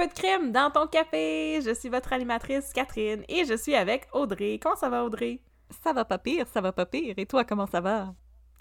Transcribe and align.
peu 0.00 0.06
de 0.06 0.14
crime 0.14 0.50
dans 0.50 0.70
ton 0.70 0.86
café. 0.86 1.60
Je 1.62 1.74
suis 1.74 1.90
votre 1.90 2.14
animatrice 2.14 2.72
Catherine 2.72 3.22
et 3.28 3.44
je 3.44 3.54
suis 3.54 3.74
avec 3.74 4.08
Audrey. 4.14 4.58
Comment 4.62 4.76
ça 4.76 4.88
va 4.88 5.04
Audrey? 5.04 5.40
Ça 5.84 5.92
va 5.92 6.06
pas 6.06 6.16
pire, 6.16 6.46
ça 6.48 6.62
va 6.62 6.72
pas 6.72 6.86
pire. 6.86 7.12
Et 7.18 7.26
toi, 7.26 7.44
comment 7.44 7.66
ça 7.66 7.82
va? 7.82 8.14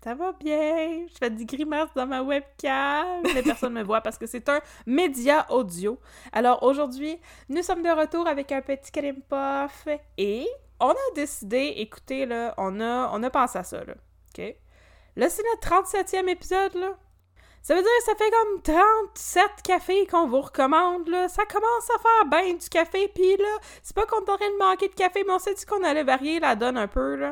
Ça 0.03 0.15
va 0.15 0.33
bien. 0.33 1.07
Je 1.07 1.17
fais 1.17 1.29
des 1.29 1.45
grimaces 1.45 1.93
dans 1.95 2.07
ma 2.07 2.21
webcam, 2.23 3.23
mais 3.33 3.41
personne 3.41 3.71
me 3.71 3.83
voit 3.83 4.01
parce 4.01 4.17
que 4.17 4.25
c'est 4.25 4.49
un 4.49 4.59
média 4.85 5.45
audio. 5.49 5.97
Alors 6.33 6.61
aujourd'hui, 6.61 7.17
nous 7.47 7.63
sommes 7.63 7.83
de 7.83 7.89
retour 7.89 8.27
avec 8.27 8.51
un 8.51 8.61
petit 8.61 8.91
crime 8.91 9.21
puff 9.21 9.87
et 10.17 10.45
on 10.81 10.91
a 10.91 11.13
décidé, 11.15 11.73
écoutez 11.77 12.25
là, 12.25 12.53
on 12.57 12.81
a, 12.81 13.11
on 13.13 13.23
a 13.23 13.29
pensé 13.29 13.59
à 13.59 13.63
ça 13.63 13.81
là, 13.85 13.93
ok? 14.37 14.55
Là, 15.15 15.29
c'est 15.29 15.43
notre 15.53 15.85
37e 15.85 16.27
épisode 16.27 16.75
là. 16.75 16.97
Ça 17.69 17.75
veut 17.75 17.83
dire 17.83 17.91
que 17.99 18.05
ça 18.05 18.15
fait 18.15 18.31
comme 18.31 18.61
37 18.63 19.43
cafés 19.63 20.07
qu'on 20.07 20.27
vous 20.27 20.41
recommande, 20.41 21.07
là. 21.07 21.29
Ça 21.29 21.45
commence 21.45 21.87
à 21.95 21.99
faire 21.99 22.25
bien 22.25 22.55
du 22.55 22.67
café, 22.67 23.07
puis 23.13 23.37
là, 23.37 23.59
c'est 23.83 23.95
pas 23.95 24.07
qu'on 24.07 24.25
t'aurait 24.25 24.49
de 24.49 24.57
manquer 24.57 24.87
de 24.87 24.95
café, 24.95 25.23
mais 25.23 25.33
on 25.33 25.37
s'est 25.37 25.53
dit 25.53 25.65
qu'on 25.65 25.83
allait 25.83 26.03
varier 26.03 26.39
la 26.39 26.55
donne 26.55 26.77
un 26.77 26.87
peu. 26.87 27.31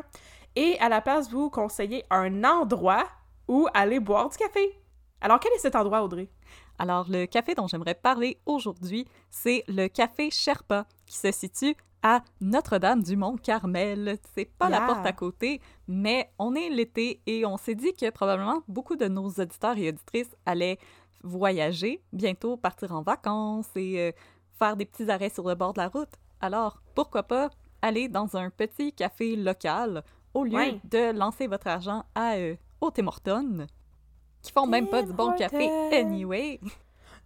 Et 0.55 0.77
à 0.77 0.89
la 0.89 1.01
place, 1.01 1.31
vous 1.31 1.49
conseillez 1.49 2.03
un 2.11 2.43
endroit 2.43 3.07
où 3.47 3.67
aller 3.73 3.99
boire 3.99 4.29
du 4.29 4.37
café. 4.37 4.79
Alors, 5.21 5.39
quel 5.39 5.51
est 5.53 5.57
cet 5.57 5.75
endroit, 5.75 6.03
Audrey? 6.03 6.29
Alors, 6.77 7.07
le 7.09 7.25
café 7.25 7.55
dont 7.55 7.65
j'aimerais 7.65 7.95
parler 7.95 8.39
aujourd'hui, 8.45 9.07
c'est 9.31 9.63
le 9.67 9.87
café 9.87 10.29
Sherpa, 10.29 10.85
qui 11.07 11.17
se 11.17 11.31
situe 11.31 11.75
à 12.03 12.21
Notre-Dame-du-Mont-Carmel. 12.41 14.17
C'est 14.35 14.45
pas 14.45 14.69
la 14.69 14.81
porte 14.81 15.05
à 15.05 15.13
côté, 15.13 15.61
mais 15.87 16.31
on 16.39 16.55
est 16.55 16.69
l'été 16.69 17.21
et 17.25 17.45
on 17.45 17.57
s'est 17.57 17.75
dit 17.75 17.93
que 17.93 18.09
probablement 18.09 18.61
beaucoup 18.67 18.95
de 18.95 19.07
nos 19.07 19.27
auditeurs 19.29 19.77
et 19.77 19.89
auditrices 19.89 20.35
allaient 20.45 20.77
voyager, 21.23 22.01
bientôt 22.13 22.57
partir 22.57 22.91
en 22.93 23.01
vacances 23.01 23.69
et 23.75 23.99
euh, 23.99 24.11
faire 24.57 24.77
des 24.77 24.85
petits 24.85 25.09
arrêts 25.09 25.29
sur 25.29 25.47
le 25.47 25.55
bord 25.55 25.73
de 25.73 25.79
la 25.81 25.87
route. 25.89 26.13
Alors, 26.39 26.81
pourquoi 26.95 27.23
pas 27.23 27.49
aller 27.81 28.07
dans 28.07 28.37
un 28.37 28.49
petit 28.49 28.93
café 28.93 29.35
local 29.35 30.03
au 30.33 30.43
lieu 30.43 30.55
Ouais. 30.55 30.79
de 30.83 31.17
lancer 31.17 31.47
votre 31.47 31.67
argent 31.67 32.03
à 32.15 32.35
euh, 32.35 32.55
au 32.81 32.91
Tim 32.91 33.07
qui 34.41 34.51
font 34.51 34.67
même 34.67 34.87
pas 34.87 35.01
du 35.03 35.11
bon 35.13 35.33
café 35.33 35.69
anyway. 35.91 36.59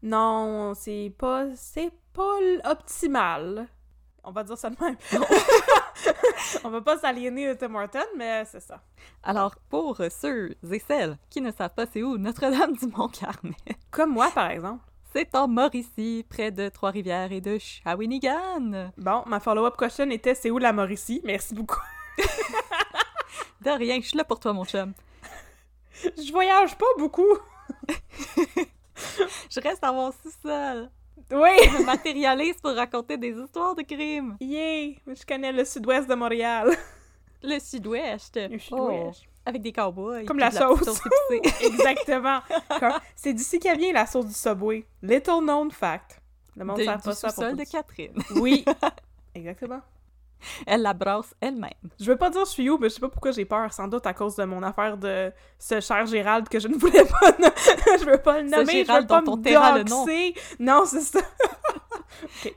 Non, 0.02 0.74
c'est 0.76 1.14
pas... 1.18 1.48
c'est 1.56 1.92
pas 2.14 2.40
optimal. 2.64 3.68
On 4.24 4.32
va 4.32 4.44
dire 4.44 4.58
ça 4.58 4.70
de 4.70 4.76
même. 4.80 4.98
on 6.64 6.70
va 6.70 6.82
pas 6.82 6.98
s'aliéner 6.98 7.48
de 7.48 7.54
Tim 7.56 7.74
Hortons, 7.76 8.00
mais 8.18 8.46
c'est 8.46 8.60
ça. 8.60 8.82
Alors, 9.24 9.56
pour 9.70 9.98
ceux 10.12 10.56
et 10.72 10.80
celles 10.80 11.18
qui 11.30 11.42
ne 11.42 11.52
savent 11.52 11.74
pas 11.74 11.86
c'est 11.92 12.04
où 12.04 12.18
Notre-Dame-du-Mont-Carmel, 12.18 13.56
Comme 13.90 14.12
moi, 14.12 14.30
par 14.34 14.52
exemple. 14.52 14.84
c'est 15.14 15.34
en 15.36 15.48
Mauricie, 15.48 16.26
près 16.30 16.52
de 16.52 16.70
Trois-Rivières 16.70 17.32
et 17.32 17.42
de 17.42 17.58
Shawinigan. 17.58 18.92
Bon, 18.98 19.24
ma 19.26 19.40
follow-up 19.40 19.76
question 19.78 20.10
était 20.12 20.36
c'est 20.36 20.52
où 20.52 20.60
la 20.60 20.72
Mauricie? 20.72 21.22
Merci 21.24 21.54
beaucoup. 21.56 21.82
De 23.62 23.70
rien, 23.72 24.00
je 24.02 24.08
suis 24.08 24.18
là 24.18 24.24
pour 24.24 24.40
toi, 24.40 24.54
mon 24.54 24.66
chum. 24.66 24.94
Je 26.04 26.32
voyage 26.32 26.76
pas 26.78 26.86
beaucoup. 26.98 27.38
Je 29.50 29.60
reste 29.60 29.82
dans 29.84 29.94
mon 29.94 30.12
sous-sol. 30.12 30.90
Oui! 31.32 31.50
Je 31.72 31.78
me 31.80 31.86
matérialise 31.86 32.56
pour 32.62 32.72
raconter 32.76 33.18
des 33.18 33.32
histoires 33.32 33.76
de 33.76 33.82
crimes. 33.84 34.38
Yay! 34.40 34.98
Je 35.08 35.26
connais 35.26 35.52
le 35.52 35.66
sud-ouest 35.66 36.08
de 36.10 36.16
Montréal. 36.16 36.70
Le 37.44 37.60
sud-ouest? 37.60 38.36
Le 38.38 38.60
sud-ouest. 38.60 39.22
Oh, 39.26 39.28
avec 39.46 39.62
des 39.62 39.72
cowboys. 39.72 40.26
Comme 40.26 40.40
la 40.40 40.52
sauce. 40.52 41.02
Exactement. 41.62 42.40
C'est 43.16 43.34
d'ici 43.34 43.60
qu'elle 43.60 43.78
vient 43.80 43.94
la 43.94 44.06
sauce 44.06 44.28
du 44.28 44.34
Subway. 44.34 44.86
Little 45.02 45.40
known 45.42 45.72
fact. 45.72 46.22
Le 46.56 46.66
monde 46.66 46.78
De- 46.78 46.84
ne 46.84 46.98
pas 46.98 47.14
ça 47.14 47.52
de. 47.52 47.64
Catherine. 47.64 48.14
Oui. 48.36 48.64
Exactement. 49.36 49.82
Elle 50.66 50.82
la 50.82 50.94
brasse 50.94 51.34
elle-même. 51.42 51.70
Je 52.00 52.06
veux 52.06 52.18
pas 52.18 52.30
dire 52.30 52.46
je 52.46 52.52
suis 52.52 52.70
où, 52.70 52.78
mais 52.78 52.90
je 52.90 52.96
sais 52.96 53.00
pas 53.00 53.10
pourquoi 53.10 53.32
j'ai 53.32 53.46
peur. 53.46 53.72
Sans 53.74 53.88
doute 53.88 54.06
à 54.06 54.14
cause 54.14 54.36
de 54.36 54.44
mon 54.44 54.64
affaire 54.64 54.98
de 54.98 55.32
ce 55.60 55.80
cher 55.80 56.06
Gérald 56.06 56.50
que 56.50 56.60
je 56.60 56.68
ne 56.68 56.76
voulais 56.76 57.06
pas. 57.06 57.32
je 58.00 58.06
veux 58.06 58.18
pas 58.18 58.42
le 58.42 58.50
nommer. 58.50 58.86
Gérald 58.86 58.88
je 58.88 59.02
veux 59.02 59.08
pas 59.08 59.22
me 59.22 59.78
le 59.78 59.84
nom. 59.84 60.06
Non, 60.60 60.86
c'est 60.86 61.02
ça. 61.02 61.20
OK. 62.24 62.56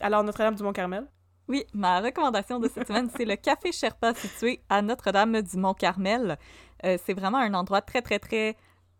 Alors, 0.00 0.22
Notre-Dame 0.22 0.54
du 0.54 0.62
Mont-Carmel. 0.62 1.06
Oui, 1.48 1.64
ma 1.72 2.00
recommandation 2.00 2.58
de 2.58 2.68
cette 2.68 2.86
semaine, 2.86 3.08
c'est 3.16 3.24
le 3.24 3.36
Café 3.36 3.72
Sherpa 3.72 4.12
situé 4.12 4.60
à 4.68 4.82
Notre-Dame-du-Mont-Carmel. 4.82 6.38
Euh, 6.84 6.98
c'est 7.04 7.14
vraiment 7.14 7.38
un 7.38 7.54
endroit 7.54 7.80
très, 7.80 8.02
très, 8.02 8.18
très 8.18 8.56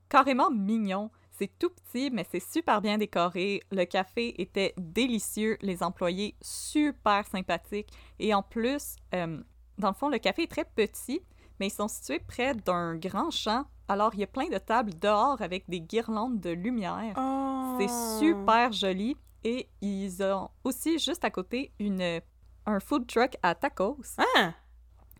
carrément 0.09 0.51
mignon. 0.51 1.11
C'est 1.39 1.57
tout 1.57 1.71
petit, 1.71 2.11
mais 2.11 2.27
c'est 2.29 2.41
super 2.41 2.81
bien 2.81 2.99
décoré. 2.99 3.63
Le 3.71 3.85
café 3.85 4.35
était 4.41 4.75
délicieux, 4.77 5.57
les 5.61 5.85
employés 5.85 6.35
super 6.43 7.25
sympathiques. 7.29 7.93
Et 8.19 8.35
en 8.35 8.43
plus, 8.43 8.97
euh, 9.15 9.41
dans 9.79 9.89
le 9.89 9.95
fond, 9.95 10.09
le 10.09 10.19
café 10.19 10.43
est 10.43 10.51
très 10.51 10.65
petit, 10.65 11.21
mais 11.61 11.69
ils 11.69 11.73
sont 11.73 11.87
situés 11.87 12.19
près 12.19 12.55
d'un 12.55 12.97
grand 12.97 13.31
champ. 13.31 13.67
Alors, 13.87 14.11
il 14.15 14.21
y 14.21 14.25
a 14.25 14.27
plein 14.27 14.49
de 14.49 14.59
tables 14.59 14.99
dehors 14.99 15.41
avec 15.41 15.71
des 15.71 15.81
guirlandes 15.81 16.41
de 16.41 16.51
lumière. 16.51 17.15
Oh. 17.17 17.79
C'est 17.79 18.19
super 18.19 18.73
joli. 18.73 19.17
Et 19.45 19.69
ils 19.81 20.21
ont 20.25 20.51
aussi 20.65 20.99
juste 20.99 21.25
à 21.25 21.31
côté 21.31 21.73
une, 21.79 22.21
un 22.67 22.81
food 22.81 23.07
truck 23.07 23.37
à 23.45 23.55
tacos 23.55 23.97
Ah! 24.19 24.55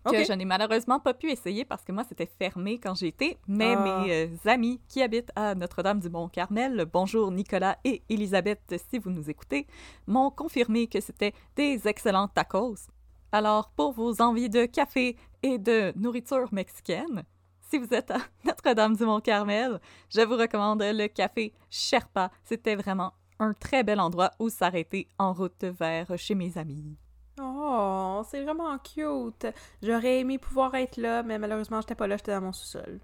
Que 0.05 0.25
je 0.25 0.33
n'ai 0.33 0.45
malheureusement 0.45 1.01
pas 1.01 1.15
pu 1.15 1.31
essayer 1.31 1.65
parce 1.65 1.85
que 1.85 1.93
moi 1.93 2.05
c'était 2.09 2.31
fermé 2.39 2.79
quand 2.79 2.95
j'y 2.95 3.07
étais. 3.09 3.39
Mais 3.47 3.75
Ah. 3.77 4.03
mes 4.03 4.13
euh, 4.27 4.51
amis 4.51 4.81
qui 4.89 5.03
habitent 5.03 5.33
à 5.37 5.55
Notre-Dame-du-Mont-Carmel, 5.55 6.87
bonjour 6.93 7.31
Nicolas 7.31 7.79
et 7.85 8.03
Elisabeth 8.09 8.75
si 8.91 8.99
vous 8.99 9.11
nous 9.11 9.29
écoutez, 9.31 9.67
m'ont 10.07 10.31
confirmé 10.31 10.87
que 10.87 11.01
c'était 11.01 11.35
des 11.57 11.87
excellents 11.87 12.29
tacos. 12.29 12.89
Alors 13.33 13.71
pour 13.77 13.93
vos 13.93 14.23
envies 14.23 14.49
de 14.49 14.65
café 14.67 15.17
et 15.43 15.59
de 15.59 15.93
nourriture 15.97 16.49
mexicaine, 16.53 17.25
si 17.71 17.79
vous 17.79 17.93
êtes 17.93 18.11
à 18.11 18.19
Notre-Dame-du-Mont-Carmel, 18.45 19.81
je 20.09 20.23
vous 20.23 20.37
recommande 20.37 20.83
le 20.83 21.07
café 21.09 21.53
Sherpa. 21.69 22.31
C'était 22.45 22.77
vraiment 22.77 23.13
un 23.39 23.53
très 23.53 23.85
bel 23.85 24.01
endroit 24.01 24.31
où 24.39 24.49
s'arrêter 24.49 25.09
en 25.19 25.33
route 25.33 25.65
vers 25.65 26.17
chez 26.19 26.35
mes 26.35 26.57
amis. 26.57 26.97
Oh, 27.41 28.23
c'est 28.29 28.43
vraiment 28.43 28.77
cute. 28.79 29.47
J'aurais 29.83 30.21
aimé 30.21 30.39
pouvoir 30.39 30.75
être 30.75 30.97
là, 30.97 31.23
mais 31.23 31.39
malheureusement, 31.39 31.81
j'étais 31.81 31.95
pas 31.95 32.07
là, 32.07 32.17
j'étais 32.17 32.33
dans 32.33 32.41
mon 32.41 32.53
sous-sol. 32.53 33.01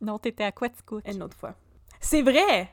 Non, 0.00 0.18
t'étais 0.18 0.44
à 0.44 0.52
Quaticook, 0.52 1.06
Une 1.06 1.22
autre 1.22 1.36
fois. 1.36 1.54
C'est 2.00 2.22
vrai! 2.22 2.72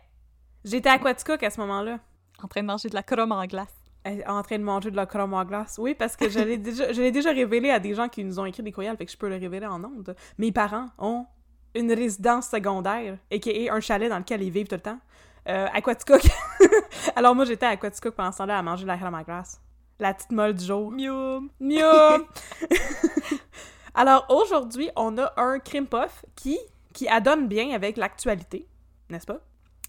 J'étais 0.63 0.89
à 0.89 0.97
Quaticook 0.97 1.43
à 1.43 1.49
ce 1.49 1.59
moment-là, 1.61 1.99
en 2.41 2.47
train 2.47 2.61
de 2.61 2.67
manger 2.67 2.89
de 2.89 2.95
la 2.95 3.03
crème 3.03 3.31
en 3.31 3.45
glace. 3.45 3.73
euh, 4.07 4.21
en 4.27 4.41
train 4.43 4.57
de 4.57 4.63
manger 4.63 4.91
de 4.91 4.95
la 4.95 5.05
crème 5.05 5.33
à 5.33 5.43
glace. 5.43 5.77
Oui, 5.79 5.93
parce 5.95 6.15
que 6.15 6.29
je 6.29 6.39
l'ai 6.39 6.57
déjà, 6.69 6.91
je 6.93 7.01
l'ai 7.01 7.11
déjà 7.11 7.31
révélé 7.31 7.69
à 7.69 7.79
des 7.79 7.93
gens 7.93 8.07
qui 8.07 8.23
nous 8.23 8.39
ont 8.39 8.45
écrit 8.45 8.63
des 8.63 8.71
courriels, 8.71 8.95
fait 8.97 9.05
que 9.05 9.11
je 9.11 9.17
peux 9.17 9.29
le 9.29 9.35
révéler 9.35 9.67
en 9.67 9.83
ondes. 9.83 10.15
Mes 10.37 10.51
parents 10.51 10.87
ont 10.97 11.25
une 11.75 11.91
résidence 11.91 12.47
secondaire, 12.49 13.17
a.k.a. 13.31 13.73
un 13.73 13.79
chalet 13.81 14.09
dans 14.09 14.19
lequel 14.19 14.41
ils 14.41 14.49
vivent 14.51 14.67
tout 14.67 14.75
le 14.75 14.81
temps, 14.81 14.99
euh, 15.49 15.67
à 15.73 15.81
Quaticook. 15.81 16.21
Alors 17.15 17.35
moi, 17.35 17.43
j'étais 17.45 17.65
à 17.65 17.75
Quaticook 17.77 18.15
pendant 18.15 18.31
ce 18.31 18.37
temps-là 18.39 18.57
à 18.57 18.61
manger 18.61 18.83
de 18.83 18.87
la 18.87 18.97
crème 18.97 19.15
à 19.15 19.23
glace. 19.23 19.61
La 19.99 20.13
petite 20.13 20.31
molle 20.31 20.53
du 20.53 20.63
jour. 20.65 20.91
Miaou! 20.91 21.49
Alors 23.95 24.25
aujourd'hui, 24.29 24.89
on 24.95 25.17
a 25.17 25.33
un 25.37 25.59
crime 25.59 25.87
puff 25.87 26.23
qui, 26.35 26.59
qui 26.93 27.07
adonne 27.07 27.47
bien 27.47 27.71
avec 27.71 27.97
l'actualité, 27.97 28.67
n'est-ce 29.09 29.25
pas? 29.25 29.39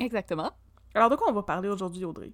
Exactement. 0.00 0.50
Alors 0.94 1.10
de 1.10 1.16
quoi 1.16 1.28
on 1.28 1.34
va 1.34 1.42
parler 1.42 1.68
aujourd'hui, 1.68 2.04
Audrey? 2.06 2.32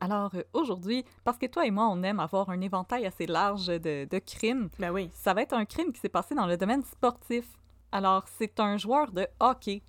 Alors 0.00 0.30
euh, 0.34 0.42
aujourd'hui, 0.52 1.04
parce 1.24 1.38
que 1.38 1.46
toi 1.46 1.66
et 1.66 1.70
moi, 1.72 1.88
on 1.88 2.02
aime 2.04 2.20
avoir 2.20 2.50
un 2.50 2.60
éventail 2.60 3.06
assez 3.06 3.26
large 3.26 3.66
de, 3.66 4.06
de 4.08 4.18
crimes, 4.18 4.68
Ben 4.78 4.92
oui. 4.92 5.10
ça 5.14 5.34
va 5.34 5.42
être 5.42 5.54
un 5.54 5.64
crime 5.64 5.92
qui 5.92 6.00
s'est 6.00 6.08
passé 6.08 6.34
dans 6.36 6.46
le 6.46 6.56
domaine 6.56 6.84
sportif. 6.84 7.46
Alors, 7.90 8.24
c'est 8.38 8.60
un 8.60 8.76
joueur 8.76 9.10
de 9.12 9.26
hockey 9.40 9.82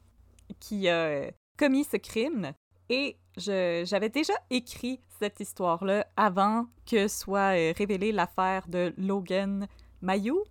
qui 0.60 0.90
a 0.90 1.32
commis 1.58 1.84
ce 1.84 1.98
crime 1.98 2.54
et 2.90 3.18
j'avais 3.38 4.10
déjà 4.10 4.34
écrit 4.50 5.00
cette 5.20 5.40
histoire-là 5.40 6.08
avant 6.16 6.68
que 6.86 7.08
soit 7.08 7.58
euh, 7.58 7.74
révélée 7.76 8.12
l'affaire 8.12 8.68
de 8.68 8.94
Logan 8.98 9.68
Mayou, 10.02 10.44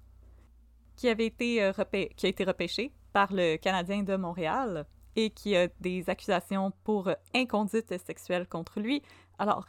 qui 0.96 1.08
avait 1.08 1.26
été 1.26 1.62
euh, 1.62 1.72
qui 2.16 2.26
a 2.26 2.28
été 2.28 2.44
repêché 2.44 2.92
par 3.12 3.32
le 3.32 3.56
Canadien 3.56 4.02
de 4.02 4.16
Montréal 4.16 4.86
et 5.16 5.30
qui 5.30 5.56
a 5.56 5.68
des 5.80 6.10
accusations 6.10 6.72
pour 6.82 7.10
inconduite 7.34 7.96
sexuelle 8.04 8.48
contre 8.48 8.80
lui. 8.80 9.02
Alors, 9.38 9.66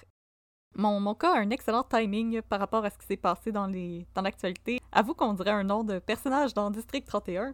mon, 0.76 1.00
mon 1.00 1.14
cas 1.16 1.34
a 1.34 1.40
un 1.40 1.50
excellent 1.50 1.84
timing 1.84 2.42
par 2.42 2.60
rapport 2.60 2.84
à 2.86 2.90
ce 2.90 2.98
qui 2.98 3.06
s'est 3.06 3.18
passé 3.18 3.52
dans 3.52 3.68
les 3.68 4.06
dans 4.14 4.22
l'actualité. 4.22 4.80
Avoue 4.92 5.14
qu'on 5.14 5.34
dirait 5.34 5.52
un 5.52 5.64
nom 5.64 5.84
de 5.84 6.00
personnage 6.00 6.54
dans 6.54 6.70
District 6.72 7.06
31. 7.08 7.54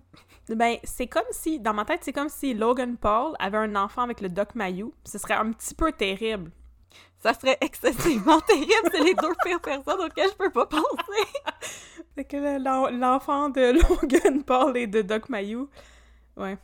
Ben, 0.49 0.77
c'est 0.83 1.07
comme 1.07 1.23
si, 1.31 1.59
dans 1.59 1.73
ma 1.73 1.85
tête, 1.85 2.01
c'est 2.03 2.13
comme 2.13 2.29
si 2.29 2.53
Logan 2.53 2.97
Paul 2.97 3.33
avait 3.39 3.57
un 3.57 3.75
enfant 3.75 4.01
avec 4.03 4.21
le 4.21 4.29
Doc 4.29 4.55
Mayou. 4.55 4.93
Ce 5.05 5.17
serait 5.17 5.35
un 5.35 5.51
petit 5.51 5.73
peu 5.75 5.91
terrible. 5.91 6.51
Ça 7.19 7.33
serait 7.33 7.57
excessivement 7.61 8.39
terrible. 8.47 8.89
C'est 8.91 9.03
les 9.03 9.13
deux 9.13 9.33
pires 9.43 9.61
personnes 9.61 10.01
auxquelles 10.01 10.29
je 10.31 10.35
peux 10.35 10.51
pas 10.51 10.65
penser. 10.65 11.27
Fait 12.15 12.25
que 12.25 12.37
le- 12.37 12.63
l'en- 12.63 12.89
l'enfant 12.89 13.49
de 13.49 13.61
Logan 14.01 14.43
Paul 14.43 14.75
et 14.75 14.87
de 14.87 15.01
Doc 15.01 15.29
Mayou. 15.29 15.69
Ouais. 16.35 16.57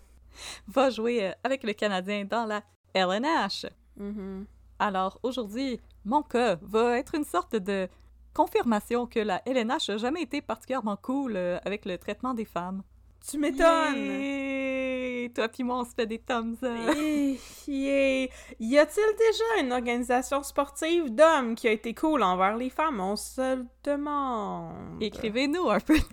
Va 0.67 0.89
jouer 0.89 1.27
euh, 1.27 1.31
avec 1.43 1.63
le 1.63 1.73
Canadien 1.73 2.25
dans 2.25 2.45
la 2.45 2.61
LNH. 2.93 3.65
Mhm. 3.95 4.45
Alors 4.79 5.17
aujourd'hui, 5.23 5.79
mon 6.07 6.23
cas 6.23 6.57
va 6.61 6.97
être 6.97 7.15
une 7.15 7.25
sorte 7.25 7.55
de 7.55 7.87
confirmation 8.33 9.05
que 9.07 9.19
la 9.19 9.41
LNH 9.45 9.89
n'a 9.89 9.97
jamais 9.97 10.21
été 10.21 10.41
particulièrement 10.41 10.95
cool 10.95 11.33
euh, 11.35 11.59
avec 11.65 11.85
le 11.85 11.97
traitement 11.97 12.33
des 12.33 12.45
femmes. 12.45 12.81
Tu 13.29 13.37
m'étonnes! 13.37 15.33
Toi 15.33 15.49
puis 15.49 15.63
moi, 15.63 15.79
on 15.79 15.83
se 15.83 15.93
fait 15.93 16.05
des 16.05 16.19
thumbs 16.19 16.55
up. 16.63 17.37
Yeah. 17.67 18.29
Y 18.59 18.77
a-t-il 18.77 19.17
déjà 19.17 19.61
une 19.61 19.73
organisation 19.73 20.41
sportive 20.43 21.13
d'hommes 21.13 21.55
qui 21.55 21.67
a 21.67 21.71
été 21.71 21.93
cool 21.93 22.23
envers 22.23 22.55
les 22.55 22.69
femmes? 22.69 23.01
On 23.01 23.17
se 23.17 23.57
le 23.57 23.65
demande. 23.83 25.01
Écrivez-nous 25.01 25.69
un 25.69 25.81
peu 25.81 25.97
de. 25.97 26.03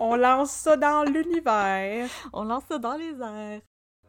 On 0.00 0.16
lance 0.16 0.50
ça 0.50 0.76
dans 0.76 1.04
l'univers. 1.04 2.08
On 2.32 2.42
lance 2.42 2.64
ça 2.68 2.78
dans 2.78 2.96
les 2.96 3.20
airs. 3.20 3.60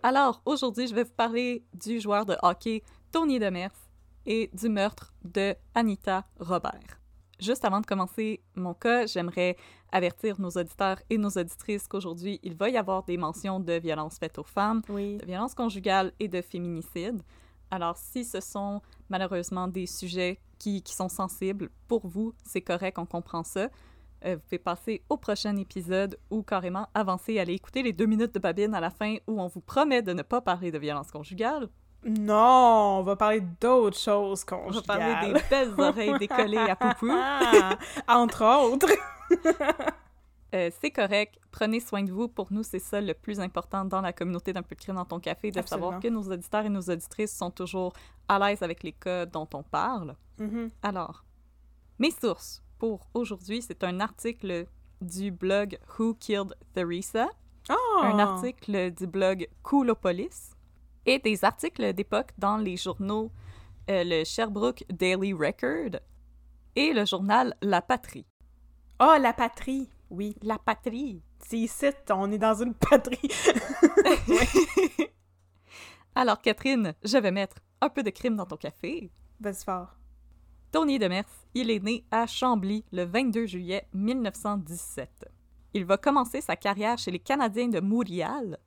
Alors, 0.02 0.42
aujourd'hui, 0.46 0.88
je 0.88 0.96
vais 0.96 1.04
vous 1.04 1.14
parler 1.16 1.66
du 1.74 2.00
joueur 2.00 2.26
de 2.26 2.36
hockey 2.42 2.84
Tony 3.12 3.40
Demers 3.40 3.72
et 4.26 4.50
du 4.54 4.70
meurtre 4.70 5.14
de 5.24 5.56
Anita 5.74 6.26
Robert. 6.40 7.00
Juste 7.40 7.64
avant 7.64 7.80
de 7.80 7.86
commencer 7.86 8.42
mon 8.56 8.74
cas, 8.74 9.06
j'aimerais 9.06 9.56
avertir 9.92 10.40
nos 10.40 10.50
auditeurs 10.50 11.00
et 11.10 11.18
nos 11.18 11.30
auditrices 11.30 11.88
qu'aujourd'hui, 11.88 12.40
il 12.44 12.54
va 12.56 12.70
y 12.70 12.78
avoir 12.78 13.04
des 13.04 13.18
mentions 13.18 13.60
de 13.60 13.74
violences 13.74 14.18
faites 14.20 14.38
aux 14.38 14.44
femmes, 14.44 14.82
Oui. 14.90 15.18
de 15.18 15.26
violences 15.26 15.56
conjugales 15.56 16.12
et 16.20 16.28
de 16.28 16.42
féminicide. 16.42 17.22
Alors, 17.72 17.98
si 17.98 18.26
ce 18.26 18.42
sont 18.42 18.82
malheureusement 19.10 19.68
des 19.68 19.86
sujets 19.86 20.40
qui, 20.58 20.82
qui 20.84 20.94
sont 20.94 21.08
sensibles 21.10 21.70
pour 21.88 22.06
vous, 22.08 22.34
c'est 22.44 22.62
correct, 22.62 23.00
on 23.00 23.06
comprend 23.06 23.44
ça. 23.44 23.70
Euh, 24.26 24.36
vous 24.36 24.42
pouvez 24.42 24.60
passer 24.60 25.02
au 25.08 25.16
prochain 25.16 25.56
épisode 25.56 26.20
ou 26.30 26.44
carrément 26.44 26.88
avancer 26.94 27.40
aller 27.40 27.54
écouter 27.54 27.84
les 27.84 27.94
deux 27.94 28.06
minutes 28.06 28.34
de 28.34 28.40
babine 28.40 28.76
à 28.76 28.82
la 28.82 28.90
fin 28.90 29.16
où 29.28 29.40
on 29.42 29.48
vous 29.48 29.62
promet 29.62 30.02
de 30.02 30.12
ne 30.12 30.24
pas 30.24 30.42
parler 30.42 30.72
de 30.72 30.78
violences 30.78 31.10
conjugales. 31.12 31.70
Non, 32.06 33.00
on 33.00 33.04
va 33.04 33.16
parler 33.16 33.42
d'autres 33.60 33.98
choses 33.98 34.46
On 34.52 34.56
va 34.56 34.64
conjugales. 34.64 34.84
parler 34.86 35.34
des 35.34 35.40
belles 35.50 35.74
oreilles 35.78 36.18
décollées 36.18 36.58
à 36.58 36.76
poupou. 36.76 37.10
Ah, 37.12 37.78
entre 38.08 38.44
autres. 38.46 38.90
Euh, 40.56 40.72
c'est 40.82 40.90
correct. 40.90 41.38
Prenez 41.52 41.80
soin 41.80 42.02
de 42.02 42.12
vous. 42.12 42.28
Pour 42.28 42.52
nous, 42.52 42.64
c'est 42.64 42.80
ça 42.80 43.00
le 43.00 43.14
plus 43.14 43.40
important 43.40 43.86
dans 43.86 44.02
la 44.02 44.12
communauté 44.14 44.52
d'un 44.52 44.64
peu 44.64 44.74
de 44.74 44.82
crime 44.82 44.96
dans 44.96 45.06
ton 45.06 45.20
café, 45.20 45.52
de 45.52 45.60
Absolument. 45.60 45.86
savoir 45.90 46.02
que 46.02 46.08
nos 46.08 46.24
auditeurs 46.24 46.66
et 46.66 46.70
nos 46.70 46.82
auditrices 46.82 47.38
sont 47.38 47.52
toujours 47.52 47.94
à 48.28 48.40
l'aise 48.40 48.64
avec 48.64 48.82
les 48.82 48.94
cas 48.94 49.28
dont 49.28 49.48
on 49.54 49.62
parle. 49.62 50.16
Mhm. 50.40 50.72
Alors, 50.82 51.24
mes 52.00 52.10
sources 52.10 52.64
pour 52.80 53.02
aujourd'hui, 53.14 53.62
c'est 53.62 53.84
un 53.84 54.00
article 54.00 54.66
du 55.02 55.30
blog 55.30 55.78
Who 56.00 56.16
Killed 56.16 56.56
Theresa, 56.74 57.28
Oh! 57.70 58.00
un 58.02 58.18
article 58.18 58.90
du 58.90 59.06
blog 59.06 59.48
Coolopolis 59.62 60.56
et 61.10 61.18
des 61.18 61.44
articles 61.44 61.94
d'époque 61.94 62.30
dans 62.38 62.58
les 62.58 62.78
journaux 62.78 63.32
euh, 63.90 64.04
le 64.04 64.24
Sherbrooke 64.24 64.84
Daily 64.92 65.34
Record 65.34 66.00
et 66.76 66.94
le 66.94 67.04
journal 67.04 67.56
La 67.64 67.82
Patrie. 67.82 68.28
Oh, 69.00 69.16
la 69.20 69.34
patrie. 69.34 69.90
Oui. 70.12 70.36
La 70.44 70.60
Patrie! 70.60 71.24
C'est 71.40 71.58
ici, 71.58 71.88
on 72.12 72.32
est 72.32 72.38
dans 72.38 72.62
une 72.62 72.76
patrie. 72.76 73.18
Alors, 76.16 76.42
Catherine, 76.42 76.94
je 77.04 77.18
vais 77.18 77.32
mettre 77.32 77.56
un 77.82 77.90
peu 77.90 78.04
de 78.04 78.12
crime 78.12 78.36
dans 78.36 78.46
ton 78.46 78.58
café. 78.58 79.10
Vas-y 79.40 79.64
fort. 79.64 79.96
Tony 80.72 81.00
Demers, 81.00 81.24
il 81.56 81.72
est 81.72 81.84
né 81.84 82.06
à 82.12 82.28
Chambly 82.28 82.86
le 82.92 83.06
22 83.06 83.48
juillet 83.48 83.88
1917. 83.94 85.26
Il 85.74 85.86
va 85.86 85.98
commencer 85.98 86.42
sa 86.42 86.56
carrière 86.56 87.00
chez 87.00 87.10
les 87.10 87.20
Canadiens 87.20 87.70
de 87.70 87.80
Montréal 87.80 88.60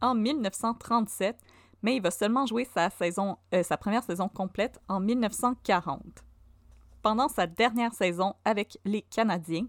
en 0.00 0.14
1937, 0.14 1.36
mais 1.82 1.96
il 1.96 2.02
va 2.02 2.10
seulement 2.10 2.46
jouer 2.46 2.64
sa, 2.64 2.90
saison, 2.90 3.36
euh, 3.54 3.62
sa 3.62 3.76
première 3.76 4.02
saison 4.02 4.28
complète 4.28 4.80
en 4.88 5.00
1940. 5.00 6.02
Pendant 7.02 7.28
sa 7.28 7.46
dernière 7.46 7.94
saison 7.94 8.34
avec 8.44 8.78
les 8.84 9.02
Canadiens, 9.02 9.66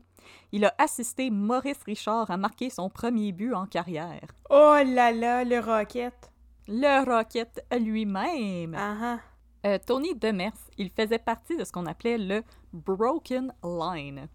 il 0.51 0.65
a 0.65 0.73
assisté 0.77 1.29
Maurice 1.29 1.83
Richard 1.83 2.29
à 2.29 2.37
marquer 2.37 2.69
son 2.69 2.89
premier 2.89 3.31
but 3.31 3.53
en 3.53 3.65
carrière. 3.65 4.27
Oh 4.49 4.75
là 4.85 5.11
là, 5.11 5.43
le 5.43 5.59
rocket. 5.59 6.31
Le 6.67 7.03
Rocket 7.03 7.65
lui-même. 7.71 8.75
Ah. 8.77 9.19
Euh, 9.65 9.77
Tony 9.85 10.15
Demers, 10.15 10.53
il 10.77 10.89
faisait 10.89 11.19
partie 11.19 11.57
de 11.57 11.63
ce 11.63 11.71
qu'on 11.71 11.85
appelait 11.85 12.17
le 12.17 12.43
Broken 12.73 13.53
Line, 13.63 14.27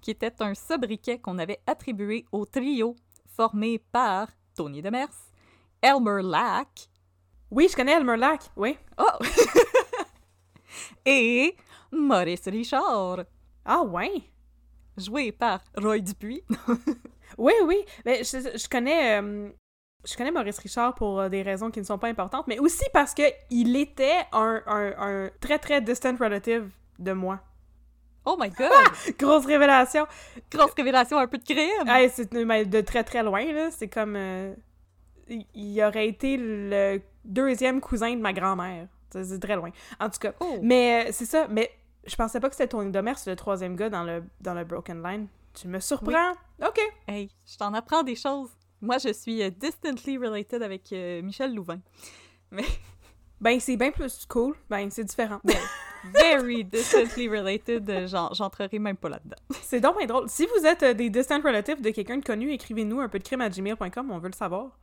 qui 0.00 0.10
était 0.10 0.42
un 0.42 0.54
sobriquet 0.54 1.18
qu'on 1.18 1.38
avait 1.38 1.60
attribué 1.66 2.24
au 2.32 2.46
trio 2.46 2.96
formé 3.26 3.78
par 3.78 4.28
Tony 4.54 4.82
Demers, 4.82 5.08
Elmer 5.82 6.22
Lack 6.22 6.88
Oui, 7.52 7.68
je 7.70 7.76
connais 7.76 7.92
Elmer 7.92 8.16
Lack. 8.16 8.40
Oui. 8.56 8.76
oh! 8.98 9.04
et 11.06 11.54
Maurice 11.92 12.46
Richard, 12.46 13.20
Ah 13.64 13.82
ouais. 13.82 14.22
joué 14.96 15.32
par 15.32 15.60
Roy 15.76 15.98
Dupuis. 16.00 16.42
Oui, 17.38 17.54
oui. 17.64 17.76
Mais 18.04 18.24
je, 18.24 18.58
je 18.58 18.68
connais. 18.68 19.18
euh, 19.22 19.48
je 20.04 20.14
connais 20.16 20.30
Maurice 20.30 20.58
Richard 20.58 20.94
pour 20.94 21.18
euh, 21.18 21.28
des 21.30 21.40
raisons 21.40 21.70
qui 21.70 21.80
ne 21.80 21.84
sont 21.84 21.96
pas 21.96 22.08
importantes, 22.08 22.46
mais 22.46 22.58
aussi 22.58 22.84
parce 22.92 23.14
que 23.14 23.22
il 23.48 23.74
était 23.74 24.18
un, 24.32 24.60
un, 24.66 24.92
un 24.98 25.30
très 25.40 25.58
très 25.58 25.80
distant 25.80 26.14
relative 26.20 26.68
de 26.98 27.12
moi. 27.12 27.40
Oh 28.26 28.36
my 28.38 28.50
god! 28.50 28.70
Grosse 29.18 29.46
révélation. 29.46 30.06
Grosse 30.50 30.74
révélation, 30.76 31.16
un 31.18 31.26
peu 31.26 31.38
de 31.38 31.44
crime! 31.44 32.10
C'est 32.12 32.30
de 32.34 32.80
très 32.82 33.02
très 33.02 33.22
loin 33.22 33.50
là. 33.50 33.70
C'est 33.70 33.88
comme 33.88 34.14
euh, 34.14 34.54
il- 35.54 35.82
aurait 35.82 36.08
été 36.08 36.36
le 36.38 37.00
deuxième 37.24 37.80
cousin 37.80 38.14
de 38.14 38.20
ma 38.20 38.32
grand-mère. 38.32 38.88
C'est 39.10 39.24
c'est 39.24 39.38
très 39.38 39.56
loin. 39.56 39.70
En 40.00 40.08
tout 40.08 40.18
cas. 40.18 40.32
Oh. 40.40 40.58
Mais 40.62 41.06
euh, 41.06 41.10
c'est 41.12 41.26
ça. 41.26 41.46
Mais 41.48 41.70
je 42.06 42.14
pensais 42.16 42.40
pas 42.40 42.48
que 42.48 42.56
c'était 42.56 42.68
Tony 42.68 42.90
Demers, 42.90 43.16
le 43.26 43.36
troisième 43.36 43.76
gars 43.76 43.90
dans 43.90 44.04
le 44.04 44.24
dans 44.40 44.54
le 44.54 44.64
Broken 44.64 45.02
Line. 45.02 45.26
Tu 45.54 45.68
me 45.68 45.80
surprends. 45.80 46.32
Ok. 46.66 46.80
Hey, 47.06 47.28
je 47.46 47.56
t'en 47.58 47.74
apprends 47.74 48.02
des 48.02 48.16
choses. 48.16 48.50
Moi, 48.80 48.96
je 48.98 49.12
suis 49.12 49.42
euh, 49.42 49.50
distantly 49.50 50.16
related 50.18 50.62
avec 50.62 50.92
euh, 50.92 51.20
Michel 51.22 51.54
Louvain. 51.54 51.80
Ben 53.40 53.58
c'est 53.58 53.76
bien 53.76 53.90
plus 53.90 54.24
cool. 54.26 54.54
Ben 54.70 54.88
c'est 54.90 55.02
différent. 55.04 55.40
Very 56.14 56.64
distantly 56.64 57.28
related, 57.28 58.06
j'en- 58.08 58.32
j'entrerai 58.32 58.78
même 58.78 58.96
pas 58.96 59.08
là-dedans. 59.08 59.36
C'est 59.62 59.80
donc 59.80 59.98
bien 59.98 60.06
drôle. 60.06 60.28
Si 60.28 60.46
vous 60.46 60.66
êtes 60.66 60.82
euh, 60.82 60.94
des 60.94 61.10
distant 61.10 61.40
relatives 61.40 61.80
de 61.80 61.90
quelqu'un 61.90 62.18
de 62.18 62.24
connu, 62.24 62.50
écrivez-nous 62.52 62.98
un 63.00 63.08
peu 63.08 63.20
de 63.20 63.24
crime 63.24 63.40
à 63.40 63.48
gmail.com, 63.48 64.10
on 64.10 64.18
veut 64.18 64.28
le 64.28 64.34
savoir. 64.34 64.76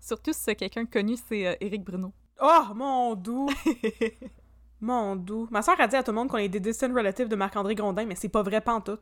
Surtout 0.00 0.32
si 0.32 0.40
c'est 0.40 0.54
quelqu'un 0.56 0.86
connu, 0.86 1.16
c'est 1.28 1.46
euh, 1.46 1.54
Éric 1.60 1.84
Bruno. 1.84 2.12
Oh, 2.40 2.64
mon 2.74 3.14
doux! 3.14 3.48
mon 4.80 5.16
doux. 5.16 5.48
Ma 5.50 5.62
soeur 5.62 5.80
a 5.80 5.86
dit 5.88 5.96
à 5.96 6.02
tout 6.02 6.10
le 6.10 6.16
monde 6.16 6.28
qu'on 6.28 6.36
est 6.38 6.48
des 6.48 6.60
distant 6.60 6.92
relatives 6.92 7.28
de 7.28 7.36
Marc-André 7.36 7.74
Grondin, 7.74 8.04
mais 8.04 8.14
c'est 8.14 8.28
pas 8.28 8.42
vrai 8.42 8.60
pantoute. 8.60 9.00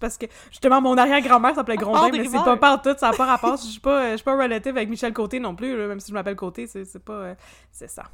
Parce 0.00 0.18
que, 0.18 0.26
justement, 0.50 0.80
mon 0.80 0.96
arrière-grand-mère 0.96 1.54
s'appelait 1.54 1.76
Grondin, 1.76 2.10
mais 2.12 2.24
c'est 2.24 2.42
pas 2.44 2.56
pantoute, 2.56 2.98
ça 2.98 3.10
n'a 3.10 3.16
pas 3.16 3.26
rapport. 3.26 3.56
Je 3.56 3.62
suis 3.62 3.80
pas, 3.80 4.12
je 4.12 4.16
suis 4.16 4.24
pas 4.24 4.36
relative 4.40 4.76
avec 4.76 4.88
Michel 4.88 5.12
Côté 5.12 5.38
non 5.40 5.54
plus, 5.54 5.74
même 5.76 6.00
si 6.00 6.08
je 6.08 6.14
m'appelle 6.14 6.36
Côté, 6.36 6.66
c'est 6.66 6.98
pas... 7.04 7.12
euh, 7.12 7.34
c'est 7.70 7.88
ça. 7.88 8.04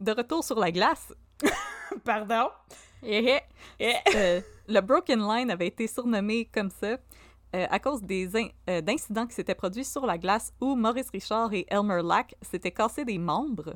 De 0.00 0.12
retour 0.12 0.44
sur 0.44 0.58
la 0.58 0.70
glace, 0.70 1.12
Pardon? 2.04 2.50
eh, 3.02 3.36
eh, 3.36 3.40
Eh. 3.80 3.94
euh, 4.14 4.40
le 4.68 4.80
Broken 4.80 5.20
Line 5.20 5.50
avait 5.50 5.66
été 5.68 5.86
surnommé 5.88 6.44
comme 6.52 6.70
ça 6.70 6.98
euh, 7.54 7.66
à 7.70 7.78
cause 7.78 8.02
des 8.02 8.28
euh, 8.68 8.80
d'incidents 8.80 9.26
qui 9.26 9.34
s'étaient 9.34 9.54
produits 9.54 9.84
sur 9.84 10.04
la 10.06 10.18
glace 10.18 10.52
où 10.60 10.74
Maurice 10.74 11.10
Richard 11.10 11.52
et 11.54 11.66
Elmer 11.68 12.02
Lack 12.02 12.34
s'étaient 12.42 12.72
cassés 12.72 13.04
des 13.04 13.18
membres. 13.18 13.74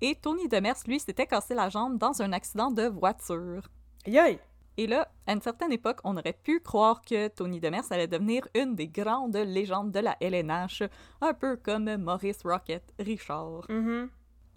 Et 0.00 0.14
Tony 0.14 0.48
Demers, 0.48 0.76
lui, 0.86 1.00
s'était 1.00 1.26
cassé 1.26 1.54
la 1.54 1.68
jambe 1.68 1.98
dans 1.98 2.22
un 2.22 2.32
accident 2.32 2.70
de 2.70 2.84
voiture. 2.84 3.68
Aïe! 4.06 4.38
Et 4.76 4.86
là, 4.86 5.08
à 5.26 5.32
une 5.32 5.42
certaine 5.42 5.72
époque, 5.72 5.98
on 6.04 6.16
aurait 6.16 6.38
pu 6.40 6.60
croire 6.60 7.02
que 7.02 7.26
Tony 7.26 7.58
Demers 7.58 7.90
allait 7.90 8.06
devenir 8.06 8.46
une 8.54 8.76
des 8.76 8.86
grandes 8.86 9.36
légendes 9.36 9.90
de 9.90 9.98
la 9.98 10.16
LNH, 10.20 10.84
un 11.20 11.34
peu 11.34 11.56
comme 11.56 11.96
Maurice 11.96 12.42
Rocket 12.44 12.84
Richard. 13.00 13.66
Mhm. 13.68 14.08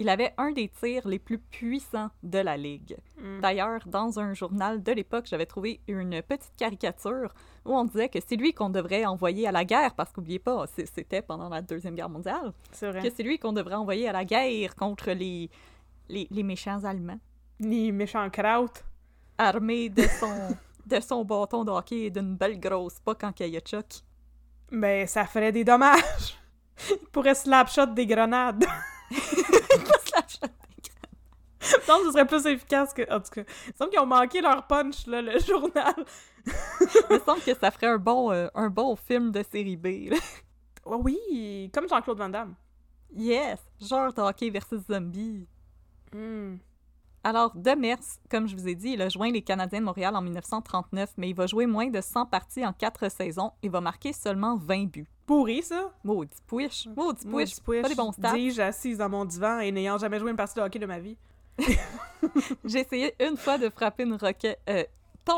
Il 0.01 0.09
avait 0.09 0.33
un 0.39 0.51
des 0.51 0.67
tirs 0.67 1.07
les 1.07 1.19
plus 1.19 1.37
puissants 1.37 2.09
de 2.23 2.39
la 2.39 2.57
ligue. 2.57 2.97
Mm. 3.19 3.39
D'ailleurs, 3.39 3.81
dans 3.85 4.19
un 4.19 4.33
journal 4.33 4.81
de 4.81 4.91
l'époque, 4.91 5.25
j'avais 5.29 5.45
trouvé 5.45 5.79
une 5.87 6.23
petite 6.23 6.55
caricature 6.57 7.31
où 7.65 7.77
on 7.77 7.85
disait 7.85 8.09
que 8.09 8.17
c'est 8.25 8.35
lui 8.35 8.51
qu'on 8.53 8.71
devrait 8.71 9.05
envoyer 9.05 9.47
à 9.47 9.51
la 9.51 9.63
guerre, 9.63 9.93
parce 9.93 10.11
qu'oubliez 10.11 10.39
pas, 10.39 10.65
c'était 10.67 11.21
pendant 11.21 11.49
la 11.49 11.61
Deuxième 11.61 11.93
Guerre 11.93 12.09
mondiale, 12.09 12.51
C'est 12.71 12.89
vrai. 12.89 13.01
que 13.07 13.13
c'est 13.15 13.21
lui 13.21 13.37
qu'on 13.37 13.53
devrait 13.53 13.75
envoyer 13.75 14.09
à 14.09 14.11
la 14.11 14.25
guerre 14.25 14.75
contre 14.75 15.11
les, 15.11 15.51
les, 16.09 16.27
les 16.31 16.43
méchants 16.43 16.83
Allemands, 16.83 17.19
Ni 17.59 17.91
méchant 17.91 18.27
kraut. 18.31 18.73
armé 19.37 19.89
de 19.89 20.01
son, 20.19 20.57
de 20.87 20.99
son 20.99 21.23
bâton 21.23 21.63
de 21.63 21.69
hockey 21.69 22.05
et 22.05 22.09
d'une 22.09 22.35
belle 22.35 22.59
grosse 22.59 22.97
il 23.39 23.47
y 23.49 23.57
a 23.57 23.59
Chuck. 23.59 24.01
Ben, 24.71 25.05
ça 25.05 25.25
ferait 25.25 25.51
des 25.51 25.63
dommages. 25.63 26.39
Il 26.89 27.07
pourrait 27.11 27.35
slapshot 27.35 27.85
des 27.87 28.07
grenades. 28.07 28.65
Non, 31.87 31.99
ce 32.05 32.11
serait 32.11 32.25
plus 32.25 32.45
efficace 32.47 32.93
que. 32.93 33.03
En 33.13 33.19
tout 33.19 33.29
cas, 33.31 33.43
il 33.65 33.71
me 33.71 33.77
semble 33.77 33.91
qu'ils 33.91 33.99
ont 33.99 34.05
manqué 34.05 34.41
leur 34.41 34.65
punch, 34.65 35.05
là, 35.07 35.21
le 35.21 35.39
journal. 35.47 35.93
Il 36.45 37.15
me 37.15 37.19
semble 37.19 37.41
que 37.41 37.53
ça 37.53 37.71
ferait 37.71 37.87
un 37.87 37.97
bon, 37.97 38.31
euh, 38.31 38.47
un 38.55 38.69
bon 38.69 38.95
film 38.95 39.31
de 39.31 39.43
série 39.43 39.77
B. 39.77 40.09
là. 40.09 40.17
Oh 40.85 40.99
oui, 41.03 41.69
comme 41.73 41.87
Jean-Claude 41.87 42.17
Van 42.17 42.29
Damme. 42.29 42.55
Yes! 43.13 43.59
Genre 43.79 44.13
de 44.13 44.21
hockey 44.21 44.49
versus 44.49 44.81
zombie. 44.89 45.47
Hmm. 46.13 46.55
Alors, 47.23 47.55
Demers, 47.55 47.99
comme 48.31 48.47
je 48.47 48.55
vous 48.55 48.67
ai 48.67 48.73
dit, 48.73 48.91
il 48.93 49.01
a 49.01 49.09
joint 49.09 49.31
les 49.31 49.43
Canadiens 49.43 49.79
de 49.79 49.85
Montréal 49.85 50.15
en 50.15 50.21
1939, 50.21 51.13
mais 51.17 51.29
il 51.29 51.35
va 51.35 51.45
jouer 51.45 51.67
moins 51.67 51.89
de 51.89 52.01
100 52.01 52.25
parties 52.25 52.65
en 52.65 52.73
4 52.73 53.11
saisons 53.11 53.51
et 53.61 53.69
va 53.69 53.79
marquer 53.79 54.11
seulement 54.11 54.57
20 54.57 54.85
buts. 54.85 55.07
Pourri, 55.31 55.63
ça? 55.63 55.93
Maudit 56.03 56.41
push! 56.45 56.87
Maudit 56.87 57.25
push! 57.25 57.81
Pas 57.81 57.87
des 57.87 57.95
bons 57.95 58.11
stats. 58.11 58.33
dis-je 58.33 58.61
assise 58.61 58.97
dans 58.97 59.07
mon 59.07 59.23
divan 59.23 59.61
et 59.61 59.71
n'ayant 59.71 59.97
jamais 59.97 60.19
joué 60.19 60.29
une 60.29 60.35
partie 60.35 60.55
de 60.55 60.59
hockey 60.59 60.77
de 60.77 60.85
ma 60.85 60.99
vie. 60.99 61.15
J'ai 62.65 62.79
essayé 62.79 63.15
une 63.17 63.37
fois 63.37 63.57
de 63.57 63.69
frapper 63.69 64.03
une 64.03 64.15
roquette. 64.15 64.59
Euh, 64.69 64.83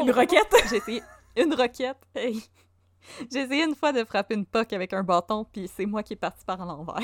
Une 0.02 0.10
roquette? 0.10 0.52
J'ai 0.68 0.78
essayé 0.78 1.04
une 1.38 1.54
roquette. 1.54 2.00
Hey. 2.16 2.44
J'ai 3.32 3.42
essayé 3.42 3.66
une 3.66 3.76
fois 3.76 3.92
de 3.92 4.04
frapper 4.04 4.34
une 4.34 4.48
puck 4.48 4.74
avec 4.74 4.94
un 4.94 5.04
bâton, 5.04 5.46
puis 5.46 5.68
c'est 5.72 5.86
moi 5.86 6.02
qui 6.02 6.14
est 6.14 6.16
parti 6.16 6.44
par 6.44 6.66
l'envers. 6.66 6.98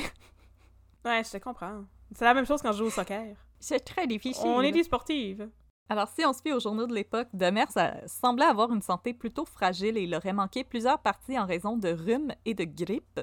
Ouais, 1.04 1.22
je 1.22 1.30
te 1.30 1.36
comprends. 1.38 1.84
C'est 2.12 2.24
la 2.24 2.34
même 2.34 2.44
chose 2.44 2.60
quand 2.60 2.72
je 2.72 2.78
joue 2.78 2.86
au 2.86 2.90
soccer. 2.90 3.36
C'est 3.60 3.84
très 3.84 4.08
difficile. 4.08 4.48
On 4.48 4.62
est 4.62 4.72
des 4.72 4.82
sportives. 4.82 5.48
Alors, 5.90 6.08
si 6.08 6.24
on 6.24 6.32
se 6.32 6.40
fie 6.40 6.52
aux 6.52 6.60
journaux 6.60 6.86
de 6.86 6.94
l'époque, 6.94 7.26
Demers 7.34 7.76
a- 7.76 8.06
semblait 8.06 8.44
avoir 8.46 8.72
une 8.72 8.80
santé 8.80 9.12
plutôt 9.12 9.44
fragile 9.44 9.98
et 9.98 10.02
il 10.04 10.14
aurait 10.14 10.32
manqué 10.32 10.62
plusieurs 10.62 11.00
parties 11.00 11.36
en 11.38 11.46
raison 11.46 11.76
de 11.76 11.88
rhume 11.90 12.32
et 12.44 12.54
de 12.54 12.62
grippe. 12.64 13.20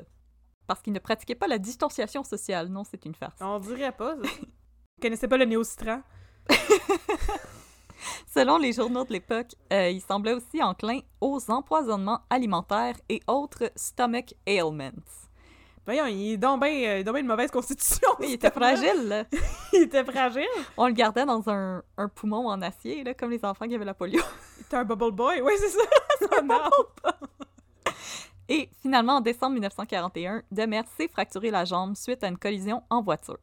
Parce 0.68 0.82
qu'il 0.82 0.92
ne 0.92 1.00
pratiquait 1.00 1.34
pas 1.36 1.48
la 1.48 1.60
distanciation 1.60 2.24
sociale. 2.26 2.68
Non, 2.68 2.84
c'est 2.84 3.06
une 3.06 3.16
farce. 3.16 3.40
On 3.42 3.58
dirait 3.60 3.94
pas. 3.94 4.16
ça. 4.18 4.22
Vous 4.42 5.02
connaissez 5.02 5.28
pas 5.30 5.38
le 5.38 5.46
néocitran? 5.46 6.02
Selon 8.34 8.58
les 8.58 8.74
journaux 8.74 9.06
de 9.06 9.14
l'époque, 9.14 9.56
euh, 9.72 9.90
il 9.90 10.02
semblait 10.02 10.34
aussi 10.34 10.62
enclin 10.62 11.00
aux 11.22 11.50
empoisonnements 11.50 12.20
alimentaires 12.30 12.96
et 13.10 13.22
autres 13.28 13.72
stomach 13.76 14.34
ailments. 14.46 14.92
Voyons, 15.88 16.06
il 16.08 16.34
est 16.34 16.38
donc 16.38 16.62
bien 16.62 17.02
de 17.02 17.22
mauvaise 17.22 17.50
constitution. 17.50 18.10
Oui, 18.20 18.26
il 18.28 18.34
était 18.34 18.52
fragile, 18.52 19.08
là. 19.08 19.24
il 19.74 19.84
était 19.84 20.04
fragile. 20.04 20.46
On 20.76 20.88
le 20.88 20.92
gardait 20.92 21.26
dans 21.26 21.50
un, 21.50 21.82
un 21.98 22.10
poumon 22.10 22.50
en 22.50 22.62
acier, 22.62 23.06
là, 23.06 23.14
comme 23.14 23.32
les 23.32 23.44
enfants 23.46 23.66
qui 23.70 23.74
avaient 23.76 23.86
la 23.86 23.94
polio. 23.94 24.22
Il 24.58 24.64
était 24.64 24.76
un 24.76 24.84
bubble 24.84 25.14
boy. 25.14 25.40
Ouais, 25.40 25.56
c'est 25.56 25.70
ça. 25.70 25.80
Et 28.50 28.70
finalement, 28.82 29.16
en 29.16 29.22
décembre 29.22 29.54
1941, 29.54 30.44
Demers 30.52 30.84
s'est 30.98 31.08
fracturé 31.08 31.52
la 31.52 31.64
jambe 31.64 31.96
suite 31.96 32.22
à 32.22 32.28
une 32.28 32.38
collision 32.38 32.84
en 32.90 33.02
voiture. 33.02 33.38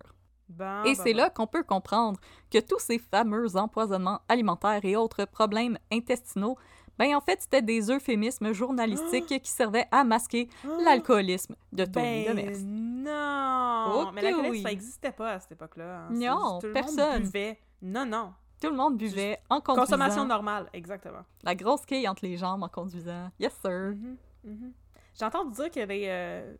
Bon, 0.50 0.84
Et 0.84 0.94
bon, 0.94 1.00
c'est 1.02 1.12
bon. 1.12 1.18
là 1.18 1.30
qu'on 1.30 1.46
peut 1.46 1.62
comprendre 1.62 2.18
que 2.50 2.58
tous 2.58 2.78
ces 2.78 2.98
fameux 2.98 3.56
empoisonnements 3.56 4.20
alimentaires 4.28 4.84
et 4.84 4.96
autres 4.96 5.24
problèmes 5.24 5.78
intestinaux, 5.90 6.58
ben 6.98 7.14
en 7.16 7.20
fait, 7.20 7.40
c'était 7.40 7.62
des 7.62 7.90
euphémismes 7.90 8.52
journalistiques 8.52 9.42
qui 9.42 9.50
servaient 9.50 9.86
à 9.90 10.04
masquer 10.04 10.48
l'alcoolisme 10.84 11.56
de 11.72 11.84
Tony 11.84 12.24
ben, 12.24 12.36
Demers. 12.36 12.56
non! 12.64 14.12
Mais 14.12 14.22
l'alcoolisme, 14.22 14.52
oui. 14.52 14.62
ça 14.62 14.68
n'existait 14.68 15.12
pas 15.12 15.32
à 15.32 15.40
cette 15.40 15.52
époque-là. 15.52 16.00
hein. 16.00 16.08
Non, 16.10 16.58
tout 16.60 16.66
le 16.68 16.72
personne. 16.72 17.22
Monde 17.22 17.22
buvait. 17.22 17.58
Non, 17.82 18.06
non. 18.06 18.32
Tout 18.60 18.70
le 18.70 18.76
monde 18.76 18.96
buvait 18.96 19.38
en 19.50 19.60
conduisant. 19.60 19.84
Consommation 19.84 20.24
normale, 20.24 20.68
exactement. 20.72 21.22
La 21.42 21.54
grosse 21.54 21.84
quille 21.84 22.08
entre 22.08 22.24
les 22.24 22.36
jambes 22.36 22.62
en 22.62 22.68
conduisant. 22.68 23.30
Yes, 23.38 23.52
sir. 23.60 23.70
Mhm, 23.94 24.16
mhm. 24.44 24.72
J'ai 25.18 25.24
entendu 25.24 25.52
dire 25.52 25.70
qu'il 25.70 25.80
y 25.80 25.82
avait 25.82 26.04
euh, 26.06 26.54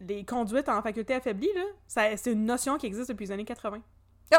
les 0.00 0.24
conduites 0.24 0.68
en 0.68 0.82
faculté 0.82 1.14
affaiblie, 1.14 1.50
là. 1.54 1.62
C'est 2.16 2.32
une 2.32 2.44
notion 2.44 2.76
qui 2.76 2.86
existe 2.86 3.10
depuis 3.10 3.26
les 3.26 3.32
années 3.32 3.44
80. 3.44 3.78
Oh! 4.34 4.36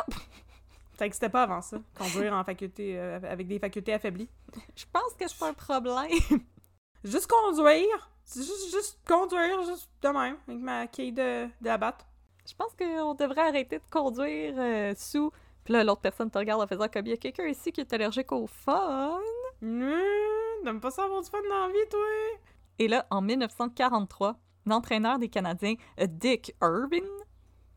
Ça 0.98 1.06
n'existait 1.06 1.30
pas 1.30 1.44
avant 1.44 1.62
ça, 1.62 1.78
conduire 1.98 2.34
en 2.34 2.44
faculté, 2.44 2.98
euh, 2.98 3.20
avec 3.30 3.48
des 3.48 3.60
facultés 3.60 3.94
affaiblies. 3.94 4.30
Je 4.76 4.86
pense 4.92 5.14
que 5.20 5.28
c'est 5.28 5.38
pas 5.38 5.50
un 5.50 5.54
problème. 5.54 6.10
Juste 7.04 7.28
conduire! 7.28 8.10
Juste, 8.34 8.72
juste 8.72 9.00
conduire, 9.08 9.62
juste 9.66 9.88
de 10.02 10.08
même, 10.08 10.38
avec 10.48 10.60
ma 10.60 10.88
quille 10.88 11.12
de, 11.12 11.46
de 11.46 11.52
la 11.66 11.78
batte. 11.78 12.04
Je 12.48 12.56
pense 12.56 12.74
qu'on 12.74 13.14
devrait 13.14 13.50
arrêter 13.50 13.78
de 13.78 13.84
conduire 13.92 14.56
euh, 14.58 14.94
sous. 14.98 15.32
Puis 15.64 15.74
là, 15.74 15.84
l'autre 15.84 16.02
personne 16.02 16.32
te 16.32 16.38
regarde 16.40 16.60
en 16.60 16.66
faisant 16.66 16.88
comme 16.88 17.06
il 17.06 17.10
y 17.10 17.14
a 17.14 17.18
quelqu'un 17.18 17.46
ici 17.46 17.72
qui 17.72 17.82
est 17.82 17.94
allergique 17.94 18.32
au 18.32 18.48
fun. 18.48 19.20
Mmh, 19.62 19.92
T'aimes 20.64 20.80
pas 20.82 20.90
ça 20.90 21.04
avoir 21.04 21.22
du 21.22 21.30
fun 21.30 21.38
dans 21.48 21.68
la 21.68 21.72
vie, 21.72 21.88
toi? 21.92 22.00
Et 22.80 22.88
là, 22.88 23.06
en 23.12 23.22
1943, 23.22 24.38
l'entraîneur 24.66 25.20
des 25.20 25.30
Canadiens, 25.30 25.76
euh, 26.00 26.08
Dick 26.10 26.56
Irvin, 26.64 27.06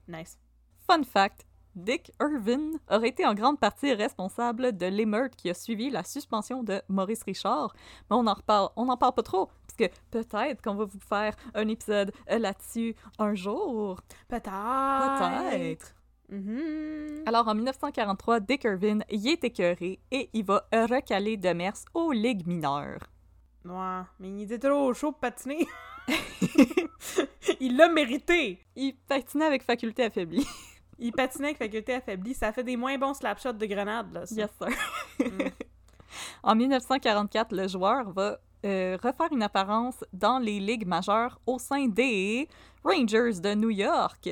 Nice. 0.08 0.38
fun 0.86 1.02
fact, 1.04 1.46
Dick 1.78 2.12
Irvin 2.20 2.72
aurait 2.90 3.08
été 3.08 3.24
en 3.24 3.34
grande 3.34 3.60
partie 3.60 3.94
responsable 3.94 4.76
de 4.76 4.86
l'émeute 4.86 5.36
qui 5.36 5.48
a 5.48 5.54
suivi 5.54 5.90
la 5.90 6.02
suspension 6.02 6.62
de 6.62 6.82
Maurice 6.88 7.22
Richard. 7.22 7.72
Mais 8.10 8.16
on 8.16 8.26
en 8.26 8.34
reparle, 8.34 8.70
on 8.76 8.86
n'en 8.86 8.96
parle 8.96 9.14
pas 9.14 9.22
trop, 9.22 9.46
parce 9.46 9.76
que 9.78 9.96
peut-être 10.10 10.60
qu'on 10.60 10.74
va 10.74 10.84
vous 10.84 11.00
faire 11.00 11.34
un 11.54 11.68
épisode 11.68 12.12
là-dessus 12.28 12.96
un 13.18 13.34
jour. 13.34 14.00
Peut-être. 14.28 14.50
Peut-être. 14.50 15.94
Mhm. 16.30 17.22
Alors, 17.26 17.48
en 17.48 17.54
1943, 17.54 18.40
Dick 18.40 18.64
Irvin 18.64 18.98
y 19.10 19.30
est 19.30 19.44
écœuré 19.44 20.00
et 20.10 20.28
il 20.32 20.44
va 20.44 20.66
recaler 20.72 21.36
Demers 21.36 21.78
aux 21.94 22.12
ligues 22.12 22.46
mineures. 22.46 23.06
Ouais, 23.64 24.02
mais 24.18 24.30
il 24.30 24.42
était 24.42 24.58
trop 24.58 24.92
chaud 24.94 25.12
pour 25.12 25.20
patiner. 25.20 25.66
il 27.60 27.76
l'a 27.76 27.88
mérité. 27.88 28.58
Il 28.76 28.94
patinait 28.96 29.46
avec 29.46 29.62
faculté 29.62 30.04
affaiblie. 30.04 30.46
Il 30.98 31.12
patinait 31.12 31.48
avec 31.48 31.58
faculté 31.58 31.94
affaiblie. 31.94 32.34
Ça 32.34 32.52
fait 32.52 32.64
des 32.64 32.76
moins 32.76 32.98
bons 32.98 33.14
slapshots 33.14 33.52
de 33.52 33.66
grenade, 33.66 34.12
là. 34.12 34.26
ça. 34.26 34.34
Yes, 34.34 34.50
sir. 34.60 34.68
Mm. 35.20 35.48
En 36.42 36.54
1944, 36.54 37.54
le 37.54 37.68
joueur 37.68 38.10
va 38.12 38.38
euh, 38.64 38.96
refaire 39.02 39.28
une 39.30 39.42
apparence 39.42 40.04
dans 40.12 40.38
les 40.38 40.58
ligues 40.58 40.86
majeures 40.86 41.40
au 41.46 41.58
sein 41.58 41.86
des 41.86 42.48
Rangers 42.82 43.40
de 43.40 43.54
New 43.54 43.70
York. 43.70 44.28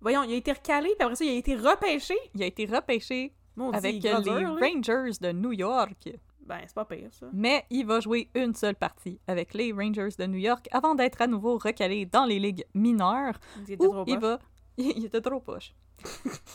Voyons, 0.00 0.22
il 0.22 0.32
a 0.32 0.36
été 0.36 0.52
recalé, 0.52 0.88
puis 0.98 1.04
après 1.04 1.16
ça, 1.16 1.24
il 1.24 1.30
a 1.30 1.34
été 1.34 1.54
repêché. 1.56 2.16
Il 2.34 2.42
a 2.42 2.46
été 2.46 2.64
repêché 2.64 3.34
avec 3.72 4.04
euh, 4.04 4.18
les 4.20 4.42
là. 4.42 4.56
Rangers 4.60 5.18
de 5.20 5.32
New 5.32 5.52
York. 5.52 6.08
Ben, 6.46 6.60
c'est 6.66 6.74
pas 6.74 6.84
pire, 6.84 7.10
ça. 7.12 7.26
Mais 7.32 7.64
il 7.70 7.86
va 7.86 8.00
jouer 8.00 8.28
une 8.34 8.54
seule 8.54 8.74
partie 8.74 9.20
avec 9.28 9.54
les 9.54 9.72
Rangers 9.72 10.08
de 10.18 10.26
New 10.26 10.38
York 10.38 10.66
avant 10.72 10.94
d'être 10.94 11.20
à 11.22 11.26
nouveau 11.26 11.58
recalé 11.58 12.06
dans 12.06 12.24
les 12.24 12.38
ligues 12.38 12.64
mineures 12.74 13.38
Il 13.68 13.74
était 13.74 13.86
où 13.86 13.92
trop 13.92 14.04
il 14.06 14.18
va... 14.18 14.38
Il 14.78 15.04
était 15.04 15.20
trop 15.20 15.40
poche. 15.40 15.74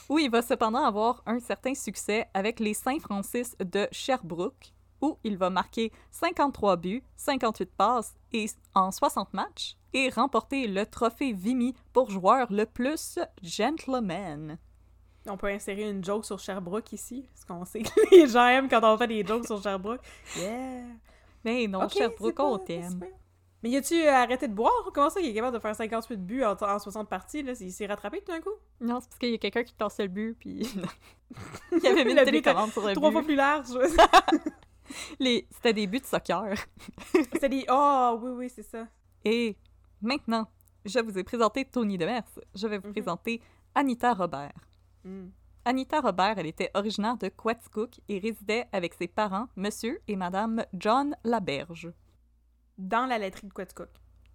Où 0.10 0.20
il 0.20 0.30
va 0.30 0.42
cependant 0.42 0.84
avoir 0.84 1.22
un 1.26 1.40
certain 1.40 1.74
succès 1.74 2.28
avec 2.34 2.60
les 2.60 2.74
Saint-Francis 2.74 3.56
de 3.60 3.88
Sherbrooke, 3.92 4.74
où 5.02 5.18
il 5.24 5.38
va 5.38 5.50
marquer 5.50 5.92
53 6.12 6.78
buts, 6.78 7.04
58 7.16 7.72
passes 7.76 8.16
et 8.32 8.46
en 8.74 8.92
60 8.92 9.34
matchs, 9.34 9.78
et 9.94 10.10
remporter 10.10 10.68
le 10.68 10.86
trophée 10.86 11.34
Vimy 11.34 11.74
pour 11.94 12.10
joueur 12.10 12.52
le 12.52 12.66
plus 12.66 13.20
gentleman. 13.42 14.58
On 15.28 15.38
peut 15.38 15.48
insérer 15.48 15.90
une 15.90 16.04
joke 16.04 16.26
sur 16.26 16.40
Sherbrooke 16.40 16.92
ici, 16.94 17.28
parce 17.34 17.46
qu'on 17.46 17.66
sait 17.66 17.82
que 17.82 18.16
les 18.16 18.28
gens 18.28 18.46
aiment 18.48 18.70
quand 18.70 18.82
on 18.84 18.98
fait 18.98 19.08
des 19.08 19.26
jokes 19.26 19.46
sur 19.46 19.62
Sherbrooke. 19.62 20.02
Yeah! 20.38 20.84
Mais 21.44 21.68
non, 21.68 21.84
Ok, 21.84 21.94
Sherbrooke, 21.94 22.40
on 22.40 22.58
t'aime. 22.60 23.00
Mais 23.66 23.72
y 23.72 23.78
a-tu 23.78 23.96
euh, 23.96 24.12
arrêté 24.14 24.48
de 24.48 24.54
boire? 24.54 24.92
Comment 24.94 25.10
ça, 25.10 25.20
il 25.22 25.28
est 25.30 25.34
capable 25.34 25.56
de 25.56 25.60
faire 25.60 25.76
58 25.76 26.18
buts 26.24 26.44
en, 26.44 26.52
en 26.54 26.78
60 26.78 27.10
parties, 27.10 27.42
là? 27.42 27.54
Il 27.60 27.72
s'est 27.72 27.88
rattrapé 27.88 28.20
tout 28.22 28.32
d'un 28.32 28.40
coup? 28.40 28.52
Non, 28.80 29.00
c'est 29.00 29.08
parce 29.10 29.18
qu'il 29.18 29.32
y 29.32 29.34
a 29.34 29.38
quelqu'un 29.40 29.64
qui 29.64 29.74
tassait 29.74 30.04
le 30.04 30.10
but, 30.10 30.38
puis... 30.40 30.60
il 31.72 31.88
avait 31.88 32.06
mis 32.06 32.12
une 32.12 32.18
but 32.20 32.26
télécommande 32.26 32.70
sur 32.70 32.86
le 32.88 32.94
Trois 32.94 33.10
but. 33.10 33.14
fois 33.14 33.24
plus 33.24 33.36
large. 33.36 33.70
Les... 35.20 35.48
C'était 35.50 35.74
des 35.74 35.88
buts 35.88 36.00
de 36.00 36.06
soccer. 36.06 36.56
C'était 37.12 37.50
des... 37.50 37.66
Oh, 37.68 38.20
oui, 38.22 38.30
oui, 38.36 38.50
c'est 38.54 38.62
ça. 38.62 38.86
Et 39.24 39.58
maintenant, 40.00 40.48
je 40.86 41.00
vous 41.00 41.18
ai 41.18 41.24
présenté 41.24 41.66
Tony 41.66 41.98
Demers. 41.98 42.22
Je 42.54 42.68
vais 42.68 42.78
vous 42.78 42.90
Mhm. 42.90 42.94
présenter 42.94 43.42
Anita 43.74 44.14
Robert. 44.14 44.54
Mm. 45.04 45.30
Anita 45.66 46.02
Robert, 46.02 46.36
elle 46.38 46.46
était 46.46 46.70
originaire 46.76 47.18
de 47.18 47.30
Quaticook 47.30 48.00
et 48.10 48.20
résidait 48.20 48.68
avec 48.72 48.94
ses 48.94 49.08
parents, 49.08 49.48
Monsieur 49.56 50.00
et 50.08 50.16
Madame 50.16 50.64
John 50.76 51.16
Laberge, 51.24 51.92
Dans 52.78 53.06
la 53.06 53.18
laiterie 53.18 53.48
de 53.48 53.54
Quaticook. 53.54 53.90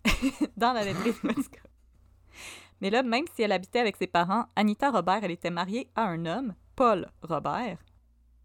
dans 0.57 0.73
la 0.73 0.85
laiterie 0.85 1.13
de 1.13 1.19
Quaticook. 1.29 1.63
Mais 2.81 2.91
là, 2.91 3.03
même 3.03 3.25
si 3.35 3.43
elle 3.43 3.53
habitait 3.53 3.81
avec 3.81 3.97
ses 3.97 4.07
parents, 4.07 4.47
Anita 4.57 4.91
Robert, 4.91 5.21
elle 5.23 5.31
était 5.33 5.51
mariée 5.51 5.91
à 5.95 6.05
un 6.05 6.25
homme, 6.25 6.55
Paul 6.77 7.11
Robert, 7.23 7.79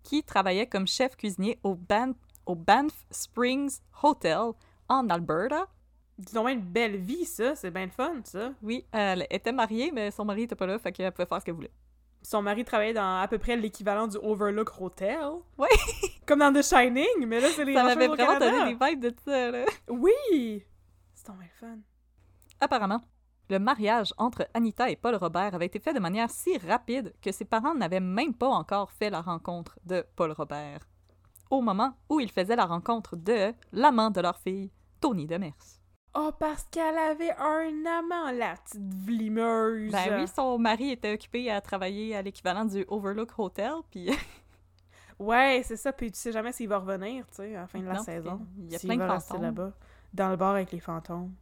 qui 0.03 0.23
travaillait 0.23 0.67
comme 0.67 0.87
chef 0.87 1.15
cuisinier 1.15 1.57
au, 1.63 1.75
Ban- 1.75 2.13
au 2.45 2.55
Banff 2.55 3.05
Springs 3.11 3.79
Hotel 4.03 4.51
en 4.89 5.09
Alberta. 5.09 5.67
Ils 6.17 6.37
ont 6.37 6.47
une 6.47 6.61
belle 6.61 6.97
vie, 6.97 7.25
ça. 7.25 7.55
C'est 7.55 7.71
bien 7.71 7.85
le 7.85 7.91
fun, 7.91 8.21
ça. 8.23 8.51
Oui, 8.61 8.85
elle 8.91 9.25
était 9.29 9.51
mariée, 9.51 9.91
mais 9.91 10.11
son 10.11 10.25
mari 10.25 10.43
était 10.43 10.55
pas 10.55 10.65
là, 10.65 10.77
fait 10.79 10.91
qu'elle 10.91 11.11
pouvait 11.11 11.25
faire 11.25 11.39
ce 11.39 11.45
qu'elle 11.45 11.55
voulait. 11.55 11.71
Son 12.25 12.41
mari 12.41 12.65
travaillait 12.65 12.93
dans 12.93 13.19
à 13.19 13.27
peu 13.27 13.37
près 13.37 13.55
l'équivalent 13.55 14.07
du 14.07 14.17
Overlook 14.17 14.81
Hotel. 14.81 15.19
Ouais. 15.59 15.67
Comme 16.25 16.39
dans 16.39 16.51
The 16.51 16.63
Shining, 16.63 17.27
mais 17.27 17.39
là, 17.39 17.49
c'est 17.55 17.63
les 17.63 17.75
Ça 17.75 17.83
m'avait 17.83 18.07
vraiment 18.07 18.39
donné 18.39 18.73
des 18.73 18.85
vibes 18.85 18.99
de 18.99 19.13
ça, 19.23 19.51
là. 19.51 19.65
Oui! 19.87 20.65
C'est 21.13 21.31
bien 21.31 21.43
le 21.43 21.59
fun. 21.59 21.77
Apparemment, 22.59 23.01
le 23.51 23.59
mariage 23.59 24.11
entre 24.17 24.47
Anita 24.55 24.89
et 24.89 24.95
Paul 24.95 25.13
Robert 25.17 25.53
avait 25.53 25.67
été 25.67 25.79
fait 25.79 25.93
de 25.93 25.99
manière 25.99 26.31
si 26.31 26.57
rapide 26.57 27.13
que 27.21 27.31
ses 27.31 27.45
parents 27.45 27.75
n'avaient 27.75 27.99
même 27.99 28.33
pas 28.33 28.49
encore 28.49 28.89
fait 28.89 29.11
la 29.11 29.21
rencontre 29.21 29.77
de 29.85 30.03
Paul 30.15 30.31
Robert. 30.31 30.79
Au 31.51 31.61
moment 31.61 31.93
où 32.09 32.19
ils 32.19 32.31
faisaient 32.31 32.55
la 32.55 32.65
rencontre 32.65 33.15
de 33.17 33.53
l'amant 33.71 34.09
de 34.09 34.21
leur 34.21 34.39
fille, 34.39 34.71
Tony 34.99 35.27
Demers. 35.27 35.53
Oh, 36.17 36.31
parce 36.39 36.63
qu'elle 36.71 36.97
avait 36.97 37.35
un 37.37 37.85
amant, 37.85 38.31
la 38.31 38.55
petite 38.55 38.93
vlimeuse! 39.03 39.91
Ben 39.91 40.21
oui, 40.21 40.27
son 40.33 40.57
mari 40.57 40.91
était 40.91 41.13
occupé 41.13 41.51
à 41.51 41.59
travailler 41.59 42.15
à 42.15 42.21
l'équivalent 42.21 42.63
du 42.65 42.85
Overlook 42.87 43.37
Hotel, 43.37 43.73
puis 43.91 44.09
Ouais, 45.19 45.61
c'est 45.65 45.75
ça, 45.77 45.91
puis 45.93 46.11
tu 46.11 46.17
sais 46.19 46.31
jamais 46.31 46.51
s'il 46.53 46.67
va 46.69 46.77
revenir, 46.79 47.25
tu 47.27 47.35
sais, 47.35 47.55
à 47.55 47.61
la 47.61 47.67
fin 47.67 47.79
de 47.79 47.85
la 47.85 47.93
Non, 47.95 48.03
saison. 48.03 48.47
il 48.57 48.71
y 48.71 48.75
a 48.75 48.79
plein 48.79 48.95
de 48.97 49.19
fantômes. 49.19 49.41
là-bas, 49.41 49.71
dans 50.13 50.29
le 50.29 50.35
bar 50.37 50.51
avec 50.51 50.71
les 50.71 50.79
fantômes. 50.79 51.33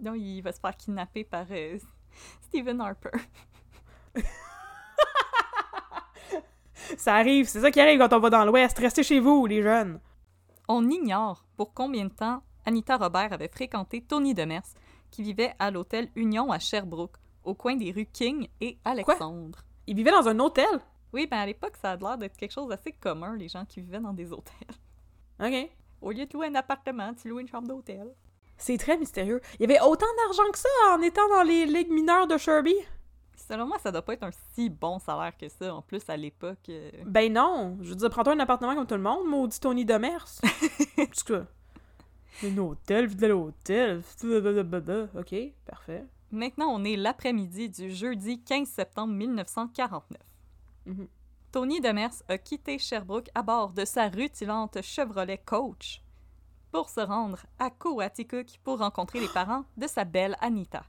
non, 0.00 0.14
il 0.14 0.40
va 0.40 0.52
se 0.52 0.60
faire 0.60 0.76
kidnapper 0.76 1.24
par 1.24 1.46
euh, 1.50 1.78
Stephen 2.42 2.80
Harper. 2.80 3.10
Ça 6.96 7.16
arrive, 7.16 7.48
c'est 7.48 7.60
ça 7.60 7.70
qui 7.70 7.80
arrive 7.80 7.98
quand 7.98 8.12
on 8.12 8.20
va 8.20 8.30
dans 8.30 8.44
l'Ouest. 8.44 8.78
Restez 8.78 9.02
chez 9.02 9.18
vous, 9.20 9.46
les 9.46 9.60
jeunes. 9.62 10.00
On 10.68 10.88
ignore 10.88 11.44
pour 11.56 11.74
combien 11.74 12.04
de 12.04 12.10
temps 12.12 12.42
Anita 12.66 12.96
Robert 12.96 13.32
avait 13.32 13.48
fréquenté 13.48 14.02
Tony 14.02 14.34
Demers, 14.34 14.66
qui 15.10 15.22
vivait 15.22 15.54
à 15.58 15.70
l'hôtel 15.70 16.10
Union 16.16 16.50
à 16.50 16.58
Sherbrooke, 16.58 17.16
au 17.44 17.54
coin 17.54 17.76
des 17.76 17.92
rues 17.92 18.08
King 18.12 18.48
et 18.60 18.76
Alexandre. 18.84 19.60
Il 19.86 19.94
vivait 19.96 20.10
dans 20.10 20.28
un 20.28 20.38
hôtel? 20.40 20.66
Oui, 21.12 21.26
ben 21.28 21.38
à 21.38 21.46
l'époque, 21.46 21.76
ça 21.80 21.92
a 21.92 21.96
l'air 21.96 22.18
d'être 22.18 22.36
quelque 22.36 22.52
chose 22.52 22.68
d'assez 22.68 22.92
commun, 22.92 23.36
les 23.36 23.48
gens 23.48 23.64
qui 23.64 23.80
vivaient 23.80 24.00
dans 24.00 24.12
des 24.12 24.32
hôtels. 24.32 24.66
OK. 25.40 25.70
Au 26.02 26.10
lieu 26.10 26.26
de 26.26 26.32
louer 26.34 26.48
un 26.48 26.54
appartement, 26.56 27.14
tu 27.14 27.28
loues 27.28 27.38
une 27.38 27.48
chambre 27.48 27.68
d'hôtel. 27.68 28.12
C'est 28.58 28.78
très 28.78 28.98
mystérieux. 28.98 29.40
Il 29.54 29.60
y 29.60 29.64
avait 29.64 29.80
autant 29.80 30.06
d'argent 30.24 30.50
que 30.52 30.58
ça 30.58 30.68
en 30.90 31.00
étant 31.02 31.28
dans 31.28 31.42
les 31.42 31.66
ligues 31.66 31.90
mineures 31.90 32.26
de 32.26 32.36
Sherby? 32.36 32.74
Selon 33.48 33.66
moi, 33.66 33.78
ça 33.78 33.92
doit 33.92 34.02
pas 34.02 34.14
être 34.14 34.24
un 34.24 34.30
si 34.54 34.68
bon 34.70 34.98
salaire 34.98 35.36
que 35.36 35.48
ça, 35.48 35.72
en 35.74 35.82
plus 35.82 36.02
à 36.08 36.16
l'époque. 36.16 36.68
euh, 36.68 36.90
Ben 37.04 37.32
non. 37.32 37.78
Je 37.80 37.90
veux 37.90 37.94
dire, 37.94 38.10
prends-toi 38.10 38.32
un 38.32 38.40
appartement 38.40 38.74
comme 38.74 38.86
tout 38.86 38.94
le 38.94 39.02
monde, 39.02 39.26
maudit 39.28 39.60
Tony 39.60 39.84
Demers. 39.84 40.26
En 40.98 41.04
tout 41.06 41.24
cas. 41.34 41.46
Un 42.44 42.58
hôtel, 42.58 43.14
de 43.16 43.26
l'hôtel. 43.26 44.02
OK, 45.14 45.34
parfait. 45.64 46.04
Maintenant, 46.30 46.68
on 46.68 46.84
est 46.84 46.96
l'après-midi 46.96 47.70
du 47.70 47.90
jeudi 47.90 48.42
15 48.42 48.68
septembre 48.68 49.14
1949. 49.14 50.20
Mhm. 50.86 51.08
Tony 51.52 51.80
Demers 51.80 52.22
a 52.28 52.36
quitté 52.36 52.78
Sherbrooke 52.78 53.30
à 53.34 53.42
bord 53.42 53.72
de 53.72 53.84
sa 53.84 54.08
rutilante 54.08 54.82
Chevrolet 54.82 55.38
Coach 55.38 56.02
pour 56.70 56.90
se 56.90 57.00
rendre 57.00 57.46
à 57.58 57.70
Coaticook 57.70 58.58
pour 58.62 58.78
rencontrer 58.80 59.20
les 59.20 59.28
parents 59.28 59.64
de 59.76 59.86
sa 59.86 60.04
belle 60.04 60.36
Anita. 60.40 60.84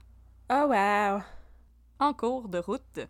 Oh 0.50 0.66
wow. 0.68 1.22
En 1.98 2.12
cours 2.12 2.48
de 2.48 2.58
route, 2.58 3.00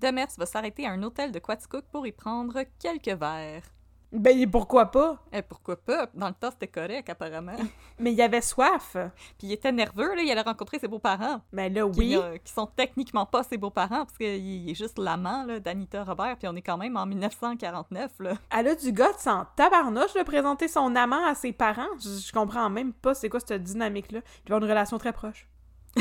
Demers 0.00 0.28
va 0.36 0.44
s'arrêter 0.44 0.86
à 0.86 0.92
un 0.92 1.02
hôtel 1.02 1.32
de 1.32 1.38
Coaticook 1.38 1.86
pour 1.90 2.06
y 2.06 2.12
prendre 2.12 2.62
quelques 2.78 3.08
verres. 3.08 3.75
Ben 4.12 4.48
pourquoi 4.50 4.86
pas? 4.92 5.18
Et 5.32 5.42
pourquoi 5.42 5.76
pas? 5.76 6.08
Dans 6.14 6.28
le 6.28 6.34
temps, 6.34 6.50
c'était 6.50 6.68
correct, 6.68 7.08
apparemment. 7.10 7.56
Mais 7.98 8.12
il 8.12 8.22
avait 8.22 8.40
soif. 8.40 8.96
Puis 9.36 9.48
il 9.48 9.52
était 9.52 9.72
nerveux, 9.72 10.14
là, 10.14 10.22
il 10.22 10.30
allait 10.30 10.40
rencontrer 10.42 10.78
ses 10.78 10.86
beaux-parents. 10.88 11.40
Mais 11.52 11.68
là, 11.68 11.88
qui, 11.90 11.98
oui. 11.98 12.16
euh, 12.16 12.38
qui 12.38 12.52
sont 12.52 12.66
techniquement 12.66 13.26
pas 13.26 13.42
ses 13.42 13.56
beaux-parents, 13.58 14.06
parce 14.06 14.16
qu'il 14.16 14.28
il 14.36 14.70
est 14.70 14.74
juste 14.74 14.98
l'amant 14.98 15.44
là, 15.44 15.58
d'Anita 15.60 16.04
Robert, 16.04 16.36
puis 16.38 16.46
on 16.48 16.54
est 16.54 16.62
quand 16.62 16.78
même 16.78 16.96
en 16.96 17.04
1949. 17.04 18.12
Là. 18.20 18.34
Elle 18.56 18.68
a 18.68 18.74
du 18.76 18.92
gars 18.92 19.12
de 19.12 19.18
sans 19.18 19.44
tabarnouche 19.56 20.14
de 20.14 20.22
présenter 20.22 20.68
son 20.68 20.94
amant 20.94 21.24
à 21.26 21.34
ses 21.34 21.52
parents. 21.52 21.88
Je, 22.00 22.08
je 22.26 22.32
comprends 22.32 22.70
même 22.70 22.92
pas 22.92 23.12
c'est 23.14 23.28
quoi 23.28 23.40
cette 23.40 23.64
dynamique-là. 23.64 24.20
Ils 24.46 24.52
avoir 24.52 24.62
une 24.62 24.68
relation 24.70 24.98
très 24.98 25.12
proche. 25.12 25.48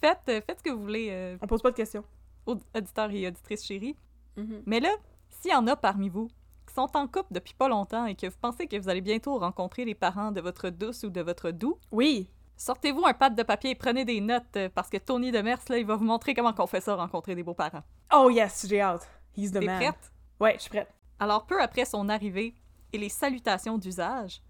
Faites, 0.00 0.18
euh, 0.28 0.40
faites 0.46 0.58
ce 0.58 0.62
que 0.62 0.70
vous 0.70 0.82
voulez, 0.82 1.08
euh, 1.10 1.38
On 1.40 1.46
pose 1.46 1.62
pas 1.62 1.70
de 1.70 1.76
questions. 1.76 2.04
aud- 2.46 2.60
auditeurs 2.76 3.10
et 3.10 3.26
auditrices 3.26 3.64
chéris. 3.64 3.96
Mhm. 4.36 4.62
Mais 4.66 4.80
là, 4.80 4.90
s'il 5.30 5.50
y 5.50 5.54
en 5.54 5.66
a 5.66 5.76
parmi 5.76 6.08
vous 6.10 6.28
sont 6.74 6.90
en 6.96 7.06
couple 7.06 7.32
depuis 7.32 7.54
pas 7.54 7.68
longtemps 7.68 8.06
et 8.06 8.14
que 8.14 8.26
vous 8.26 8.36
pensez 8.40 8.66
que 8.66 8.76
vous 8.76 8.88
allez 8.88 9.00
bientôt 9.00 9.38
rencontrer 9.38 9.84
les 9.84 9.94
parents 9.94 10.32
de 10.32 10.40
votre 10.40 10.70
douce 10.70 11.04
ou 11.04 11.10
de 11.10 11.20
votre 11.20 11.50
doux, 11.50 11.78
Oui. 11.92 12.30
sortez-vous 12.56 13.04
un 13.06 13.14
pad 13.14 13.34
de 13.36 13.42
papier 13.42 13.70
et 13.70 13.74
prenez 13.74 14.04
des 14.04 14.20
notes, 14.20 14.44
euh, 14.56 14.68
parce 14.74 14.88
que 14.90 14.96
Tony 14.98 15.30
Demers, 15.32 15.58
là, 15.68 15.78
il 15.78 15.86
va 15.86 15.96
vous 15.96 16.04
montrer 16.04 16.34
comment 16.34 16.52
qu'on 16.52 16.66
fait 16.66 16.80
ça, 16.80 16.94
rencontrer 16.96 17.34
des 17.34 17.42
beaux-parents. 17.42 17.82
Oh 18.14 18.30
yes, 18.30 18.66
j'ai 18.68 18.80
hâte. 18.80 19.08
He's 19.36 19.50
the 19.50 19.60
T'es 19.60 19.66
man. 19.66 19.80
prête? 19.80 20.12
Ouais, 20.40 20.54
je 20.56 20.62
suis 20.62 20.70
prête. 20.70 20.88
Alors, 21.18 21.46
peu 21.46 21.60
après 21.62 21.84
son 21.84 22.08
arrivée 22.08 22.54
et 22.92 22.98
les 22.98 23.08
salutations 23.08 23.78
d'usage, 23.78 24.40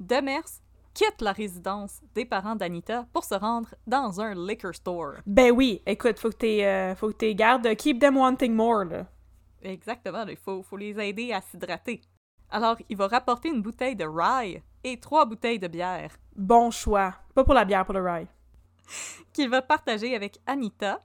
Demers 0.00 0.42
quitte 0.92 1.20
la 1.20 1.32
résidence 1.32 2.00
des 2.14 2.24
parents 2.24 2.54
d'Anita 2.54 3.06
pour 3.12 3.24
se 3.24 3.34
rendre 3.34 3.74
dans 3.86 4.20
un 4.20 4.34
liquor 4.34 4.74
store. 4.74 5.14
Ben 5.26 5.50
oui, 5.50 5.82
écoute, 5.86 6.18
faut 6.18 6.30
que 6.30 6.36
t'es, 6.36 6.64
euh, 6.64 6.94
faut 6.94 7.08
que 7.08 7.14
t'es 7.14 7.34
garde. 7.34 7.66
Keep 7.76 7.98
them 8.00 8.16
wanting 8.16 8.54
more, 8.54 8.84
là. 8.84 9.06
Exactement, 9.64 10.26
il 10.26 10.36
faut, 10.36 10.62
faut 10.62 10.76
les 10.76 10.98
aider 11.00 11.32
à 11.32 11.40
s'hydrater. 11.40 12.02
Alors, 12.50 12.76
il 12.88 12.96
va 12.96 13.08
rapporter 13.08 13.48
une 13.48 13.62
bouteille 13.62 13.96
de 13.96 14.04
rye 14.04 14.62
et 14.84 15.00
trois 15.00 15.24
bouteilles 15.24 15.58
de 15.58 15.66
bière 15.66 16.10
Bon 16.36 16.70
choix. 16.70 17.14
Pas 17.34 17.44
pour 17.44 17.54
la 17.54 17.64
bière, 17.64 17.84
pour 17.84 17.94
le 17.94 18.02
rye. 18.02 18.26
qu'il 19.32 19.48
va 19.48 19.62
partager 19.62 20.14
avec 20.14 20.38
Anita, 20.46 21.00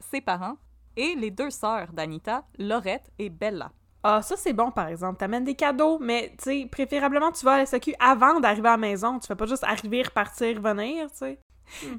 ses 0.00 0.20
parents, 0.20 0.56
et 0.96 1.14
les 1.14 1.30
deux 1.30 1.50
sœurs 1.50 1.92
d'Anita, 1.92 2.44
Laurette 2.58 3.10
et 3.18 3.28
Bella. 3.28 3.70
Ah, 4.02 4.22
ça 4.22 4.36
c'est 4.36 4.52
bon 4.52 4.70
par 4.70 4.86
exemple. 4.88 5.18
T'amènes 5.18 5.44
des 5.44 5.56
cadeaux, 5.56 5.98
mais 5.98 6.34
tu 6.38 6.44
sais, 6.44 6.68
préférablement 6.70 7.32
tu 7.32 7.44
vas 7.44 7.54
à 7.54 7.58
la 7.58 7.66
SAQ 7.66 7.94
avant 7.98 8.38
d'arriver 8.40 8.68
à 8.68 8.72
la 8.72 8.76
maison. 8.76 9.18
Tu 9.18 9.26
fais 9.26 9.34
pas 9.34 9.46
juste 9.46 9.64
arriver, 9.64 10.02
repartir, 10.02 10.60
venir, 10.60 11.10
tu 11.10 11.18
sais. 11.18 11.40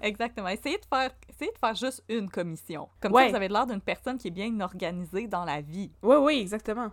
Exactement. 0.02 0.48
Essayez 0.48 0.78
de 0.78 0.86
faire, 0.86 1.12
essayez 1.30 1.52
de 1.52 1.58
faire 1.58 1.76
juste 1.76 2.04
une 2.10 2.30
commission. 2.30 2.90
Comme 3.02 3.14
Ouais. 3.14 3.24
ça, 3.26 3.30
vous 3.30 3.36
avez 3.36 3.48
l'air 3.48 3.66
d'une 3.68 3.82
personne 3.82 4.18
qui 4.18 4.28
est 4.28 4.32
bien 4.32 4.60
organisée 4.60 5.28
dans 5.28 5.46
la 5.46 5.62
vie. 5.62 5.92
Oui, 6.04 6.16
oui, 6.18 6.40
exactement. 6.40 6.92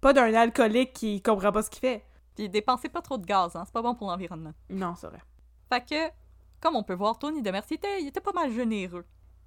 Pas 0.00 0.12
d'un 0.12 0.32
alcoolique 0.34 0.92
qui 0.92 1.22
comprend 1.22 1.52
pas 1.52 1.62
ce 1.62 1.70
qu'il 1.70 1.80
fait. 1.80 2.04
Puis 2.34 2.48
dépensez 2.48 2.88
pas 2.88 3.02
trop 3.02 3.18
de 3.18 3.26
gaz, 3.26 3.54
hein, 3.56 3.64
c'est 3.66 3.72
pas 3.74 3.82
bon 3.82 3.94
pour 3.94 4.08
l'environnement. 4.08 4.52
Non, 4.70 4.94
c'est 4.96 5.08
vrai. 5.08 5.20
Fait 5.72 5.84
que, 5.84 6.12
comme 6.60 6.76
on 6.76 6.82
peut 6.82 6.94
voir, 6.94 7.18
Tony 7.18 7.42
Demers, 7.42 7.64
il 7.70 7.74
était, 7.74 8.00
il 8.02 8.08
était 8.08 8.20
pas 8.20 8.32
mal 8.32 8.50
généreux. 8.52 9.04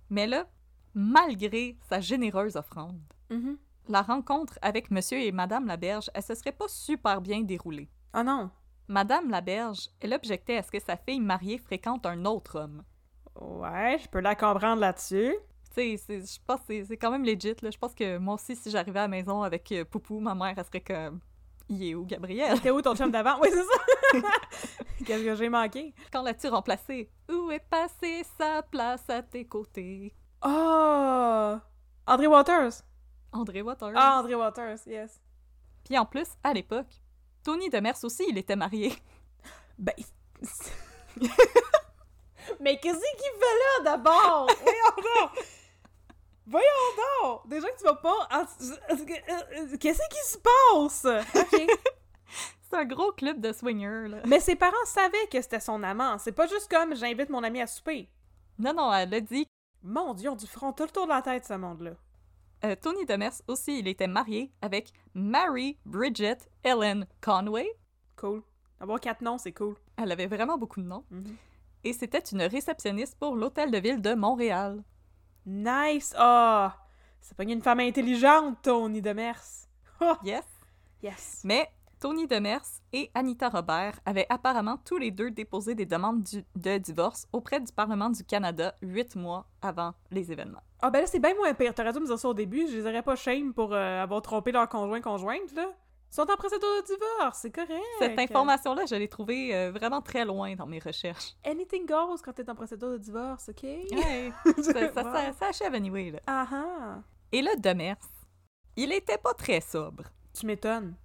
Mais 0.09 0.27
là, 0.27 0.47
malgré 0.93 1.77
sa 1.89 1.99
généreuse 1.99 2.55
offrande, 2.55 2.99
Mhm. 3.29 3.57
la 3.89 4.01
rencontre 4.01 4.59
avec 4.61 4.91
Monsieur 4.91 5.19
et 5.19 5.31
Madame 5.31 5.65
Laberge, 5.65 6.09
elle 6.13 6.23
se 6.23 6.35
serait 6.35 6.51
pas 6.51 6.67
super 6.67 7.19
bien 7.21 7.41
déroulée. 7.41 7.89
Ah 8.13 8.23
non. 8.23 8.51
Madame 8.93 9.31
Laberge, 9.31 9.89
elle 9.99 10.13
objectait 10.13 10.57
à 10.57 10.61
ce 10.61 10.69
que 10.69 10.79
sa 10.79 10.95
fille 10.95 11.19
mariée 11.19 11.57
fréquente 11.57 12.05
un 12.05 12.25
autre 12.25 12.59
homme. 12.59 12.83
Ouais, 13.41 13.97
je 13.99 14.07
peux 14.07 14.19
la 14.19 14.35
comprendre 14.35 14.81
là-dessus. 14.81 15.33
Tu 15.75 15.97
sais, 15.97 16.21
je 16.21 16.37
pense 16.45 16.59
que 16.67 16.83
c'est- 16.85 16.97
quand 16.97 17.09
même 17.09 17.25
legit. 17.25 17.55
Je 17.59 17.77
pense 17.79 17.95
que 17.95 18.19
moi 18.19 18.35
aussi, 18.35 18.55
si 18.55 18.69
j'arrivais 18.69 18.99
à 18.99 19.03
la 19.03 19.07
maison 19.07 19.41
avec 19.41 19.71
euh, 19.71 19.83
Poupou, 19.83 20.19
ma 20.19 20.35
mère, 20.35 20.53
elle 20.55 20.63
serait 20.65 20.81
comme... 20.81 21.19
Il 21.69 21.83
est 21.83 21.95
où, 21.95 22.05
Gabriel? 22.05 22.61
T'es 22.61 22.69
où 22.69 22.83
ton 22.83 22.93
chum 22.95 23.09
d'avant? 23.09 23.39
Oui, 23.41 23.47
c'est 23.51 23.63
ça. 23.63 24.29
Qu'est-ce 25.05 25.23
que 25.25 25.35
j'ai 25.37 25.49
manqué? 25.49 25.95
Quand 26.11 26.21
l'as-tu 26.21 26.47
remplacé? 26.49 27.09
Où 27.31 27.49
est 27.49 27.67
passée 27.67 28.21
sa 28.37 28.61
place 28.61 29.09
à 29.09 29.23
tes 29.23 29.45
côtés? 29.47 30.13
Oh! 30.45 31.55
André 32.05 32.27
Waters. 32.27 32.73
André 33.31 33.63
Waters. 33.63 33.93
Ah, 33.95 34.19
André 34.19 34.35
Waters, 34.35 34.77
yes. 34.85 35.19
Puis 35.83 35.97
en 35.97 36.05
plus, 36.05 36.27
à 36.43 36.53
l'époque, 36.53 37.01
Tony 37.43 37.69
Demers 37.69 38.01
aussi, 38.03 38.25
il 38.29 38.37
était 38.37 38.55
marié. 38.55 38.93
Ben. 39.77 39.93
Mais 42.59 42.77
qu'est-ce 42.79 42.99
qu'il 42.99 43.31
fait 43.39 43.59
là 43.79 43.83
d'abord? 43.91 44.47
Voyons 44.61 44.95
donc! 44.97 45.45
Voyons 46.45 46.67
donc! 47.21 47.47
Déjà 47.47 47.69
que 47.69 47.77
tu 47.77 47.83
vas 47.83 47.95
pas. 47.95 48.27
en- 48.31 48.45
Qu'est-ce 49.77 50.01
qui 50.09 50.29
se 50.29 50.37
passe? 50.37 51.05
Ok. 51.35 51.61
C'est 52.69 52.77
un 52.77 52.85
gros 52.85 53.11
club 53.11 53.39
de 53.39 53.53
swingers, 53.53 54.07
là. 54.09 54.17
Mais 54.25 54.39
ses 54.39 54.55
parents 54.55 54.73
savaient 54.85 55.27
que 55.31 55.41
c'était 55.41 55.59
son 55.59 55.83
amant. 55.83 56.17
C'est 56.17 56.31
pas 56.31 56.47
juste 56.47 56.69
comme 56.69 56.95
j'invite 56.95 57.29
mon 57.29 57.43
ami 57.43 57.61
à 57.61 57.67
souper. 57.67 58.09
Non, 58.57 58.73
non, 58.73 58.91
elle 58.93 59.13
a 59.13 59.21
dit. 59.21 59.47
Mon 59.83 60.13
dieu, 60.13 60.29
on 60.29 60.35
du 60.35 60.47
front 60.47 60.73
tout 60.73 60.83
le 60.83 60.89
tour 60.89 61.03
de 61.05 61.09
la 61.11 61.21
tête, 61.21 61.45
ce 61.45 61.53
monde-là. 61.53 61.91
Euh, 62.65 62.75
Tony 62.81 63.05
Demers 63.05 63.41
aussi, 63.47 63.79
il 63.79 63.87
était 63.87 64.07
marié 64.07 64.51
avec 64.61 64.91
Mary 65.13 65.77
Bridget 65.85 66.37
Ellen 66.63 67.05
Conway. 67.21 67.67
Cool. 68.15 68.41
Avoir 68.79 68.99
quatre 68.99 69.21
noms, 69.21 69.37
c'est 69.37 69.51
cool. 69.53 69.75
Elle 69.97 70.11
avait 70.11 70.27
vraiment 70.27 70.57
beaucoup 70.57 70.81
de 70.81 70.87
noms. 70.87 71.03
Mhm. 71.11 71.35
Et 71.83 71.93
c'était 71.93 72.19
une 72.19 72.41
réceptionniste 72.43 73.17
pour 73.19 73.35
l'Hôtel 73.35 73.71
de 73.71 73.77
Ville 73.77 74.01
de 74.01 74.13
Montréal. 74.13 74.83
Nice! 75.45 76.13
Ah! 76.17 76.77
c'est 77.19 77.35
pas 77.37 77.43
une 77.43 77.61
femme 77.61 77.79
intelligente, 77.79 78.57
Tony 78.61 79.01
Demers. 79.01 79.41
Oh, 80.01 80.15
Yes. 80.23 80.43
yes. 81.01 81.41
Mais 81.45 81.69
Tony 82.03 82.27
Demers 82.27 82.59
et 82.91 83.09
Anita 83.13 83.47
Robert 83.47 83.97
avaient 84.05 84.25
apparemment 84.27 84.75
tous 84.83 84.97
les 84.97 85.09
deux 85.09 85.31
déposé 85.31 85.73
des 85.73 85.85
demandes 85.85 86.21
du- 86.21 86.43
de 86.53 86.77
divorce 86.77 87.27
auprès 87.31 87.61
du 87.61 87.71
Parlement 87.71 88.09
du 88.09 88.25
Canada 88.25 88.75
huit 88.81 89.15
mois 89.15 89.45
avant 89.61 89.93
les 90.11 90.29
événements. 90.29 90.59
Ah 90.81 90.89
ben 90.89 90.99
là, 90.99 91.07
c'est 91.07 91.19
bien 91.21 91.33
moins 91.33 91.53
pire. 91.53 91.73
T'aurais 91.73 91.93
dû 91.93 91.99
me 92.01 92.05
dire 92.05 92.19
ça 92.19 92.27
au 92.27 92.33
début. 92.33 92.67
Je 92.67 92.75
les 92.75 92.85
aurais 92.85 93.03
pas 93.03 93.15
shame 93.15 93.53
pour 93.53 93.73
euh, 93.73 94.03
avoir 94.03 94.21
trompé 94.21 94.51
leur 94.51 94.67
conjoint-conjointe, 94.67 95.53
là. 95.55 95.65
Ils 96.11 96.15
sont 96.15 96.23
en 96.29 96.35
procédure 96.35 96.67
de 96.81 96.85
divorce, 96.87 97.39
c'est 97.41 97.51
correct. 97.51 97.81
Cette 97.99 98.19
information-là, 98.19 98.85
je 98.85 98.95
l'ai 98.95 99.07
trouvée 99.07 99.55
euh, 99.55 99.71
vraiment 99.71 100.01
très 100.01 100.25
loin 100.25 100.55
dans 100.55 100.67
mes 100.67 100.79
recherches. 100.79 101.37
Anything 101.45 101.85
goes 101.87 102.17
quand 102.21 102.33
t'es 102.33 102.49
en 102.49 102.55
procédure 102.55 102.89
de 102.91 102.97
divorce, 102.97 103.47
OK? 103.47 103.63
Ouais, 103.63 104.33
ça, 104.61 104.73
ça, 104.93 105.03
ça- 105.03 105.33
ça 105.39 105.45
achève 105.47 105.73
anyway, 105.73 106.11
là. 106.11 106.19
Ah 106.27 106.47
ah! 106.51 106.97
Et 107.31 107.41
là, 107.41 107.55
Demers, 107.55 107.95
il 108.75 108.91
était 108.91 109.17
pas 109.17 109.33
très 109.33 109.61
sobre. 109.61 110.03
Tu 110.37 110.45
m'étonnes. 110.47 110.95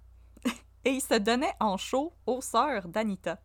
Et 0.85 0.91
il 0.91 1.01
se 1.01 1.15
donnait 1.15 1.53
en 1.59 1.77
show 1.77 2.13
aux 2.25 2.41
sœurs 2.41 2.87
d'Anita, 2.87 3.37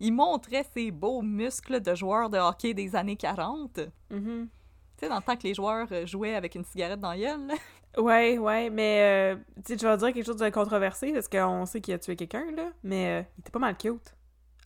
il 0.00 0.12
montrait 0.12 0.64
ses 0.74 0.90
beaux 0.90 1.22
muscles 1.22 1.80
de 1.80 1.94
joueur 1.94 2.30
de 2.30 2.38
hockey 2.38 2.74
des 2.74 2.94
années 2.94 3.16
40. 3.16 3.80
Mhm. 4.10 4.48
Tu 4.96 5.04
sais, 5.04 5.08
dans 5.08 5.16
le 5.16 5.22
temps 5.22 5.36
que 5.36 5.44
les 5.44 5.54
joueurs 5.54 5.88
euh, 5.92 6.06
jouaient 6.06 6.34
avec 6.34 6.54
une 6.54 6.64
cigarette 6.64 7.00
dans 7.00 7.10
la 7.10 7.18
gueule. 7.18 7.48
Ouais, 7.96 8.38
ouais, 8.38 8.70
mais 8.70 9.00
euh, 9.00 9.36
tu 9.64 9.74
vas 9.76 9.96
dire 9.96 10.12
quelque 10.12 10.26
chose 10.26 10.36
de 10.36 10.48
controversé 10.50 11.12
parce 11.12 11.26
qu'on 11.26 11.64
sait 11.66 11.80
qu'il 11.80 11.94
a 11.94 11.98
tué 11.98 12.14
quelqu'un, 12.14 12.44
là, 12.54 12.70
mais 12.84 13.20
euh, 13.20 13.22
il 13.36 13.40
était 13.40 13.50
pas 13.50 13.58
mal 13.58 13.76
cute. 13.76 14.14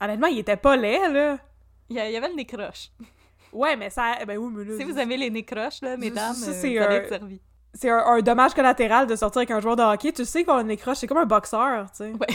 Honnêtement, 0.01 0.27
il 0.27 0.41
était 0.41 0.57
pas 0.57 0.77
laid, 0.77 1.09
là. 1.09 1.39
Il 1.89 1.97
y, 1.97 2.17
avait 2.17 2.29
le 2.29 2.35
nez 2.35 2.47
croche. 2.47 2.91
Ouais, 3.53 3.77
mais 3.77 3.91
ça. 3.91 4.17
Ben 4.27 4.39
oui, 4.39 4.51
mais 4.51 4.65
là. 4.65 4.79
Si 4.79 4.85
vous 4.85 4.99
aimez 4.99 5.19
les 5.19 5.29
nez 5.29 5.45
croches, 5.45 5.83
là, 5.83 5.99
mesdames, 5.99 6.33
ça, 6.33 6.51
euh, 6.51 6.55
c'est, 6.55 6.75
vous 6.75 6.83
allez 6.83 6.97
euh, 6.97 7.01
être 7.03 7.09
servis. 7.11 7.41
C'est 7.75 7.91
un, 7.91 7.99
un 7.99 8.21
dommage 8.21 8.55
collatéral 8.55 9.07
de 9.07 9.17
sortir 9.17 9.41
avec 9.41 9.51
un 9.51 9.61
joueur 9.61 9.77
de 9.77 9.83
hockey. 9.83 10.13
Tu 10.13 10.25
sais 10.25 10.45
qu'on 10.45 10.55
a 10.55 10.63
un 10.63 10.69
écroche, 10.69 10.99
c'est 10.99 11.07
comme 11.07 11.19
un 11.19 11.27
boxeur, 11.27 11.91
tu 11.91 11.99
sais. 11.99 12.13
Ouais. 12.13 12.27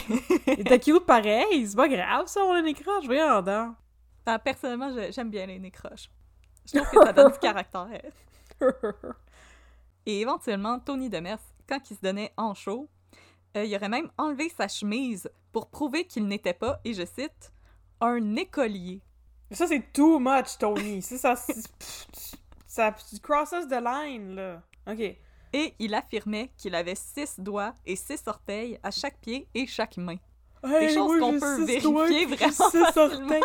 Il 0.48 0.62
était 0.62 0.80
cute 0.80 1.06
pareil, 1.06 1.68
c'est 1.68 1.76
pas 1.76 1.88
grave 1.88 2.26
ça, 2.26 2.42
on 2.44 2.54
a 2.54 2.58
un 2.58 2.66
écroche, 2.66 3.06
voyons 3.06 3.42
donc. 3.42 3.76
Ben, 4.26 4.40
personnellement, 4.40 4.92
j'aime 5.10 5.30
bien 5.30 5.46
les 5.46 5.60
nez 5.60 5.72
croches. 5.72 6.10
Je 6.66 6.80
trouve 6.80 6.90
que 6.90 7.06
ça 7.06 7.14
donne 7.14 7.32
du 7.32 7.40
caractère. 7.40 8.02
Et 10.06 10.22
éventuellement, 10.22 10.80
Tony 10.80 11.10
Demers, 11.10 11.40
quand 11.68 11.80
il 11.90 11.96
se 11.96 12.02
donnait 12.02 12.34
en 12.36 12.54
show, 12.54 12.90
euh, 13.56 13.64
il 13.64 13.76
aurait 13.76 13.90
même 13.90 14.10
enlevé 14.18 14.50
sa 14.50 14.68
chemise 14.68 15.30
pour 15.52 15.70
prouver 15.70 16.06
qu'il 16.06 16.28
n'était 16.28 16.54
pas, 16.54 16.80
et 16.84 16.94
je 16.94 17.06
cite, 17.06 17.52
un 18.02 18.36
écolier. 18.36 19.02
ça, 19.52 19.68
c'est 19.68 19.92
too 19.94 20.20
much, 20.20 20.58
Tony. 20.60 21.02
Ça, 21.02 21.36
ça, 21.36 21.36
ça, 22.68 22.96
crosses 23.22 23.68
the 23.70 23.82
line, 23.82 24.36
là. 24.36 24.62
Ok. 24.88 25.18
Et 25.54 25.74
il 25.80 25.94
affirmait 25.94 26.52
qu'il 26.58 26.76
avait 26.76 26.96
six 26.96 27.40
doigts 27.40 27.74
et 27.86 27.96
six 27.96 28.22
orteils 28.28 28.80
à 28.84 28.92
chaque 28.92 29.20
pied 29.20 29.48
et 29.54 29.66
chaque 29.68 29.98
main. 29.98 30.18
Hey, 30.64 30.94
choses 30.94 31.20
moi, 31.20 31.20
qu'on 31.20 31.40
peut 31.40 31.68
six 31.68 31.82
vérifier 31.82 32.26
vraiment 32.26 32.70
facilement. 32.70 33.40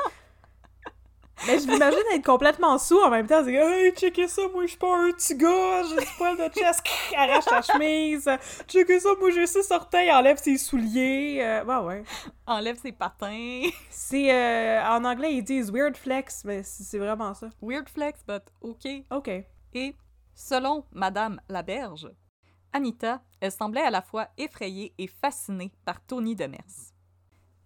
Mais 1.46 1.58
je 1.58 1.66
m'imagine 1.66 1.98
être 2.14 2.24
complètement 2.24 2.78
sous 2.78 3.00
en 3.00 3.10
même 3.10 3.26
temps. 3.26 3.42
C'est 3.44 3.52
hey, 3.52 3.92
checkez 3.92 4.28
ça, 4.28 4.42
moi, 4.52 4.62
je 4.62 4.68
suis 4.68 4.78
pas 4.78 4.96
un 4.96 5.10
petit 5.10 5.34
gars, 5.34 5.82
j'ai 5.82 5.96
du 5.96 6.12
poil 6.16 6.36
de 6.36 6.48
chest, 6.54 6.82
arrache 7.16 7.44
ta 7.46 7.62
chemise. 7.62 8.30
Checkez 8.68 9.00
ça, 9.00 9.08
moi, 9.18 9.30
j'ai 9.30 9.46
six 9.46 9.68
orteils, 9.72 10.12
enlève 10.12 10.36
ses 10.40 10.56
souliers. 10.56 11.38
Euh, 11.42 11.64
bah 11.64 11.82
ouais. 11.82 12.04
Enlève 12.46 12.78
ses 12.80 12.92
patins. 12.92 13.62
C'est, 13.90 14.32
euh, 14.32 14.86
en 14.88 15.04
anglais, 15.04 15.34
ils 15.34 15.42
disent 15.42 15.72
weird 15.72 15.96
flex, 15.96 16.44
mais 16.44 16.62
c'est 16.62 16.98
vraiment 16.98 17.34
ça. 17.34 17.48
Weird 17.60 17.88
flex, 17.88 18.20
but 18.26 18.42
OK. 18.60 18.86
Ok. 19.10 19.30
Et, 19.74 19.96
selon 20.34 20.84
Madame 20.92 21.40
Laberge, 21.48 22.10
Anita, 22.72 23.22
elle 23.40 23.52
semblait 23.52 23.82
à 23.82 23.90
la 23.90 24.02
fois 24.02 24.28
effrayée 24.38 24.94
et 24.98 25.06
fascinée 25.06 25.72
par 25.84 26.00
Tony 26.04 26.34
Demers. 26.34 26.92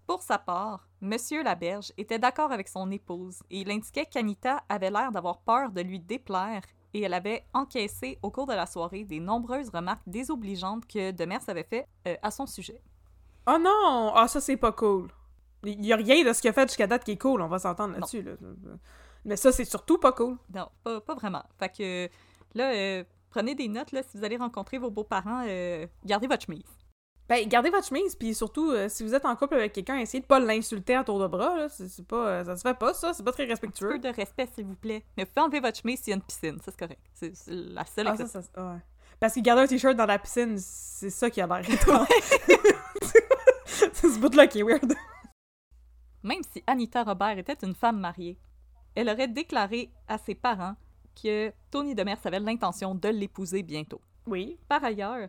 Pour 0.06 0.22
sa 0.22 0.38
part, 0.38 0.88
Monsieur 1.00 1.42
Laberge 1.42 1.92
était 1.96 2.18
d'accord 2.18 2.52
avec 2.52 2.68
son 2.68 2.90
épouse 2.90 3.40
et 3.50 3.60
il 3.60 3.70
indiquait 3.70 4.06
qu'Anita 4.06 4.62
avait 4.68 4.90
l'air 4.90 5.10
d'avoir 5.12 5.40
peur 5.40 5.70
de 5.70 5.80
lui 5.80 6.00
déplaire 6.00 6.62
et 6.94 7.02
elle 7.02 7.14
avait 7.14 7.44
encaissé 7.52 8.18
au 8.22 8.30
cours 8.30 8.46
de 8.46 8.54
la 8.54 8.66
soirée 8.66 9.04
des 9.04 9.20
nombreuses 9.20 9.68
remarques 9.70 10.06
désobligeantes 10.06 10.86
que 10.86 11.10
Demers 11.10 11.48
avait 11.48 11.64
fait 11.64 11.86
euh, 12.06 12.16
à 12.22 12.30
son 12.30 12.46
sujet. 12.46 12.80
Oh 13.46 13.58
non! 13.60 14.12
Ah, 14.14 14.26
ça, 14.28 14.40
c'est 14.40 14.56
pas 14.56 14.72
cool. 14.72 15.08
Il 15.64 15.84
y 15.84 15.92
a 15.92 15.96
rien 15.96 16.24
de 16.24 16.32
ce 16.32 16.40
qu'il 16.40 16.50
a 16.50 16.52
fait 16.52 16.68
jusqu'à 16.68 16.86
date 16.86 17.04
qui 17.04 17.12
est 17.12 17.18
cool, 17.18 17.42
on 17.42 17.48
va 17.48 17.58
s'entendre 17.58 17.94
là-dessus. 17.94 18.22
Là. 18.22 18.32
Mais 19.24 19.36
ça, 19.36 19.52
c'est 19.52 19.64
surtout 19.64 19.98
pas 19.98 20.12
cool. 20.12 20.36
Non, 20.54 20.68
pas, 20.84 21.00
pas 21.00 21.14
vraiment. 21.14 21.44
Fait 21.58 21.68
que 21.68 22.08
là, 22.56 22.72
euh, 22.72 23.04
prenez 23.30 23.54
des 23.54 23.68
notes 23.68 23.92
là, 23.92 24.02
si 24.02 24.16
vous 24.18 24.24
allez 24.24 24.36
rencontrer 24.36 24.78
vos 24.78 24.90
beaux-parents, 24.90 25.44
euh, 25.46 25.86
gardez 26.04 26.26
votre 26.26 26.44
chemise. 26.46 26.64
Ben, 27.28 27.46
gardez 27.48 27.70
votre 27.70 27.86
chemise, 27.88 28.14
puis 28.14 28.34
surtout, 28.34 28.70
euh, 28.70 28.88
si 28.88 29.02
vous 29.02 29.12
êtes 29.14 29.24
en 29.24 29.34
couple 29.34 29.54
avec 29.54 29.72
quelqu'un, 29.72 29.96
essayez 29.98 30.20
de 30.20 30.26
pas 30.26 30.38
l'insulter 30.38 30.94
à 30.94 31.02
tour 31.02 31.18
de 31.18 31.26
bras, 31.26 31.56
là. 31.56 31.68
C'est 31.68 32.06
pas... 32.06 32.44
ça 32.44 32.54
se 32.56 32.62
fait 32.62 32.78
pas, 32.78 32.94
ça. 32.94 33.12
C'est 33.14 33.24
pas 33.24 33.32
très 33.32 33.44
Un 33.46 33.48
respectueux. 33.48 33.88
peu 33.88 33.98
de 33.98 34.08
respect, 34.08 34.48
s'il 34.54 34.64
vous 34.64 34.76
plaît. 34.76 35.04
Mais 35.16 35.24
vous 35.24 35.30
pouvez 35.34 35.44
enlever 35.44 35.58
votre 35.60 35.76
chemise 35.78 35.98
s'il 36.00 36.10
y 36.10 36.12
a 36.12 36.16
une 36.16 36.22
piscine, 36.22 36.56
ça 36.64 36.70
c'est 36.70 36.78
correct. 36.78 37.00
C'est 37.14 37.32
la 37.48 37.84
seule 37.84 38.06
Ah, 38.06 38.16
ça, 38.16 38.22
exception. 38.24 38.50
ça... 38.54 38.72
ouais. 38.72 38.78
Parce 39.18 39.34
que 39.34 39.40
garder 39.40 39.62
un 39.62 39.66
t-shirt 39.66 39.96
dans 39.96 40.06
la 40.06 40.18
piscine, 40.20 40.56
c'est 40.58 41.10
ça 41.10 41.28
qui 41.30 41.40
a 41.40 41.46
l'air 41.48 41.64
c'est 43.92 44.08
ce 44.08 44.18
bout-là 44.18 44.46
qui 44.46 44.60
est 44.60 44.62
weird. 44.62 44.94
Même 46.22 46.42
si 46.52 46.62
Anita 46.66 47.02
Robert 47.02 47.38
était 47.38 47.56
une 47.62 47.74
femme 47.74 47.98
mariée, 47.98 48.38
elle 48.94 49.08
aurait 49.08 49.28
déclaré 49.28 49.90
à 50.06 50.18
ses 50.18 50.34
parents 50.34 50.76
que 51.20 51.52
Tony 51.70 51.94
Demers 51.94 52.18
avait 52.24 52.40
l'intention 52.40 52.94
de 52.94 53.08
l'épouser 53.08 53.62
bientôt. 53.62 54.00
Oui. 54.26 54.58
Par 54.68 54.82
ailleurs, 54.84 55.28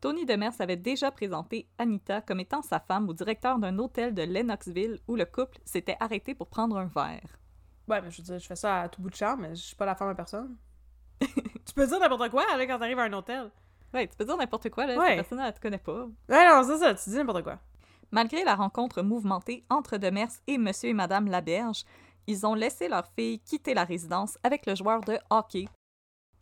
Tony 0.00 0.24
Demers 0.26 0.52
avait 0.60 0.76
déjà 0.76 1.10
présenté 1.10 1.66
Anita 1.78 2.20
comme 2.20 2.40
étant 2.40 2.62
sa 2.62 2.78
femme 2.80 3.08
au 3.08 3.14
directeur 3.14 3.58
d'un 3.58 3.78
hôtel 3.78 4.14
de 4.14 4.22
Lennoxville 4.22 4.98
où 5.08 5.16
le 5.16 5.24
couple 5.24 5.58
s'était 5.64 5.96
arrêté 6.00 6.34
pour 6.34 6.46
prendre 6.48 6.76
un 6.76 6.86
verre. 6.86 7.38
Ouais, 7.88 8.00
mais 8.02 8.10
je 8.10 8.18
veux 8.18 8.22
dire, 8.24 8.38
je 8.38 8.46
fais 8.46 8.56
ça 8.56 8.82
à 8.82 8.88
tout 8.88 9.00
bout 9.02 9.10
de 9.10 9.14
champ, 9.16 9.36
mais 9.36 9.50
je 9.54 9.62
suis 9.62 9.76
pas 9.76 9.86
la 9.86 9.94
femme 9.94 10.08
à 10.10 10.14
personne. 10.14 10.56
tu 11.20 11.74
peux 11.74 11.86
dire 11.86 11.98
n'importe 11.98 12.30
quoi, 12.30 12.44
là, 12.56 12.66
quand 12.66 12.78
t'arrives 12.78 12.98
à 12.98 13.04
un 13.04 13.12
hôtel. 13.12 13.50
Ouais, 13.94 14.06
tu 14.06 14.16
peux 14.16 14.24
dire 14.24 14.36
n'importe 14.36 14.68
quoi, 14.70 14.86
là, 14.86 14.96
Ouais. 14.98 15.06
cette 15.08 15.16
personne 15.16 15.40
elle 15.40 15.52
te 15.54 15.60
connaît 15.60 15.78
pas. 15.78 16.04
Ouais, 16.28 16.48
non, 16.48 16.62
c'est 16.64 16.78
ça, 16.78 16.94
tu 16.94 17.10
dis 17.10 17.16
n'importe 17.16 17.42
quoi. 17.42 17.58
Malgré 18.10 18.44
la 18.44 18.54
rencontre 18.54 19.02
mouvementée 19.02 19.64
entre 19.68 19.96
Demers 19.96 20.30
et 20.46 20.58
Monsieur 20.58 20.90
et 20.90 20.94
Madame 20.94 21.26
Laberge, 21.28 21.84
ils 22.28 22.46
ont 22.46 22.54
laissé 22.54 22.88
leur 22.88 23.08
fille 23.16 23.40
quitter 23.40 23.72
la 23.72 23.84
résidence 23.84 24.38
avec 24.42 24.66
le 24.66 24.76
joueur 24.76 25.00
de 25.00 25.18
hockey, 25.30 25.66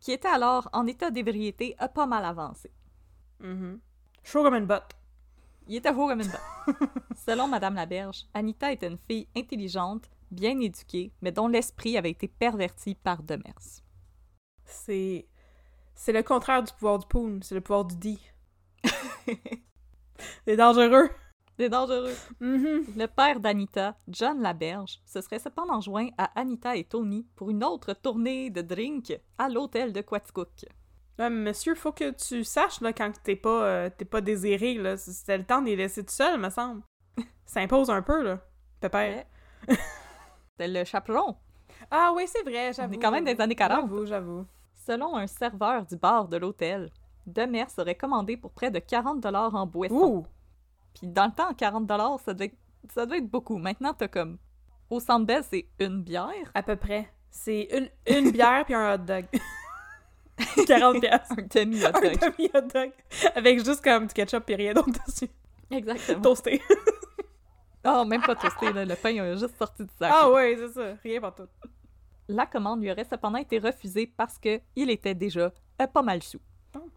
qui 0.01 0.11
était 0.11 0.27
alors 0.27 0.69
en 0.73 0.85
état 0.85 1.09
d'ébriété 1.09 1.75
pas 1.95 2.05
mal 2.05 2.25
avancé. 2.25 2.69
Mhm. 3.39 3.79
Chaud 4.21 4.43
comme 4.43 4.55
une 4.55 4.65
botte. 4.65 4.91
Il 5.65 5.77
était 5.77 5.93
faux 5.93 6.07
comme 6.07 6.19
une 6.19 6.27
balle. 6.27 6.77
Selon 7.25 7.47
Madame 7.47 7.75
Laberge, 7.75 8.25
Anita 8.33 8.71
était 8.71 8.87
une 8.87 8.97
fille 8.97 9.29
intelligente, 9.35 10.09
bien 10.29 10.59
éduquée, 10.59 11.13
mais 11.21 11.31
dont 11.31 11.47
l'esprit 11.47 11.97
avait 11.97 12.11
été 12.11 12.27
perverti 12.27 12.93
par 12.93 13.23
Demers. 13.23 13.81
C'est. 14.65 15.25
C'est 15.95 16.11
le 16.11 16.21
contraire 16.21 16.63
du 16.63 16.71
pouvoir 16.73 16.99
du 16.99 17.07
poon, 17.07 17.39
c'est 17.41 17.55
le 17.55 17.61
pouvoir 17.61 17.85
du 17.85 17.95
D. 17.95 18.19
c'est 20.45 20.57
dangereux. 20.57 21.09
C'est 21.59 21.69
dangereux. 21.69 22.13
Mhm. 22.39 22.85
Le 22.95 23.07
père 23.07 23.39
d'Anita, 23.39 23.97
John 24.07 24.41
Laberge, 24.41 24.99
se 25.05 25.21
serait 25.21 25.39
cependant 25.39 25.81
joint 25.81 26.09
à 26.17 26.29
Anita 26.39 26.75
et 26.75 26.83
Tony 26.83 27.25
pour 27.35 27.49
une 27.49 27.63
autre 27.63 27.93
tournée 27.93 28.51
de 28.51 28.61
drink 28.61 29.19
à 29.39 29.49
l'hôtel 29.49 29.91
de 29.91 30.01
Quaticook. 30.01 30.65
Monsieur, 31.17 31.73
faut 31.73 31.91
que 31.91 32.11
tu 32.11 32.43
saches, 32.43 32.79
là, 32.81 32.93
quand 32.93 33.11
t'es 33.23 33.35
pas, 33.35 33.63
euh, 33.65 33.89
pas 33.89 34.21
désiré, 34.21 34.75
là, 34.75 34.97
c'était 34.97 35.39
le 35.39 35.45
temps 35.45 35.61
de 35.61 35.65
les 35.65 35.75
laisser 35.75 36.05
tout 36.05 36.13
seuls, 36.13 36.39
me 36.39 36.51
semble. 36.51 36.83
Ça 37.47 37.61
impose 37.61 37.89
un 37.89 38.03
peu, 38.03 38.21
là. 38.21 38.39
Pépère. 38.79 39.25
C'est 40.59 40.67
le 40.67 40.83
chaperon. 40.83 41.37
Ah 41.89 42.13
oui, 42.15 42.25
c'est 42.27 42.43
vrai, 42.43 42.71
j'avoue. 42.71 42.93
est 42.93 42.99
quand 42.99 43.11
même 43.11 43.25
des 43.25 43.41
années 43.41 43.55
40. 43.55 43.81
J'avoue, 43.81 44.05
j'avoue. 44.05 44.45
Selon 44.75 45.17
un 45.17 45.25
serveur 45.25 45.87
du 45.87 45.95
bar 45.95 46.27
de 46.27 46.37
l'hôtel, 46.37 46.91
Demers 47.25 47.67
aurait 47.79 47.95
commandé 47.95 48.37
pour 48.37 48.51
près 48.51 48.69
de 48.69 48.79
40 48.79 49.19
dollars 49.19 49.55
en 49.55 49.65
boisson. 49.65 50.23
Puis 50.99 51.07
dans 51.07 51.25
le 51.25 51.31
temps, 51.31 51.53
40 51.53 51.85
dollars, 51.85 52.19
ça 52.19 52.33
devait, 52.33 52.53
ça 52.93 53.05
devait 53.05 53.19
être 53.19 53.29
beaucoup. 53.29 53.57
Maintenant, 53.57 53.93
t'as 53.93 54.07
comme... 54.07 54.37
Au 54.89 54.99
Centre 54.99 55.25
Bell, 55.25 55.43
c'est 55.43 55.67
une 55.79 56.01
bière? 56.01 56.51
À 56.53 56.63
peu 56.63 56.75
près. 56.75 57.11
C'est 57.29 57.67
une, 57.71 57.89
une 58.15 58.31
bière 58.31 58.63
puis 58.65 58.73
un 58.73 58.93
hot 58.93 58.99
dog. 58.99 59.25
40 60.67 61.01
piastres. 61.01 61.35
Un 61.37 61.41
demi-hot 61.43 61.87
Un 61.87 61.91
dog. 62.01 62.19
demi 62.19 62.49
hot 62.53 62.61
dog. 62.73 62.91
Avec 63.35 63.65
juste 63.65 63.83
comme 63.83 64.07
du 64.07 64.13
ketchup 64.13 64.49
et 64.49 64.55
rien 64.55 64.73
d'autre 64.73 64.91
dessus. 65.05 65.29
Exactement. 65.69 66.21
Toasté. 66.21 66.61
Oh, 67.85 68.05
même 68.05 68.21
pas 68.21 68.35
toasté, 68.35 68.71
là. 68.73 68.85
Le 68.85 68.95
pain 68.95 69.17
a 69.19 69.35
juste 69.35 69.57
sorti 69.57 69.83
du 69.83 69.89
sac. 69.99 70.11
Ah 70.13 70.29
ouais, 70.31 70.55
c'est 70.57 70.73
ça. 70.73 70.93
Rien 71.03 71.21
pour 71.21 71.35
tout. 71.35 71.47
La 72.27 72.45
commande 72.45 72.81
lui 72.81 72.91
aurait 72.91 73.05
cependant 73.09 73.39
été 73.39 73.59
refusée 73.59 74.07
parce 74.07 74.37
que 74.37 74.59
il 74.75 74.89
était 74.89 75.15
déjà 75.15 75.51
pas 75.93 76.01
mal 76.01 76.21
sous. 76.21 76.41
Oh. 76.75 76.89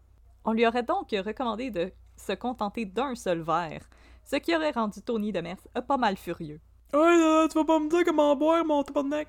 On 0.43 0.53
lui 0.53 0.65
aurait 0.67 0.83
donc 0.83 1.11
recommandé 1.11 1.71
de 1.71 1.91
se 2.21 2.33
contenter 2.33 2.85
d'un 2.85 3.15
seul 3.15 3.41
verre, 3.41 3.81
ce 4.23 4.35
qui 4.37 4.55
aurait 4.55 4.71
rendu 4.71 5.01
Tony 5.01 5.31
Demers 5.31 5.57
euh, 5.77 5.81
pas 5.81 5.97
mal 5.97 6.17
furieux. 6.17 6.59
Ouais, 6.93 6.99
euh, 6.99 7.47
tu 7.47 7.57
vas 7.57 7.65
pas 7.65 7.79
me 7.79 7.89
dire 7.89 8.03
comment 8.05 8.35
boire 8.35 8.63
mon 8.65 8.83
tabarnak. 8.83 9.27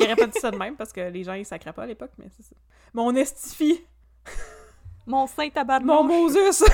Il 0.00 0.06
aurait 0.06 0.16
pas 0.16 0.26
dit 0.26 0.38
ça 0.40 0.50
de 0.50 0.56
même 0.56 0.76
parce 0.76 0.92
que 0.92 1.00
les 1.00 1.24
gens 1.24 1.34
ils 1.34 1.44
sacraient 1.46 1.72
pas 1.72 1.82
à 1.82 1.86
l'époque, 1.86 2.12
mais 2.18 2.28
c'est 2.36 2.42
ça. 2.42 2.56
Mon 2.94 3.14
estifie, 3.14 3.84
Mon 5.06 5.26
saint 5.26 5.50
tabarnak, 5.50 5.86
mon 5.86 6.04
Moses, 6.04 6.64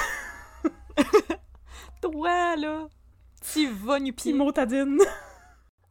toi, 2.00 2.56
là, 2.56 2.88
tu 3.52 3.68
vas 3.68 3.98
nu 4.00 4.12
pis 4.12 4.32
motadine. 4.32 4.98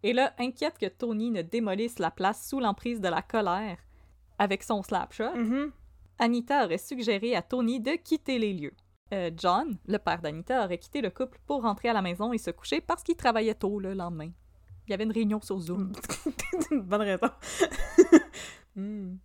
Et 0.04 0.14
là, 0.14 0.34
inquiète 0.38 0.78
que 0.78 0.88
Tony 0.88 1.32
ne 1.32 1.42
démolisse 1.42 2.00
la 2.00 2.12
place 2.12 2.48
sous 2.48 2.60
l'emprise 2.60 3.00
de 3.00 3.08
la 3.08 3.22
colère, 3.22 3.78
avec 4.38 4.64
son 4.64 4.84
slapshot, 4.84 5.36
Mhm. 5.36 5.72
Anita 6.20 6.66
aurait 6.66 6.78
suggéré 6.78 7.36
à 7.36 7.42
Tony 7.42 7.80
de 7.80 7.92
quitter 7.92 8.38
les 8.38 8.54
lieux. 8.54 8.74
Euh, 9.14 9.32
John, 9.38 9.78
le 9.88 10.00
père 10.00 10.22
d'Anita, 10.22 10.66
aurait 10.66 10.78
quitté 10.80 11.02
le 11.02 11.12
couple 11.12 11.40
pour 11.46 11.62
rentrer 11.62 11.90
à 11.90 11.94
la 11.94 12.02
maison 12.02 12.34
et 12.34 12.38
se 12.38 12.50
coucher 12.52 12.82
parce 12.82 13.04
qu'il 13.04 13.16
travaillait 13.16 13.54
tôt 13.54 13.80
le 13.80 13.94
lendemain. 13.94 14.32
Il 14.88 14.92
y 14.92 14.94
avait 14.94 15.04
une 15.04 15.12
réunion 15.12 15.40
sur 15.40 15.60
Zoom. 15.60 15.94
C'est 16.10 16.72
une 16.72 16.82
bonne 16.82 17.02
raison. 17.02 17.30
Hmm. 18.76 19.18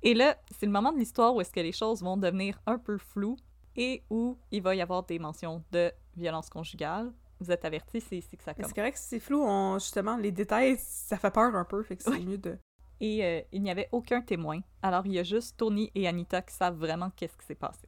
Et 0.00 0.14
là, 0.14 0.36
c'est 0.56 0.64
le 0.64 0.70
moment 0.70 0.92
de 0.92 0.98
l'histoire 0.98 1.34
où 1.34 1.40
est-ce 1.40 1.50
que 1.50 1.58
les 1.58 1.72
choses 1.72 2.04
vont 2.04 2.16
devenir 2.16 2.56
un 2.64 2.78
peu 2.78 2.98
floues 2.98 3.36
et 3.74 4.04
où 4.10 4.38
il 4.52 4.62
va 4.62 4.76
y 4.76 4.80
avoir 4.80 5.02
des 5.02 5.18
mentions 5.18 5.64
de 5.72 5.90
violence 6.16 6.48
conjugale 6.48 7.12
vous 7.40 7.50
êtes 7.50 7.64
avertis, 7.64 8.00
c'est 8.00 8.16
ici 8.16 8.36
que 8.36 8.42
ça 8.42 8.54
commence. 8.54 8.70
C'est 8.70 8.74
correct, 8.74 8.96
c'est 8.98 9.20
flou, 9.20 9.42
on, 9.42 9.78
justement, 9.78 10.16
les 10.16 10.32
détails, 10.32 10.76
ça 10.78 11.18
fait 11.18 11.30
peur 11.30 11.54
un 11.54 11.64
peu, 11.64 11.82
fait 11.82 11.96
que 11.96 12.02
c'est 12.02 12.10
Oui. 12.10 12.24
mieux 12.24 12.38
de... 12.38 12.58
Et 13.00 13.24
euh, 13.24 13.42
il 13.52 13.62
n'y 13.62 13.70
avait 13.70 13.88
aucun 13.92 14.22
témoin, 14.22 14.60
alors 14.82 15.04
il 15.04 15.12
y 15.12 15.18
a 15.18 15.22
juste 15.22 15.58
Tony 15.58 15.90
et 15.94 16.08
Anita 16.08 16.40
qui 16.40 16.54
savent 16.54 16.78
vraiment 16.78 17.10
qu'est-ce 17.10 17.36
qui 17.36 17.44
s'est 17.44 17.54
passé. 17.54 17.86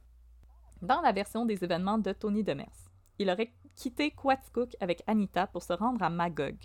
Dans 0.81 1.01
la 1.01 1.11
version 1.11 1.45
des 1.45 1.61
événements 1.61 1.97
de 1.97 2.13
Tony 2.13 2.41
Demers, 2.41 2.89
il 3.17 3.29
aurait 3.29 3.51
quitté 3.75 4.11
Quaticook 4.11 4.77
avec 4.79 5.03
Anita 5.07 5.45
pour 5.45 5.61
se 5.61 5.73
rendre 5.73 6.01
à 6.01 6.09
Magog, 6.09 6.55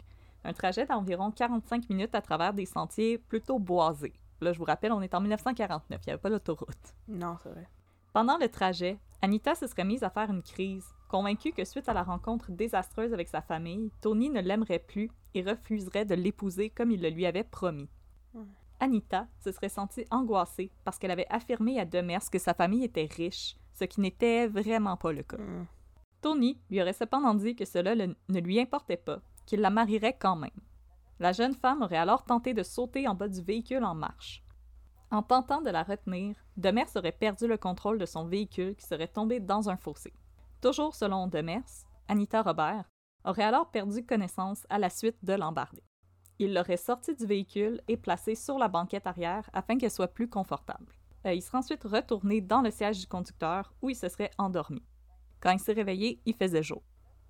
un 0.44 0.52
trajet 0.52 0.86
d'environ 0.86 1.32
45 1.32 1.88
minutes 1.90 2.14
à 2.14 2.22
travers 2.22 2.54
des 2.54 2.64
sentiers 2.64 3.18
plutôt 3.18 3.58
boisés. 3.58 4.12
Là, 4.40 4.52
je 4.52 4.58
vous 4.58 4.64
rappelle, 4.64 4.92
on 4.92 5.02
est 5.02 5.14
en 5.14 5.20
1949, 5.20 6.00
il 6.00 6.06
n'y 6.06 6.12
avait 6.12 6.20
pas 6.20 6.30
d'autoroute. 6.30 6.94
Non, 7.08 7.36
c'est 7.42 7.48
vrai. 7.48 7.66
Pendant 8.12 8.38
le 8.38 8.48
trajet, 8.48 9.00
Anita 9.20 9.56
se 9.56 9.66
serait 9.66 9.84
mise 9.84 10.04
à 10.04 10.10
faire 10.10 10.30
une 10.30 10.42
crise, 10.42 10.86
convaincue 11.08 11.50
que 11.50 11.64
suite 11.64 11.88
à 11.88 11.94
la 11.94 12.04
rencontre 12.04 12.52
désastreuse 12.52 13.12
avec 13.12 13.26
sa 13.26 13.42
famille, 13.42 13.90
Tony 14.00 14.30
ne 14.30 14.40
l'aimerait 14.40 14.78
plus 14.78 15.10
et 15.34 15.42
refuserait 15.42 16.04
de 16.04 16.14
l'épouser 16.14 16.70
comme 16.70 16.92
il 16.92 17.02
le 17.02 17.08
lui 17.08 17.26
avait 17.26 17.42
promis. 17.42 17.90
Anita 18.78 19.26
se 19.40 19.50
serait 19.50 19.68
sentie 19.68 20.04
angoissée 20.12 20.70
parce 20.84 20.98
qu'elle 20.98 21.10
avait 21.10 21.26
affirmé 21.30 21.80
à 21.80 21.84
Demers 21.84 22.30
que 22.30 22.38
sa 22.38 22.54
famille 22.54 22.84
était 22.84 23.08
riche, 23.10 23.56
ce 23.74 23.84
qui 23.84 24.00
n'était 24.00 24.46
vraiment 24.46 24.96
pas 24.96 25.12
le 25.12 25.22
cas. 25.22 25.36
Hmm. 25.36 25.66
Tony 26.20 26.58
lui 26.70 26.80
aurait 26.80 26.92
cependant 26.92 27.34
dit 27.34 27.54
que 27.54 27.64
cela 27.64 27.94
le- 27.94 28.16
ne 28.28 28.40
lui 28.40 28.58
importait 28.60 28.96
pas, 28.96 29.20
qu'il 29.46 29.60
la 29.60 29.70
marierait 29.70 30.16
quand 30.18 30.36
même. 30.36 30.50
La 31.20 31.32
jeune 31.32 31.54
femme 31.54 31.82
aurait 31.82 31.96
alors 31.98 32.24
tenté 32.24 32.54
de 32.54 32.62
sauter 32.62 33.06
en 33.06 33.14
bas 33.14 33.28
du 33.28 33.42
véhicule 33.42 33.84
en 33.84 33.94
marche. 33.94 34.42
En 35.10 35.22
tentant 35.22 35.60
de 35.60 35.70
la 35.70 35.82
retenir, 35.82 36.34
Demers 36.56 36.88
aurait 36.96 37.12
perdu 37.12 37.46
le 37.46 37.56
contrôle 37.58 37.98
de 37.98 38.06
son 38.06 38.24
véhicule 38.24 38.74
qui 38.74 38.86
serait 38.86 39.06
tombé 39.08 39.38
dans 39.38 39.68
un 39.68 39.76
fossé. 39.76 40.12
Toujours 40.60 40.94
selon 40.94 41.26
Demers, 41.28 41.62
Anita 42.08 42.42
Robert 42.42 42.90
aurait 43.24 43.44
alors 43.44 43.70
perdu 43.70 44.04
connaissance 44.04 44.66
à 44.70 44.78
la 44.78 44.90
suite 44.90 45.22
de 45.24 45.34
l'embarder. 45.34 45.82
Il 46.38 46.52
l'aurait 46.52 46.76
sortie 46.76 47.14
du 47.14 47.26
véhicule 47.26 47.80
et 47.86 47.96
placée 47.96 48.34
sur 48.34 48.58
la 48.58 48.68
banquette 48.68 49.06
arrière 49.06 49.48
afin 49.52 49.78
qu'elle 49.78 49.90
soit 49.90 50.08
plus 50.08 50.28
confortable. 50.28 50.92
Euh, 51.26 51.32
il 51.32 51.42
serait 51.42 51.58
ensuite 51.58 51.84
retourné 51.84 52.40
dans 52.40 52.60
le 52.60 52.70
siège 52.70 53.00
du 53.00 53.06
conducteur 53.06 53.72
où 53.82 53.90
il 53.90 53.96
se 53.96 54.08
serait 54.08 54.30
endormi. 54.38 54.82
Quand 55.40 55.52
il 55.52 55.58
s'est 55.58 55.72
réveillé, 55.72 56.20
il 56.26 56.34
faisait 56.34 56.62
jour. 56.62 56.82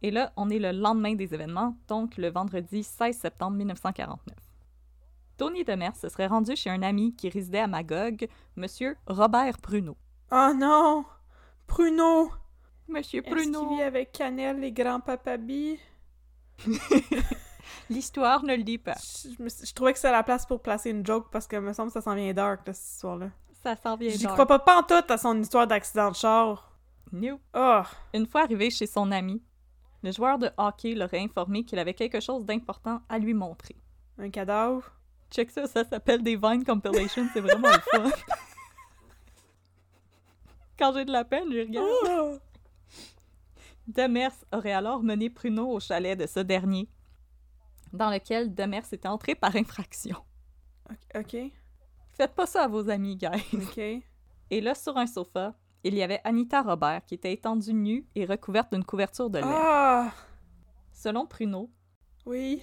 Et 0.02 0.10
là, 0.10 0.32
on 0.36 0.50
est 0.50 0.58
le 0.58 0.72
lendemain 0.72 1.14
des 1.14 1.32
événements, 1.34 1.76
donc 1.88 2.16
le 2.16 2.30
vendredi 2.30 2.82
16 2.82 3.16
septembre 3.16 3.56
1949. 3.56 4.36
Tony 5.36 5.64
Demers 5.64 5.96
se 5.96 6.08
serait 6.08 6.26
rendu 6.26 6.54
chez 6.54 6.70
un 6.70 6.82
ami 6.82 7.14
qui 7.14 7.28
résidait 7.28 7.60
à 7.60 7.66
Magog, 7.66 8.28
Monsieur 8.56 8.96
Robert 9.06 9.58
Pruneau. 9.58 9.96
Oh 10.30 10.52
non! 10.54 11.04
Pruneau! 11.66 12.30
Monsieur 12.86 13.22
Est-ce 13.24 13.34
qu'il 13.34 13.50
Pruneau! 13.52 13.76
vit 13.76 13.82
avec 13.82 14.12
Cannelle 14.12 14.62
et 14.62 14.72
grand-papa 14.72 15.38
B? 15.38 15.76
L'histoire 17.90 18.44
ne 18.44 18.54
le 18.56 18.62
dit 18.62 18.78
pas. 18.78 18.94
Je 19.24 19.72
trouvais 19.74 19.92
que 19.92 19.98
c'était 19.98 20.12
la 20.12 20.22
place 20.22 20.46
pour 20.46 20.60
placer 20.60 20.90
une 20.90 21.04
joke 21.04 21.28
parce 21.30 21.46
que 21.46 21.56
me 21.56 21.72
semble 21.72 21.88
que 21.88 21.94
ça 21.94 22.00
s'en 22.02 22.14
vient 22.14 22.32
dark, 22.32 22.66
là, 22.66 22.72
cette 22.72 22.92
histoire-là. 22.94 23.30
Ça 23.64 23.76
s'en 23.76 23.96
vient 23.96 24.10
J'y 24.10 24.26
crois 24.26 24.46
pas 24.46 24.58
pas 24.58 24.78
en 24.78 24.82
tout 24.82 25.02
à 25.08 25.16
son 25.16 25.40
histoire 25.40 25.66
d'accident 25.66 26.10
de 26.10 26.16
char. 26.16 26.70
Nope. 27.10 27.40
Oh! 27.54 27.80
Une 28.12 28.26
fois 28.26 28.42
arrivé 28.42 28.68
chez 28.68 28.86
son 28.86 29.10
ami, 29.10 29.42
le 30.02 30.12
joueur 30.12 30.38
de 30.38 30.50
hockey 30.58 30.94
l'aurait 30.94 31.20
informé 31.20 31.64
qu'il 31.64 31.78
avait 31.78 31.94
quelque 31.94 32.20
chose 32.20 32.44
d'important 32.44 33.00
à 33.08 33.18
lui 33.18 33.32
montrer. 33.32 33.76
Un 34.18 34.28
cadavre? 34.28 34.92
Check 35.30 35.50
ça, 35.50 35.66
ça 35.66 35.82
s'appelle 35.82 36.22
des 36.22 36.36
Vine 36.36 36.62
Compilations, 36.62 37.26
c'est 37.32 37.40
vraiment 37.40 37.70
le 37.70 37.80
fun. 37.90 38.10
Quand 40.78 40.92
j'ai 40.92 41.06
de 41.06 41.12
la 41.12 41.24
peine, 41.24 41.50
je 41.50 41.60
regarde. 41.60 41.88
Oh! 42.06 42.36
Demers 43.86 44.34
aurait 44.52 44.72
alors 44.72 45.02
mené 45.02 45.30
Pruneau 45.30 45.70
au 45.70 45.80
chalet 45.80 46.18
de 46.18 46.26
ce 46.26 46.40
dernier, 46.40 46.86
dans 47.94 48.10
lequel 48.10 48.54
Demers 48.54 48.92
était 48.92 49.08
entré 49.08 49.34
par 49.34 49.56
infraction. 49.56 50.18
Ok, 51.14 51.36
Faites 52.16 52.34
pas 52.34 52.46
ça 52.46 52.64
à 52.64 52.68
vos 52.68 52.88
amis, 52.90 53.16
guys. 53.16 53.44
ok. 53.52 53.78
Et 54.50 54.60
là, 54.60 54.74
sur 54.74 54.96
un 54.96 55.06
sofa, 55.06 55.54
il 55.82 55.94
y 55.94 56.02
avait 56.02 56.20
Anita 56.24 56.62
Robert 56.62 57.04
qui 57.04 57.14
était 57.14 57.32
étendue 57.32 57.74
nue 57.74 58.06
et 58.14 58.24
recouverte 58.24 58.72
d'une 58.72 58.84
couverture 58.84 59.28
de 59.30 59.38
laine. 59.38 59.48
Ah! 59.52 60.12
Selon 60.92 61.26
Pruneau, 61.26 61.70
Oui. 62.24 62.62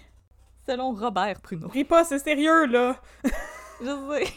selon 0.66 0.94
Robert 0.94 1.42
Pruneau, 1.42 1.68
Ris 1.68 1.84
pas, 1.84 2.04
c'est 2.04 2.20
sérieux, 2.20 2.66
là! 2.66 3.00
je 3.82 3.86
sais, 4.26 4.34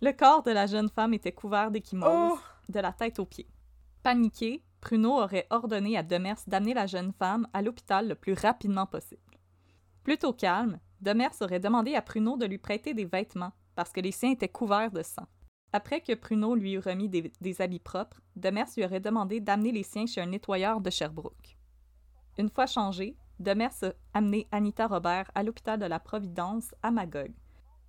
le 0.00 0.12
corps 0.12 0.42
de 0.42 0.50
la 0.50 0.66
jeune 0.66 0.88
femme 0.90 1.14
était 1.14 1.32
couvert 1.32 1.70
d'échymoses. 1.70 2.32
Oh! 2.34 2.38
de 2.68 2.78
la 2.80 2.92
tête 2.92 3.18
aux 3.18 3.26
pieds. 3.26 3.48
Paniqué, 4.02 4.62
Pruneau 4.80 5.20
aurait 5.20 5.46
ordonné 5.50 5.96
à 5.98 6.02
Demers 6.02 6.38
d'amener 6.46 6.74
la 6.74 6.86
jeune 6.86 7.12
femme 7.12 7.46
à 7.52 7.60
l'hôpital 7.62 8.08
le 8.08 8.14
plus 8.14 8.34
rapidement 8.34 8.86
possible. 8.86 9.20
Plutôt 10.04 10.32
calme, 10.32 10.78
Demers 11.00 11.34
aurait 11.40 11.60
demandé 11.60 11.94
à 11.94 12.02
Pruneau 12.02 12.36
de 12.36 12.46
lui 12.46 12.58
prêter 12.58 12.94
des 12.94 13.04
vêtements 13.04 13.52
parce 13.74 13.92
que 13.92 14.00
les 14.00 14.12
siens 14.12 14.30
étaient 14.30 14.48
couverts 14.48 14.90
de 14.90 15.02
sang. 15.02 15.26
Après 15.72 16.00
que 16.00 16.14
Pruneau 16.14 16.54
lui 16.54 16.74
eut 16.74 16.78
remis 16.78 17.08
des, 17.08 17.62
habits 17.62 17.78
propres, 17.78 18.20
Demers 18.36 18.68
lui 18.76 18.84
aurait 18.84 19.00
demandé 19.00 19.40
d'amener 19.40 19.72
les 19.72 19.82
siens 19.82 20.06
chez 20.06 20.20
un 20.20 20.26
nettoyeur 20.26 20.80
de 20.80 20.90
Sherbrooke. 20.90 21.56
Une 22.36 22.50
fois 22.50 22.66
changé, 22.66 23.16
Demers 23.38 23.82
a 23.82 23.92
amené 24.12 24.46
Anita 24.52 24.86
Robert 24.86 25.30
à 25.34 25.42
l'hôpital 25.42 25.78
de 25.78 25.86
la 25.86 25.98
Providence 25.98 26.74
à 26.82 26.90
Magog. 26.90 27.32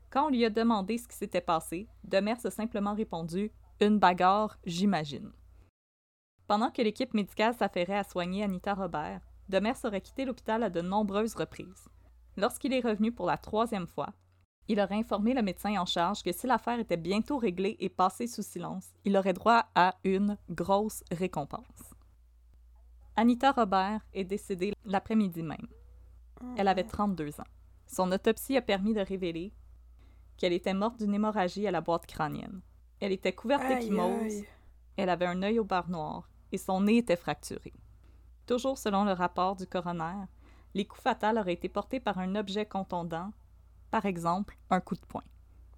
Quand 0.10 0.28
on 0.28 0.30
lui 0.30 0.46
a 0.46 0.50
demandé 0.50 0.98
ce 0.98 1.08
qui 1.08 1.18
s'était 1.18 1.42
passé, 1.42 1.90
Demers 2.04 2.46
a 2.46 2.52
simplement 2.52 2.94
répondu 2.94 3.52
une 3.82 4.00
bagarre, 4.00 4.58
j'imagine. 4.66 5.32
Pendant 6.48 6.72
que 6.72 6.82
l'équipe 6.82 7.14
médicale 7.14 7.54
s'affairait 7.54 7.98
à 7.98 8.04
soigner 8.04 8.44
Anita 8.44 8.74
Robert, 8.74 9.22
Demers 9.50 9.84
aurait 9.84 10.02
quitté 10.02 10.24
l'hôpital 10.24 10.64
à 10.64 10.70
de 10.70 10.82
nombreuses 10.82 11.36
reprises. 11.36 11.90
Lorsqu'il 12.38 12.74
est 12.74 12.80
revenu 12.80 13.12
pour 13.12 13.26
la 13.26 13.38
troisième 13.38 13.88
fois, 13.88 14.14
il 14.68 14.80
aurait 14.80 14.96
informé 14.96 15.34
le 15.34 15.42
médecin 15.42 15.80
en 15.80 15.86
charge 15.86 16.24
que 16.24 16.32
si 16.32 16.48
l'affaire 16.48 16.80
était 16.80 16.98
bientôt 16.98 17.38
réglée 17.38 17.76
et 17.80 17.90
passée 17.90 18.28
sous 18.28 18.44
silence, 18.44 18.94
il 19.04 19.18
aurait 19.18 19.34
droit 19.34 19.66
à 19.76 19.96
une 20.04 20.38
grosse 20.50 21.04
récompense. 21.12 21.94
Anita 23.16 23.52
Robert 23.52 24.02
est 24.14 24.24
décédée 24.24 24.74
l'après-midi 24.86 25.44
même. 25.44 25.68
Elle 26.58 26.68
avait 26.68 26.84
32 26.84 27.40
ans. 27.40 27.46
Son 27.88 28.12
autopsie 28.12 28.58
a 28.58 28.62
permis 28.62 28.94
de 28.94 29.02
révéler 29.02 29.54
qu'elle 30.38 30.54
était 30.54 30.74
morte 30.74 30.98
d'une 30.98 31.14
hémorragie 31.14 31.68
à 31.68 31.72
la 31.72 31.82
boîte 31.82 32.08
crânienne. 32.08 32.62
Elle 33.00 33.12
était 33.12 33.34
couverte 33.34 33.64
aïe. 33.64 34.46
elle 34.98 35.10
avait 35.10 35.26
un 35.26 35.44
œil 35.44 35.60
au 35.60 35.64
bar 35.64 35.90
noir 35.90 36.30
et 36.52 36.58
son 36.58 36.82
nez 36.82 36.98
était 36.98 37.16
fracturé. 37.16 37.74
Toujours 38.48 38.78
selon 38.78 39.04
le 39.04 39.12
rapport 39.12 39.56
du 39.56 39.68
coroner, 39.68 40.26
les 40.74 40.86
coups 40.86 41.04
fatals 41.04 41.38
auraient 41.38 41.54
été 41.54 41.70
portés 41.70 42.00
par 42.00 42.18
un 42.18 42.36
objet 42.36 42.66
contondant, 42.66 43.32
par 43.94 44.08
exemple 44.08 44.58
un 44.72 44.80
coup 44.80 44.96
de 44.96 45.06
poing. 45.06 45.22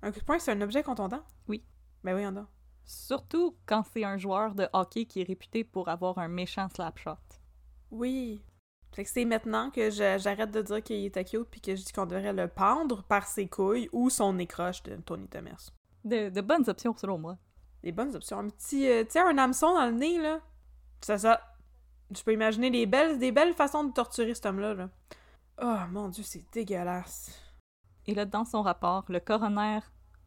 Un 0.02 0.10
coup 0.10 0.20
de 0.20 0.24
poing, 0.24 0.40
c'est 0.40 0.54
un 0.54 0.62
objet 0.62 0.84
contondant? 0.84 1.22
Oui. 1.50 1.62
Ben 2.02 2.16
oui, 2.16 2.26
on 2.26 2.38
a. 2.38 2.48
Surtout 2.86 3.58
quand 3.66 3.84
c'est 3.92 4.06
un 4.06 4.18
joueur 4.18 4.56
de 4.56 4.70
hockey 4.72 5.04
qui 5.04 5.20
est 5.20 5.26
réputé 5.26 5.66
pour 5.66 5.90
avoir 5.90 6.18
un 6.18 6.30
méchant 6.30 6.70
slap 6.74 6.98
shot. 6.98 7.18
Oui. 7.92 8.42
Fait 8.94 9.04
que 9.04 9.10
c'est 9.10 9.26
maintenant 9.26 9.70
que 9.70 9.90
j'arrête 9.90 10.52
de 10.52 10.62
dire 10.62 10.82
qu'il 10.82 11.04
était 11.04 11.26
cute 11.26 11.50
puis 11.52 11.60
que 11.60 11.76
je 11.76 11.84
dis 11.84 11.92
qu'on 11.92 12.06
devrait 12.06 12.32
le 12.32 12.48
pendre 12.48 13.04
par 13.04 13.28
ses 13.28 13.50
couilles 13.50 13.90
ou 13.92 14.10
son 14.10 14.32
nez 14.32 14.48
croche 14.48 14.82
de 14.84 14.96
Tony 14.96 15.28
Thomas. 15.28 15.72
De, 16.06 16.30
de 16.30 16.40
bonnes 16.40 16.70
options 16.70 16.96
selon 16.96 17.18
moi. 17.18 17.38
Des 17.84 17.92
bonnes 17.92 18.16
options. 18.16 18.40
Un 18.40 18.48
petit, 18.48 18.88
euh, 18.88 19.04
tu 19.04 19.12
sais, 19.12 19.20
un 19.20 19.38
hameçon 19.38 19.74
dans 19.74 19.88
le 19.88 19.92
nez, 19.92 20.22
là. 20.22 20.40
C'est 21.02 21.18
ça. 21.18 21.42
Je 22.16 22.24
peux 22.24 22.32
imaginer 22.32 22.72
des 22.72 22.86
belles, 22.86 23.20
des 23.20 23.34
belles 23.34 23.56
façons 23.56 23.84
de 23.84 23.92
torturer 23.92 24.34
cet 24.34 24.46
homme-là, 24.46 24.74
là. 24.74 24.90
Oh, 25.62 25.92
mon 25.92 26.08
Dieu, 26.08 26.24
c'est 26.24 26.46
dégueulasse. 26.54 27.42
Et 28.08 28.14
là, 28.14 28.26
dans 28.26 28.46
son 28.46 28.62
rapport, 28.62 29.06
le 29.10 29.20
coroner 29.20 29.80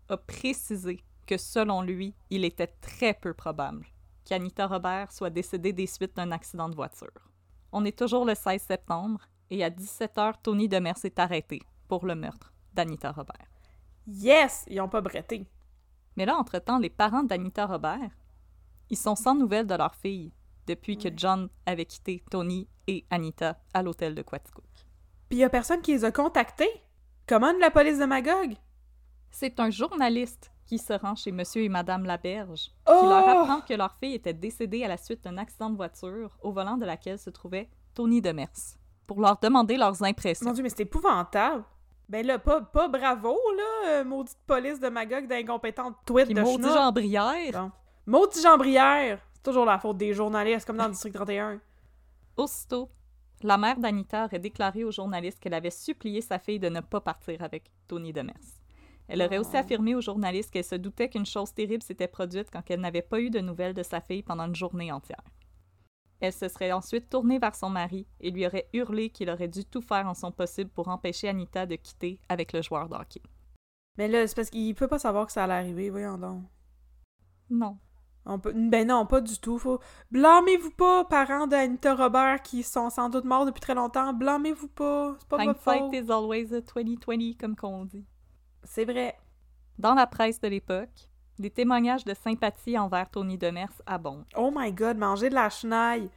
a 0.09 0.17
précisé 0.17 1.05
que 1.27 1.37
selon 1.37 1.83
lui, 1.83 2.15
il 2.31 2.45
était 2.45 2.67
très 2.81 3.15
peu 3.15 3.35
probable 3.35 3.87
qu'Anita 4.25 4.67
Robert 4.67 5.13
soit 5.13 5.31
décédée 5.31 5.73
des 5.73 5.87
suites 5.87 6.17
d'un 6.17 6.33
accident 6.33 6.69
de 6.69 6.75
voiture. 6.75 7.31
On 7.73 7.85
est 7.85 7.99
toujours 7.99 8.25
le 8.25 8.35
16 8.35 8.61
septembre 8.61 9.21
et 9.51 9.65
à 9.65 9.71
17h, 9.71 10.35
Tony 10.43 10.69
Demers 10.69 11.05
est 11.05 11.19
arrêté 11.19 11.63
pour 11.89 12.05
le 12.05 12.15
meurtre 12.15 12.53
d'Anita 12.75 13.13
Robert. 13.13 13.49
Yes! 14.07 14.65
Ils 14.69 14.81
ont 14.81 14.89
pas 14.89 15.01
bretté. 15.01 15.47
Mais 16.17 16.27
là, 16.27 16.37
entre-temps, 16.37 16.79
les 16.79 16.91
parents 16.91 17.23
d'Anita 17.23 17.67
Robert, 17.67 18.11
ils 18.91 18.97
sont 18.97 19.17
sans 19.17 19.35
nouvelles 19.35 19.67
de 19.67 19.75
leur 19.75 19.95
fille 19.95 20.33
depuis 20.67 20.99
que. 20.99 21.09
John 21.15 21.49
avait 21.65 21.87
quitté 21.87 22.23
Tony 22.31 22.69
et 22.87 23.07
Anita 23.11 23.59
à 23.73 23.83
l'hôtel 23.83 24.15
de 24.15 24.23
Quaticook. 24.23 24.65
Puis 25.29 25.39
y 25.39 25.45
a 25.45 25.51
personne 25.51 25.81
qui 25.81 25.93
les 25.93 26.05
a 26.05 26.13
contactés? 26.13 26.83
Comment 27.29 27.53
de 27.53 27.59
la 27.59 27.71
police 27.71 27.99
de 27.99 28.05
Magog? 28.07 28.55
C'est 29.31 29.61
un 29.61 29.71
journaliste 29.71 30.51
qui 30.67 30.79
se 30.79 30.93
rend 30.93 31.15
chez 31.15 31.31
Monsieur 31.33 31.63
et 31.63 31.69
Madame 31.69 32.05
Laberge 32.05 32.71
Oh! 32.89 32.99
qui 33.01 33.07
leur 33.07 33.29
apprend 33.29 33.61
que 33.61 33.75
leur 33.75 33.95
fille 33.97 34.15
était 34.15 34.33
décédée 34.33 34.85
à 34.85 34.89
la 34.89 34.97
suite 34.97 35.25
d'un 35.25 35.37
accident 35.39 35.71
de 35.71 35.77
voiture 35.77 36.37
au 36.43 36.53
volant 36.53 36.77
de 36.77 36.87
laquelle 36.87 37.19
se 37.19 37.31
trouvait 37.31 37.69
Tony 37.95 38.21
Demers, 38.23 38.49
pour 39.07 39.21
leur 39.21 39.39
demander 39.39 39.77
leurs 39.77 40.03
impressions. 40.03 40.47
Mon 40.47 40.53
Dieu, 40.55 40.63
mais 40.63 40.69
c'est 40.71 40.81
épouvantable. 40.81 41.65
Ben 42.09 42.27
là, 42.27 42.39
pas, 42.39 42.63
pas 42.63 42.89
bravo, 42.89 43.37
là, 43.57 43.89
euh, 43.91 44.05
maudite 44.05 44.39
police 44.47 44.81
de 44.81 44.89
Magog 44.89 45.27
d'incompétente 45.27 45.97
tweet 46.07 46.27
Puis 46.27 46.35
de 46.35 46.41
maudit 46.41 46.63
schnock. 46.63 46.73
Jean 46.77 46.93
Brière, 46.93 47.53
Bon. 47.53 47.71
Maudit 48.07 48.41
Jean 48.41 48.57
Brière! 48.57 49.21
C'est 49.35 49.43
toujours 49.43 49.67
la 49.67 49.79
faute 49.79 49.99
des 49.99 50.15
journalistes, 50.15 50.67
comme 50.67 50.79
dans 50.79 50.87
le 50.87 50.93
District 50.93 51.13
31. 51.13 51.61
aussitôt, 52.39 52.89
La 53.43 53.57
mère 53.57 53.79
d'Anita 53.79 54.25
aurait 54.25 54.39
déclaré 54.41 54.85
aux 54.85 54.91
journalistes 54.91 55.39
qu'elle 55.39 55.55
avait 55.55 55.71
supplié 55.71 56.21
sa 56.21 56.39
fille 56.39 56.59
de 56.59 56.69
ne 56.69 56.81
pas 56.81 57.01
partir 57.01 57.43
avec 57.43 57.71
Tony 57.87 58.13
Demers. 58.13 58.35
Elle 59.07 59.23
aurait 59.23 59.39
aussi 59.39 59.53
Oh. 59.55 59.59
affirmé 59.59 59.95
aux 59.95 60.01
journalistes 60.01 60.51
qu'elle 60.51 60.65
se 60.65 60.75
doutait 60.75 61.09
qu'une 61.09 61.25
chose 61.25 61.55
terrible 61.55 61.83
s'était 61.83 62.09
produite 62.09 62.51
quand 62.51 62.63
elle 62.69 62.81
n'avait 62.81 63.01
pas 63.03 63.21
eu 63.21 63.31
de 63.31 63.41
nouvelles 63.41 63.75
de 63.75 63.83
sa 63.83 64.01
fille 64.01 64.23
pendant 64.23 64.45
une 64.47 64.55
journée 64.57 64.93
entière. 64.93 65.23
Elle 66.21 66.33
se 66.33 66.49
serait 66.49 66.73
ensuite 66.73 67.09
tournée 67.09 67.39
vers 67.39 67.55
son 67.55 67.71
mari 67.71 68.07
et 68.21 68.31
lui 68.33 68.45
aurait 68.45 68.69
hurlé 68.73 69.09
qu'il 69.11 69.31
aurait 69.31 69.47
dû 69.49 69.65
tout 69.65 69.81
faire 69.81 70.07
en 70.09 70.15
son 70.15 70.33
possible 70.33 70.69
pour 70.71 70.89
empêcher 70.89 71.29
Anita 71.29 71.65
de 71.65 71.77
quitter 71.77 72.21
avec 72.29 72.53
le 72.53 72.61
joueur 72.61 72.89
de 72.89 72.97
hockey. 72.97 73.23
Mais 73.97 74.09
là, 74.09 74.27
c'est 74.27 74.35
parce 74.35 74.51
qu'il 74.51 74.75
peut 74.75 74.89
pas 74.89 74.99
savoir 74.99 75.27
que 75.27 75.33
ça 75.33 75.45
allait 75.45 75.55
arriver, 75.55 75.91
voyons 75.91 76.19
donc. 76.19 76.43
Non. 77.51 77.79
On 78.29 78.39
peut... 78.39 78.53
Ben 78.55 78.87
non, 78.87 79.07
pas 79.07 79.21
du 79.21 79.39
tout. 79.39 79.59
Faut... 79.59 79.81
Blâmez-vous 80.11 80.71
pas, 80.73 81.05
parents 81.05 81.47
d'Anita 81.47 81.95
Robert 81.95 82.43
qui 82.43 82.63
sont 82.63 82.91
sans 82.91 83.09
doute 83.09 83.25
morts 83.25 83.47
depuis 83.47 83.61
très 83.61 83.75
longtemps. 83.75 84.13
Blâmez-vous 84.13 84.69
pas. 84.69 85.17
C'est 85.19 85.29
pas 85.29 85.45
votre 85.45 85.61
faute. 85.61 85.95
is 85.95 86.11
always 86.11 86.55
a 86.55 86.61
2020, 86.61 87.39
comme 87.41 87.57
qu'on 87.57 87.87
dit. 87.87 88.05
C'est 88.65 88.85
vrai. 88.85 89.17
Dans 89.79 89.95
la 89.95 90.07
presse 90.07 90.41
de 90.41 90.49
l'époque, 90.49 91.11
des 91.39 91.51
témoignages 91.51 92.05
de 92.05 92.15
sympathie 92.15 92.79
envers 92.79 93.09
Tony 93.11 93.39
Demers 93.39 93.73
abondent. 93.87 94.27
Oh 94.37 94.53
my 94.55 94.73
god, 94.73 94.99
manger 94.99 95.31
de 95.31 95.35
la 95.35 95.49
chenaille. 95.49 96.11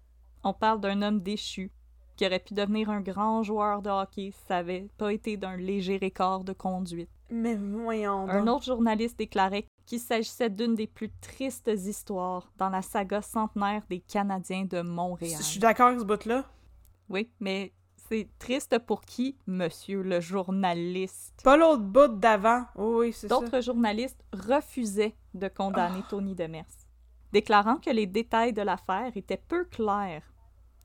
On 0.44 0.54
parle 0.54 0.82
d'un 0.82 1.02
homme 1.02 1.22
déchu 1.22 1.72
qui 2.18 2.26
aurait 2.26 2.40
pu 2.40 2.54
devenir 2.54 2.90
un 2.90 3.02
grand 3.02 3.44
joueur 3.44 3.82
de 3.82 3.90
hockey 3.90 4.32
si 4.32 4.46
ça 4.48 4.58
avait 4.58 4.88
pas 4.98 5.14
été 5.14 5.38
d'un 5.38 5.56
léger 5.56 5.98
écart 6.02 6.44
de 6.44 6.54
conduite. 6.54 7.10
Mais 7.30 7.56
voyons 7.56 8.28
Un 8.30 8.48
autre 8.48 8.66
journaliste 8.66 9.18
déclarait 9.18 9.66
qu'il 9.92 10.00
s'agissait 10.00 10.50
d'une 10.50 10.74
des 10.74 10.88
plus 10.88 11.12
tristes 11.20 11.68
histoires 11.68 12.50
dans 12.58 12.70
la 12.70 12.82
saga 12.82 13.22
centenaire 13.22 13.84
des 13.90 14.00
Canadiens 14.00 14.64
de 14.64 14.78
Je 14.78 14.84
Montréal. 14.84 15.44
suis 15.44 15.60
d'accord 15.60 15.88
avec 15.88 16.00
ce 16.00 16.06
bout-là. 16.06 16.46
Oui, 17.10 17.30
mais 17.42 17.74
c'est 18.08 18.30
triste 18.40 18.80
pour 18.80 19.02
qui, 19.02 19.36
monsieur 19.48 20.02
le 20.02 20.22
journaliste? 20.22 21.42
Pas 21.44 21.58
l'autre 21.58 21.84
bout 21.84 22.08
d'avant. 22.08 22.64
Oh 22.78 23.00
oui, 23.02 23.12
c'est 23.12 23.28
ça. 23.28 23.38
D'autres 23.38 23.60
journalistes 23.60 24.24
refusaient 24.32 25.14
de 25.34 25.50
condamner 25.50 26.04
Tony 26.10 26.36
Demers, 26.36 26.64
déclarant 27.34 27.76
que 27.76 27.90
les 27.90 28.08
détails 28.08 28.54
de 28.54 28.62
l'affaire 28.62 29.12
étaient 29.18 29.44
peu 29.46 29.66
clairs, 29.66 30.24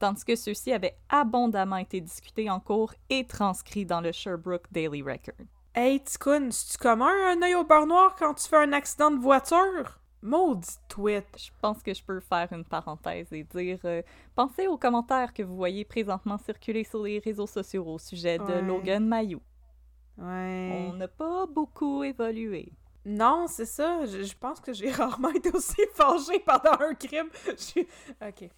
tandis 0.00 0.24
que 0.24 0.34
ceux-ci 0.34 0.72
avaient 0.72 0.98
abondamment 1.10 1.76
été 1.76 2.00
discutés 2.00 2.50
en 2.50 2.58
cours 2.58 2.92
et 3.08 3.24
transcrits 3.24 3.86
dans 3.86 4.00
le 4.00 4.10
Sherbrooke 4.10 4.66
Daily 4.72 5.00
Record. 5.00 5.46
Hey, 5.78 6.00
Ticoun, 6.02 6.50
c'est-tu 6.52 6.78
commun 6.78 7.12
un 7.28 7.42
œil 7.42 7.54
au 7.54 7.62
beurre 7.62 7.86
noir 7.86 8.16
quand 8.18 8.32
tu 8.32 8.48
fais 8.48 8.56
un 8.56 8.72
accident 8.72 9.10
de 9.10 9.18
voiture? 9.20 10.00
Maudit 10.22 10.78
tweet. 10.88 11.26
Je 11.36 11.50
pense 11.60 11.82
que 11.82 11.92
je 11.92 12.02
peux 12.02 12.18
faire 12.18 12.50
une 12.52 12.64
parenthèse 12.64 13.30
et 13.30 13.44
dire 13.44 13.78
euh, 13.84 14.00
pensez 14.34 14.66
aux 14.68 14.78
commentaires 14.78 15.34
que 15.34 15.42
vous 15.42 15.54
voyez 15.54 15.84
présentement 15.84 16.38
circuler 16.38 16.82
sur 16.82 17.02
les 17.02 17.18
réseaux 17.18 17.46
sociaux 17.46 17.84
au 17.86 17.98
sujet 17.98 18.38
de 18.38 18.44
Ouais. 18.44 18.62
Logan 18.62 19.06
Mayou. 19.06 19.42
Ouais. 20.16 20.88
On 20.88 20.94
n'a 20.94 21.08
pas 21.08 21.44
beaucoup 21.44 22.02
évolué. 22.02 22.72
Non, 23.04 23.44
c'est 23.46 23.66
ça. 23.66 24.06
Je, 24.06 24.22
je 24.22 24.34
pense 24.34 24.60
que 24.60 24.72
j'ai 24.72 24.90
rarement 25.02 25.28
été 25.28 25.50
aussi 25.54 25.82
fâchée 25.92 26.38
pendant 26.38 26.80
un 26.80 26.94
crime. 26.94 27.28
Je. 27.44 27.80
Ok. 28.26 28.48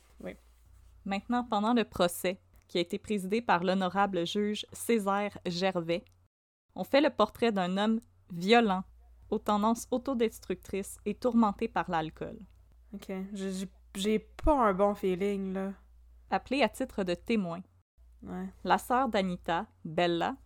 Maintenant, 1.04 1.42
pendant 1.42 1.74
le 1.74 1.84
procès, 1.84 2.38
qui 2.68 2.78
a 2.78 2.80
été 2.82 2.98
présidé 2.98 3.40
par 3.40 3.64
l'honorable 3.64 4.24
juge 4.24 4.66
Césaire 4.72 5.36
Gervais, 5.46 6.04
on 6.78 6.84
fait 6.84 7.00
le 7.02 7.10
portrait 7.10 7.52
d'un 7.52 7.76
homme 7.76 8.00
violent, 8.32 8.84
aux 9.30 9.38
tendances 9.38 9.86
autodestructrices 9.90 10.96
et 11.04 11.14
tourmenté 11.14 11.68
par 11.68 11.90
l'alcool. 11.90 12.38
Ok. 12.94 13.12
J'ai 13.94 14.18
pas 14.20 14.68
un 14.68 14.72
bon 14.72 14.94
feeling, 14.94 15.52
là. 15.52 15.72
Appelé 16.30 16.62
à 16.62 16.68
titre 16.68 17.04
de 17.04 17.14
témoin, 17.14 17.60
Ouais. 18.22 18.48
la 18.64 18.78
sœur 18.78 19.08
d'Anita, 19.08 19.66
Bella, 19.84 20.36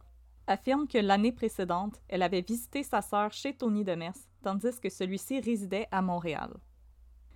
affirme 0.47 0.87
que 0.89 0.99
l'année 0.99 1.33
précédente, 1.33 2.01
elle 2.09 2.23
avait 2.23 2.43
visité 2.43 2.83
sa 2.83 3.01
sœur 3.03 3.33
chez 3.33 3.55
Tony 3.57 3.85
Demers, 3.85 4.17
tandis 4.43 4.79
que 4.81 4.91
celui-ci 4.91 5.41
résidait 5.41 5.89
à 5.91 6.03
Montréal. 6.03 6.53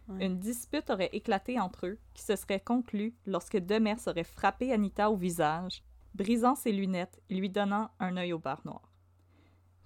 Ouais. 0.09 0.27
Une 0.27 0.39
dispute 0.39 0.91
aurait 0.91 1.11
éclaté 1.13 1.59
entre 1.61 1.87
eux, 1.87 1.99
qui 2.15 2.23
se 2.23 2.37
serait 2.37 2.61
conclue 2.61 3.15
lorsque 3.27 3.57
Demers 3.59 4.07
aurait 4.07 4.25
frappé 4.25 4.73
Anita 4.73 5.11
au 5.11 5.17
visage, 5.17 5.83
brisant 6.17 6.55
ses 6.55 6.73
lunettes 6.73 7.21
et 7.29 7.37
lui 7.37 7.51
donnant 7.51 7.91
un 8.01 8.17
œil 8.17 8.33
au 8.33 8.39
beurre 8.39 8.63
noir. 8.65 8.93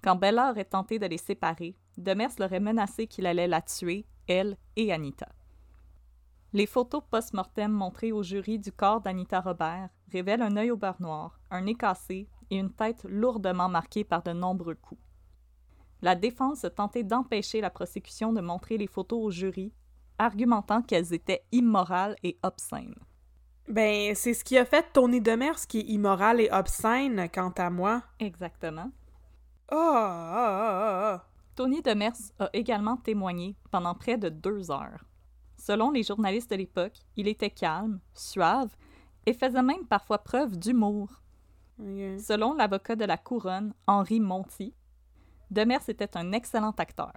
Quand 0.01 0.15
Bella 0.15 0.51
aurait 0.51 0.65
tenté 0.65 0.97
de 0.97 1.05
les 1.05 1.17
séparer, 1.17 1.75
Demers 1.97 2.31
l'aurait 2.39 2.61
menacé 2.61 3.05
qu'il 3.05 3.25
allait 3.25 3.47
la 3.47 3.61
tuer, 3.61 4.07
elle 4.27 4.57
et 4.75 4.91
Anita. 4.93 5.27
Les 6.53 6.65
photos 6.65 7.03
post-mortem 7.09 7.71
montrées 7.71 8.11
au 8.11 8.23
jury 8.23 8.59
du 8.59 8.71
corps 8.71 9.01
d'Anita 9.01 9.41
Robert 9.41 9.89
révèlent 10.11 10.41
un 10.41 10.57
œil 10.57 10.71
au 10.71 10.77
beurre 10.77 11.01
noir, 11.01 11.39
un 11.49 11.61
nez 11.61 11.75
cassé 11.75 12.27
et 12.49 12.57
une 12.57 12.73
tête 12.73 13.05
lourdement 13.07 13.69
marquée 13.69 14.03
par 14.03 14.23
de 14.23 14.31
nombreux 14.31 14.75
coups. 14.75 15.01
La 16.01 16.15
défense 16.15 16.65
tenté 16.75 17.03
d'empêcher 17.03 17.61
la 17.61 17.69
prosécution 17.69 18.33
de 18.33 18.41
montrer 18.41 18.77
les 18.77 18.87
photos 18.87 19.19
au 19.21 19.31
jury, 19.31 19.71
argumentant 20.17 20.81
qu'elles 20.81 21.13
étaient 21.13 21.43
immorales 21.51 22.15
et 22.23 22.39
obscènes. 22.43 22.95
Ben, 23.71 24.13
c'est 24.15 24.33
ce 24.33 24.43
qui 24.43 24.57
a 24.57 24.65
fait 24.65 24.85
Tony 24.91 25.21
Demers 25.21 25.65
qui 25.65 25.79
est 25.79 25.83
immoral 25.83 26.41
et 26.41 26.49
obscène, 26.51 27.29
quant 27.33 27.53
à 27.57 27.69
moi. 27.69 28.03
Exactement. 28.19 28.91
Ah, 29.69 29.77
ah, 29.77 31.13
ah. 31.13 31.25
Tony 31.55 31.81
Demers 31.81 32.33
a 32.37 32.49
également 32.51 32.97
témoigné 32.97 33.55
pendant 33.71 33.95
près 33.95 34.17
de 34.17 34.27
deux 34.27 34.71
heures. 34.71 35.05
Selon 35.57 35.89
les 35.89 36.03
journalistes 36.03 36.51
de 36.51 36.57
l'époque, 36.57 36.97
il 37.15 37.29
était 37.29 37.49
calme, 37.49 38.01
suave 38.13 38.75
et 39.25 39.31
faisait 39.31 39.63
même 39.63 39.85
parfois 39.85 40.17
preuve 40.17 40.57
d'humour. 40.57 41.21
Selon 41.79 42.53
l'avocat 42.53 42.97
de 42.97 43.05
la 43.05 43.17
couronne, 43.17 43.73
Henri 43.87 44.19
Monti, 44.19 44.73
Demers 45.49 45.87
était 45.87 46.17
un 46.17 46.33
excellent 46.33 46.75
acteur. 46.77 47.13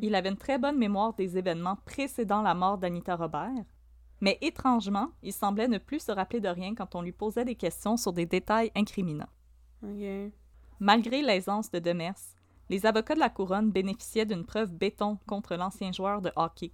Il 0.00 0.16
avait 0.16 0.30
une 0.30 0.36
très 0.36 0.58
bonne 0.58 0.78
mémoire 0.78 1.14
des 1.14 1.38
événements 1.38 1.76
précédant 1.84 2.42
la 2.42 2.54
mort 2.54 2.78
d'Anita 2.78 3.14
Robert, 3.14 3.64
mais 4.22 4.38
étrangement, 4.40 5.10
il 5.22 5.32
semblait 5.32 5.66
ne 5.66 5.78
plus 5.78 5.98
se 6.04 6.12
rappeler 6.12 6.40
de 6.40 6.48
rien 6.48 6.74
quand 6.76 6.94
on 6.94 7.02
lui 7.02 7.10
posait 7.12 7.44
des 7.44 7.56
questions 7.56 7.96
sur 7.96 8.12
des 8.12 8.24
détails 8.24 8.70
incriminants. 8.76 9.28
Malgré 10.78 11.22
l'aisance 11.22 11.70
de 11.72 11.80
Demers, 11.80 12.14
les 12.70 12.86
avocats 12.86 13.14
de 13.14 13.20
la 13.20 13.28
couronne 13.30 13.70
bénéficiaient 13.72 14.24
d'une 14.24 14.46
preuve 14.46 14.72
béton 14.72 15.18
contre 15.26 15.56
l'ancien 15.56 15.92
joueur 15.92 16.22
de 16.22 16.30
hockey, 16.36 16.72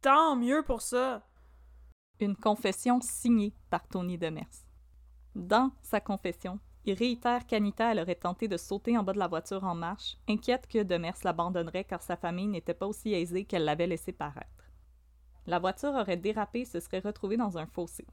Tant 0.00 0.36
mieux 0.36 0.62
pour 0.62 0.80
ça. 0.82 1.26
une 2.20 2.36
confession 2.36 3.00
signée 3.00 3.52
par 3.70 3.88
Tony 3.88 4.16
Demers. 4.16 4.46
Dans 5.34 5.72
sa 5.82 6.00
confession, 6.00 6.60
il 6.84 6.94
réitère 6.94 7.44
qu'Anita 7.46 7.90
elle 7.90 7.98
aurait 8.00 8.14
tenté 8.14 8.46
de 8.46 8.56
sauter 8.56 8.96
en 8.96 9.02
bas 9.02 9.14
de 9.14 9.18
la 9.18 9.26
voiture 9.26 9.64
en 9.64 9.74
marche, 9.74 10.16
inquiète 10.28 10.68
que 10.68 10.82
Demers 10.84 11.16
l'abandonnerait 11.24 11.84
car 11.84 12.02
sa 12.02 12.16
famille 12.16 12.46
n'était 12.46 12.72
pas 12.74 12.86
aussi 12.86 13.12
aisée 13.14 13.44
qu'elle 13.46 13.64
l'avait 13.64 13.88
laissé 13.88 14.12
paraître. 14.12 14.53
La 15.46 15.58
voiture 15.58 15.94
aurait 15.94 16.16
dérapé 16.16 16.60
et 16.60 16.64
se 16.64 16.80
serait 16.80 17.00
retrouvée 17.00 17.36
dans 17.36 17.58
un 17.58 17.66
fossé. 17.66 18.06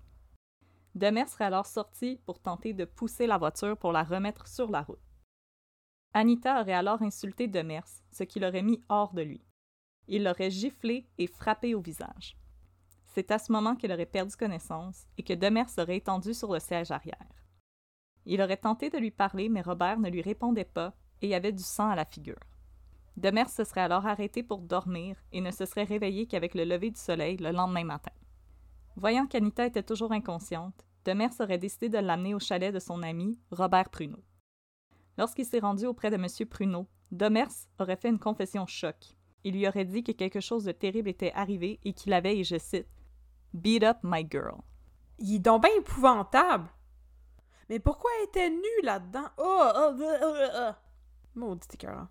Demers 0.95 1.29
serait 1.29 1.45
alors 1.45 1.65
sorti 1.65 2.19
pour 2.25 2.39
tenter 2.39 2.73
de 2.73 2.83
pousser 2.83 3.25
la 3.25 3.37
voiture 3.37 3.77
pour 3.77 3.93
la 3.93 4.03
remettre 4.03 4.47
sur 4.47 4.69
la 4.69 4.81
route. 4.81 4.99
Anita 6.13 6.59
aurait 6.59 6.73
alors 6.73 7.01
insulté 7.01 7.47
Demers, 7.47 7.87
ce 8.11 8.23
qui 8.23 8.41
l'aurait 8.41 8.61
mis 8.61 8.83
hors 8.89 9.13
de 9.13 9.21
lui. 9.21 9.41
Il 10.07 10.25
l'aurait 10.25 10.51
giflé 10.51 11.07
et 11.17 11.27
frappé 11.27 11.73
au 11.73 11.79
visage. 11.79 12.35
C'est 13.05 13.31
à 13.31 13.39
ce 13.39 13.51
moment 13.51 13.75
qu'elle 13.75 13.93
aurait 13.93 14.05
perdu 14.05 14.35
connaissance 14.35 15.05
et 15.17 15.23
que 15.23 15.33
Demers 15.33 15.69
serait 15.69 15.97
étendu 15.97 16.33
sur 16.33 16.51
le 16.51 16.59
siège 16.59 16.91
arrière. 16.91 17.27
Il 18.25 18.41
aurait 18.41 18.57
tenté 18.57 18.89
de 18.89 18.97
lui 18.97 19.11
parler, 19.11 19.47
mais 19.47 19.61
Robert 19.61 19.99
ne 19.99 20.09
lui 20.09 20.21
répondait 20.21 20.65
pas 20.65 20.93
et 21.21 21.33
avait 21.33 21.53
du 21.53 21.63
sang 21.63 21.89
à 21.89 21.95
la 21.95 22.05
figure. 22.05 22.39
Demers 23.17 23.49
se 23.49 23.63
serait 23.63 23.81
alors 23.81 24.05
arrêté 24.05 24.43
pour 24.43 24.59
dormir 24.59 25.17
et 25.31 25.41
ne 25.41 25.51
se 25.51 25.65
serait 25.65 25.83
réveillé 25.83 26.27
qu'avec 26.27 26.55
le 26.55 26.63
lever 26.63 26.91
du 26.91 26.99
soleil 26.99 27.37
le 27.37 27.51
lendemain 27.51 27.83
matin. 27.83 28.11
Voyant 28.95 29.27
qu'Anita 29.27 29.65
était 29.65 29.83
toujours 29.83 30.11
inconsciente, 30.11 30.85
Demers 31.05 31.39
aurait 31.39 31.57
décidé 31.57 31.89
de 31.89 31.97
l'amener 31.97 32.33
au 32.35 32.39
chalet 32.39 32.73
de 32.73 32.79
son 32.79 33.01
ami, 33.03 33.39
Robert 33.51 33.89
Pruneau. 33.89 34.23
Lorsqu'il 35.17 35.45
s'est 35.45 35.59
rendu 35.59 35.85
auprès 35.85 36.11
de 36.11 36.15
M. 36.15 36.27
Pruneau, 36.47 36.87
Demers 37.11 37.67
aurait 37.79 37.95
fait 37.95 38.09
une 38.09 38.19
confession 38.19 38.65
choc. 38.65 38.95
Il 39.43 39.53
lui 39.53 39.67
aurait 39.67 39.85
dit 39.85 40.03
que 40.03 40.11
quelque 40.11 40.39
chose 40.39 40.63
de 40.63 40.71
terrible 40.71 41.09
était 41.09 41.33
arrivé 41.33 41.79
et 41.83 41.93
qu'il 41.93 42.13
avait, 42.13 42.37
et 42.37 42.43
je 42.43 42.57
cite, 42.57 42.87
Beat 43.53 43.83
up 43.83 43.97
my 44.03 44.25
girl. 44.29 44.61
Il 45.19 45.35
est 45.35 45.39
donc 45.39 45.63
bien 45.63 45.71
épouvantable. 45.77 46.69
Mais 47.69 47.79
pourquoi 47.79 48.09
elle 48.17 48.27
était 48.27 48.49
nue 48.49 48.83
là-dedans? 48.83 49.27
Oh, 49.37 49.71
oh, 49.75 49.95
oh, 49.99 50.15
oh, 50.21 50.47
oh. 50.55 50.71
Maudit 51.35 51.67
écœurant. 51.73 52.07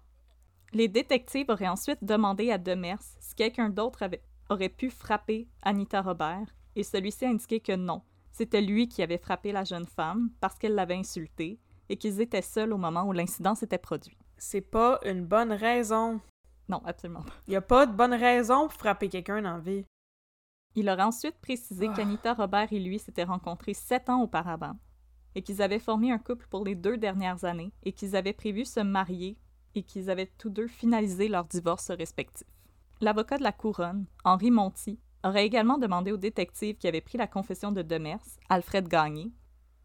Les 0.72 0.88
détectives 0.88 1.50
auraient 1.50 1.68
ensuite 1.68 2.02
demandé 2.04 2.50
à 2.50 2.58
Demers 2.58 3.02
si 3.18 3.34
quelqu'un 3.34 3.70
d'autre 3.70 4.02
avait- 4.02 4.22
aurait 4.48 4.68
pu 4.68 4.90
frapper 4.90 5.48
Anita 5.62 6.00
Robert, 6.02 6.46
et 6.76 6.82
celui-ci 6.84 7.24
a 7.24 7.28
indiqué 7.30 7.60
que 7.60 7.74
non, 7.74 8.02
c'était 8.30 8.60
lui 8.60 8.88
qui 8.88 9.02
avait 9.02 9.18
frappé 9.18 9.50
la 9.52 9.64
jeune 9.64 9.86
femme 9.86 10.30
parce 10.40 10.56
qu'elle 10.58 10.74
l'avait 10.74 10.96
insultée 10.96 11.58
et 11.88 11.96
qu'ils 11.96 12.20
étaient 12.20 12.42
seuls 12.42 12.72
au 12.72 12.78
moment 12.78 13.04
où 13.04 13.12
l'incident 13.12 13.54
s'était 13.56 13.78
produit. 13.78 14.16
C'est 14.38 14.60
pas 14.60 15.00
une 15.04 15.26
bonne 15.26 15.52
raison. 15.52 16.20
Non, 16.68 16.80
absolument 16.84 17.22
pas. 17.22 17.32
Y 17.48 17.56
a 17.56 17.60
pas 17.60 17.84
de 17.86 17.92
bonne 17.92 18.14
raison 18.14 18.68
pour 18.68 18.74
frapper 18.74 19.08
quelqu'un 19.08 19.40
la 19.40 19.58
vie. 19.58 19.84
Il 20.76 20.88
aurait 20.88 21.02
ensuite 21.02 21.40
précisé 21.40 21.88
Ah. 21.90 21.94
qu'Anita 21.96 22.32
Robert 22.32 22.72
et 22.72 22.78
lui 22.78 23.00
s'étaient 23.00 23.24
rencontrés 23.24 23.74
sept 23.74 24.08
ans 24.08 24.22
auparavant 24.22 24.76
et 25.34 25.42
qu'ils 25.42 25.62
avaient 25.62 25.80
formé 25.80 26.12
un 26.12 26.18
couple 26.18 26.46
pour 26.48 26.64
les 26.64 26.76
deux 26.76 26.96
dernières 26.96 27.44
années 27.44 27.72
et 27.82 27.92
qu'ils 27.92 28.14
avaient 28.14 28.32
prévu 28.32 28.64
se 28.64 28.78
marier 28.78 29.36
et 29.74 29.82
qu'ils 29.82 30.10
avaient 30.10 30.30
tous 30.38 30.50
deux 30.50 30.68
finalisé 30.68 31.28
leur 31.28 31.44
divorce 31.44 31.90
respectif. 31.90 32.46
L'avocat 33.00 33.38
de 33.38 33.42
la 33.42 33.52
couronne, 33.52 34.06
Henri 34.24 34.50
Monti, 34.50 34.98
aurait 35.24 35.46
également 35.46 35.78
demandé 35.78 36.12
au 36.12 36.16
détective 36.16 36.76
qui 36.76 36.88
avait 36.88 37.00
pris 37.00 37.18
la 37.18 37.26
confession 37.26 37.72
de 37.72 37.82
Demers, 37.82 38.24
Alfred 38.48 38.88
Gagné, 38.88 39.32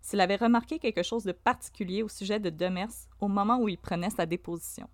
s'il 0.01 0.21
avait 0.21 0.35
remarqué 0.35 0.79
quelque 0.79 1.03
chose 1.03 1.23
de 1.23 1.31
particulier 1.31 2.03
au 2.03 2.07
sujet 2.07 2.39
de 2.39 2.49
Demers 2.49 3.07
au 3.19 3.27
moment 3.27 3.59
où 3.59 3.67
il 3.67 3.77
prenait 3.77 4.09
sa 4.09 4.25
déposition. 4.25 4.87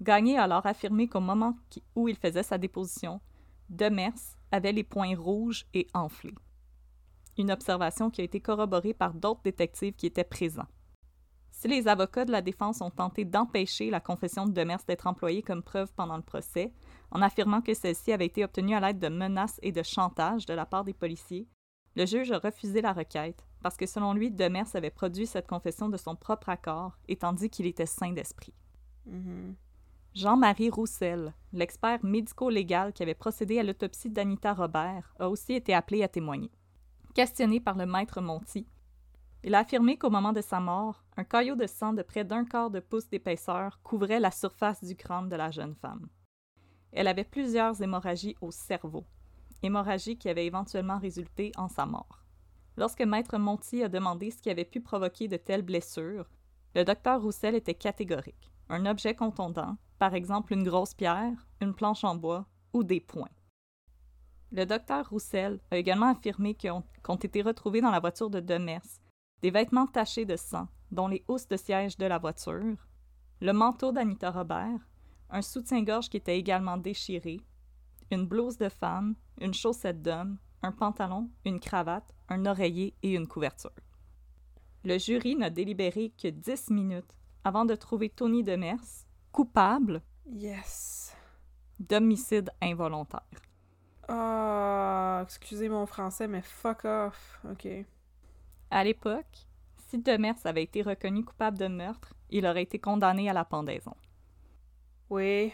Gagné 0.00 0.38
a 0.38 0.44
alors 0.44 0.66
affirmé 0.66 1.08
qu'au 1.08 1.20
moment 1.20 1.56
où 1.94 2.08
il 2.08 2.16
faisait 2.16 2.42
sa 2.42 2.58
déposition, 2.58 3.20
Demers 3.68 4.36
avait 4.50 4.72
les 4.72 4.84
poings 4.84 5.16
rouges 5.16 5.66
et 5.74 5.86
enflés. 5.94 6.34
Une 7.38 7.50
observation 7.50 8.10
qui 8.10 8.20
a 8.20 8.24
été 8.24 8.40
corroborée 8.40 8.94
par 8.94 9.14
d'autres 9.14 9.42
détectives 9.42 9.94
qui 9.94 10.06
étaient 10.06 10.24
présents. 10.24 10.68
Si 11.62 11.68
les 11.68 11.86
avocats 11.86 12.24
de 12.24 12.32
la 12.32 12.42
défense 12.42 12.80
ont 12.80 12.90
tenté 12.90 13.24
d'empêcher 13.24 13.88
la 13.88 14.00
confession 14.00 14.46
de 14.46 14.52
Demers 14.52 14.82
d'être 14.84 15.06
employée 15.06 15.42
comme 15.42 15.62
preuve 15.62 15.92
pendant 15.94 16.16
le 16.16 16.22
procès, 16.24 16.72
en 17.12 17.22
affirmant 17.22 17.62
que 17.62 17.72
celle-ci 17.72 18.10
avait 18.10 18.26
été 18.26 18.42
obtenue 18.42 18.74
à 18.74 18.80
l'aide 18.80 18.98
de 18.98 19.06
menaces 19.06 19.60
et 19.62 19.70
de 19.70 19.84
chantage 19.84 20.44
de 20.44 20.54
la 20.54 20.66
part 20.66 20.82
des 20.82 20.92
policiers, 20.92 21.46
le 21.94 22.04
juge 22.04 22.32
a 22.32 22.40
refusé 22.40 22.82
la 22.82 22.92
requête 22.92 23.46
parce 23.62 23.76
que 23.76 23.86
selon 23.86 24.12
lui, 24.12 24.32
Demers 24.32 24.74
avait 24.74 24.90
produit 24.90 25.28
cette 25.28 25.46
confession 25.46 25.88
de 25.88 25.96
son 25.96 26.16
propre 26.16 26.48
accord 26.48 26.98
et 27.06 27.14
tandis 27.14 27.48
qu'il 27.48 27.66
était 27.66 27.86
sain 27.86 28.10
d'esprit. 28.10 28.54
Mhm. 29.06 29.54
Jean-Marie 30.14 30.70
Roussel, 30.70 31.32
l'expert 31.52 32.04
médico-légal 32.04 32.92
qui 32.92 33.04
avait 33.04 33.14
procédé 33.14 33.60
à 33.60 33.62
l'autopsie 33.62 34.10
d'Anita 34.10 34.52
Robert, 34.52 35.14
a 35.20 35.28
aussi 35.28 35.52
été 35.52 35.74
appelé 35.74 36.02
à 36.02 36.08
témoigner. 36.08 36.50
Questionné 37.14 37.60
par 37.60 37.76
le 37.76 37.86
maître 37.86 38.20
Monti, 38.20 38.66
il 39.44 39.54
a 39.54 39.60
affirmé 39.60 39.96
qu'au 39.96 40.10
moment 40.10 40.32
de 40.32 40.40
sa 40.40 40.60
mort, 40.60 41.02
un 41.16 41.24
caillot 41.24 41.56
de 41.56 41.66
sang 41.66 41.92
de 41.92 42.02
près 42.02 42.24
d'un 42.24 42.44
quart 42.44 42.70
de 42.70 42.80
pouce 42.80 43.08
d'épaisseur 43.08 43.80
couvrait 43.82 44.20
la 44.20 44.30
surface 44.30 44.84
du 44.84 44.94
crâne 44.94 45.28
de 45.28 45.36
la 45.36 45.50
jeune 45.50 45.74
femme. 45.74 46.08
Elle 46.92 47.08
avait 47.08 47.24
plusieurs 47.24 47.80
hémorragies 47.82 48.36
au 48.40 48.50
cerveau, 48.50 49.04
hémorragies 49.62 50.16
qui 50.16 50.28
avaient 50.28 50.46
éventuellement 50.46 50.98
résulté 50.98 51.50
en 51.56 51.68
sa 51.68 51.86
mort. 51.86 52.24
Lorsque 52.76 53.02
maître 53.02 53.36
Monti 53.36 53.82
a 53.82 53.88
demandé 53.88 54.30
ce 54.30 54.40
qui 54.40 54.50
avait 54.50 54.64
pu 54.64 54.80
provoquer 54.80 55.28
de 55.28 55.36
telles 55.36 55.62
blessures, 55.62 56.30
le 56.74 56.84
docteur 56.84 57.20
Roussel 57.20 57.54
était 57.54 57.74
catégorique. 57.74 58.50
Un 58.68 58.86
objet 58.86 59.14
contondant, 59.14 59.76
par 59.98 60.14
exemple 60.14 60.52
une 60.52 60.62
grosse 60.62 60.94
pierre, 60.94 61.48
une 61.60 61.74
planche 61.74 62.04
en 62.04 62.14
bois 62.14 62.46
ou 62.72 62.84
des 62.84 63.00
poings. 63.00 63.28
Le 64.52 64.64
docteur 64.64 65.08
Roussel 65.08 65.60
a 65.70 65.76
également 65.76 66.10
affirmé 66.10 66.54
qu'ont 66.54 66.84
qu'ont 67.02 67.16
été 67.16 67.42
retrouvés 67.42 67.80
dans 67.80 67.90
la 67.90 68.00
voiture 68.00 68.30
de 68.30 68.40
Demers 68.40 69.01
des 69.42 69.50
vêtements 69.50 69.86
tachés 69.86 70.24
de 70.24 70.36
sang, 70.36 70.68
dont 70.90 71.08
les 71.08 71.24
housses 71.28 71.48
de 71.48 71.56
siège 71.56 71.96
de 71.98 72.06
la 72.06 72.18
voiture, 72.18 72.76
le 73.40 73.52
manteau 73.52 73.92
d'Anita 73.92 74.30
Robert, 74.30 74.78
un 75.30 75.42
soutien-gorge 75.42 76.08
qui 76.08 76.16
était 76.18 76.38
également 76.38 76.76
déchiré, 76.76 77.40
une 78.10 78.26
blouse 78.26 78.56
de 78.58 78.68
femme, 78.68 79.14
une 79.40 79.54
chaussette 79.54 80.02
d'homme, 80.02 80.38
un 80.62 80.70
pantalon, 80.72 81.28
une 81.44 81.58
cravate, 81.58 82.14
un 82.28 82.46
oreiller 82.46 82.94
et 83.02 83.14
une 83.14 83.26
couverture. 83.26 83.72
Le 84.84 84.98
jury 84.98 85.34
n'a 85.36 85.50
délibéré 85.50 86.12
que 86.20 86.28
dix 86.28 86.70
minutes 86.70 87.16
avant 87.44 87.64
de 87.64 87.74
trouver 87.74 88.08
Tony 88.10 88.44
Demers 88.44 89.06
coupable 89.32 90.02
Yes. 90.30 91.16
d'homicide 91.80 92.50
involontaire. 92.60 93.22
Ah, 94.08 95.20
excusez 95.24 95.68
mon 95.68 95.86
français, 95.86 96.28
mais 96.28 96.42
fuck 96.42 96.84
off. 96.84 97.40
Ok. 97.50 97.66
À 98.72 98.84
l'époque, 98.84 99.46
si 99.76 99.98
Demers 99.98 100.34
avait 100.44 100.62
été 100.62 100.80
reconnu 100.80 101.26
coupable 101.26 101.58
de 101.58 101.66
meurtre, 101.66 102.14
il 102.30 102.46
aurait 102.46 102.62
été 102.62 102.78
condamné 102.78 103.28
à 103.28 103.34
la 103.34 103.44
pendaison. 103.44 103.94
Oui. 105.10 105.52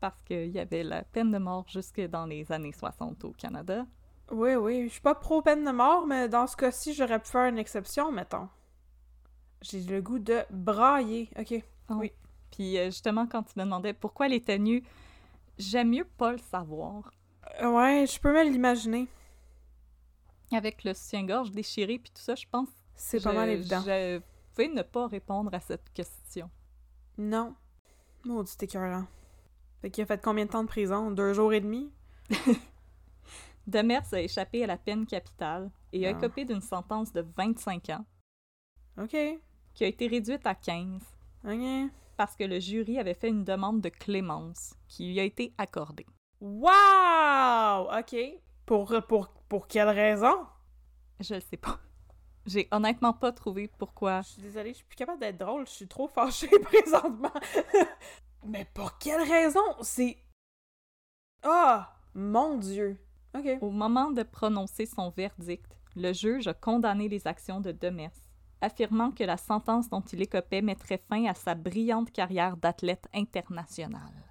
Parce 0.00 0.22
qu'il 0.22 0.50
y 0.50 0.58
avait 0.58 0.82
la 0.82 1.02
peine 1.02 1.32
de 1.32 1.38
mort 1.38 1.64
jusque 1.66 2.02
dans 2.02 2.26
les 2.26 2.52
années 2.52 2.72
60 2.72 3.24
au 3.24 3.30
Canada. 3.30 3.86
Oui, 4.30 4.54
oui. 4.54 4.84
Je 4.84 4.92
suis 4.92 5.00
pas 5.00 5.14
pro 5.14 5.40
peine 5.40 5.64
de 5.64 5.70
mort, 5.70 6.06
mais 6.06 6.28
dans 6.28 6.46
ce 6.46 6.58
cas-ci, 6.58 6.92
j'aurais 6.92 7.18
pu 7.20 7.28
faire 7.28 7.46
une 7.46 7.56
exception, 7.56 8.12
mettons. 8.12 8.50
J'ai 9.62 9.80
le 9.80 10.02
goût 10.02 10.18
de 10.18 10.40
brailler. 10.50 11.30
Ok. 11.38 11.64
Oui. 11.88 12.12
Puis 12.50 12.76
euh, 12.76 12.86
justement, 12.86 13.26
quand 13.26 13.44
tu 13.44 13.58
me 13.58 13.64
demandais 13.64 13.94
pourquoi 13.94 14.26
elle 14.26 14.34
était 14.34 14.58
nue, 14.58 14.82
j'aime 15.56 15.88
mieux 15.88 16.06
pas 16.18 16.32
le 16.32 16.38
savoir. 16.38 17.10
Ouais, 17.62 18.04
je 18.06 18.20
peux 18.20 18.34
me 18.34 18.44
l'imaginer. 18.44 19.08
Avec 20.52 20.84
le 20.84 20.94
soutien-gorge 20.94 21.50
déchiré 21.50 21.98
puis 21.98 22.10
tout 22.12 22.22
ça, 22.22 22.34
je 22.34 22.44
pense 22.50 22.68
C'est 22.94 23.22
pas 23.22 23.32
mal 23.32 23.50
évident. 23.50 23.80
Je 23.84 24.20
vais 24.56 24.68
ne 24.68 24.82
pas 24.82 25.06
répondre 25.08 25.52
à 25.52 25.60
cette 25.60 25.92
question. 25.92 26.48
Non. 27.18 27.54
Maudit 28.24 28.54
écœurant. 28.62 29.06
Fait 29.82 29.90
qu'il 29.90 30.02
a 30.02 30.06
fait 30.06 30.22
combien 30.22 30.46
de 30.46 30.50
temps 30.50 30.62
de 30.62 30.68
prison? 30.68 31.10
Deux 31.10 31.32
jours 31.34 31.52
et 31.52 31.60
demi? 31.60 31.90
Demers 33.66 34.12
a 34.12 34.20
échappé 34.20 34.62
à 34.62 34.66
la 34.66 34.76
peine 34.76 35.06
capitale 35.06 35.70
et 35.92 36.06
a 36.06 36.10
Ah. 36.10 36.18
écopé 36.18 36.44
d'une 36.44 36.60
sentence 36.60 37.12
de 37.12 37.24
25 37.36 37.90
ans 37.90 38.04
Ok. 38.98 39.16
qui 39.74 39.84
a 39.84 39.88
été 39.88 40.06
réduite 40.06 40.46
à 40.46 40.54
15 40.54 41.02
Ok. 41.44 41.90
parce 42.16 42.36
que 42.36 42.44
le 42.44 42.60
jury 42.60 42.98
avait 42.98 43.14
fait 43.14 43.28
une 43.28 43.44
demande 43.44 43.80
de 43.80 43.88
clémence 43.88 44.74
qui 44.88 45.08
lui 45.08 45.20
a 45.20 45.24
été 45.24 45.52
accordée. 45.58 46.06
Wow! 46.40 47.88
Ok. 47.98 48.16
Pour, 48.64 48.94
pour, 49.08 49.28
pour 49.48 49.66
quelle 49.66 49.88
raison? 49.88 50.46
Je 51.20 51.34
le 51.34 51.40
sais 51.40 51.56
pas. 51.56 51.78
J'ai 52.46 52.68
honnêtement 52.70 53.12
pas 53.12 53.32
trouvé 53.32 53.68
pourquoi. 53.78 54.22
Je 54.22 54.28
suis 54.28 54.42
désolée, 54.42 54.70
je 54.70 54.76
suis 54.76 54.84
plus 54.84 54.96
capable 54.96 55.20
d'être 55.20 55.38
drôle, 55.38 55.66
je 55.66 55.72
suis 55.72 55.88
trop 55.88 56.08
fâchée 56.08 56.50
présentement. 56.62 57.32
Mais 58.44 58.66
pour 58.72 58.98
quelle 58.98 59.22
raison? 59.22 59.64
C'est. 59.82 60.16
Ah! 61.42 61.92
mon 62.14 62.56
Dieu! 62.56 62.98
Ok. 63.36 63.58
Au 63.60 63.70
moment 63.70 64.10
de 64.10 64.22
prononcer 64.22 64.86
son 64.86 65.10
verdict, 65.10 65.76
le 65.94 66.12
juge 66.12 66.46
a 66.46 66.54
condamné 66.54 67.08
les 67.08 67.26
actions 67.26 67.60
de 67.60 67.72
Demers, 67.72 68.10
affirmant 68.60 69.10
que 69.10 69.24
la 69.24 69.36
sentence 69.36 69.90
dont 69.90 70.00
il 70.00 70.22
écopait 70.22 70.62
mettrait 70.62 71.02
fin 71.08 71.26
à 71.26 71.34
sa 71.34 71.54
brillante 71.54 72.10
carrière 72.10 72.56
d'athlète 72.56 73.08
international. 73.12 74.25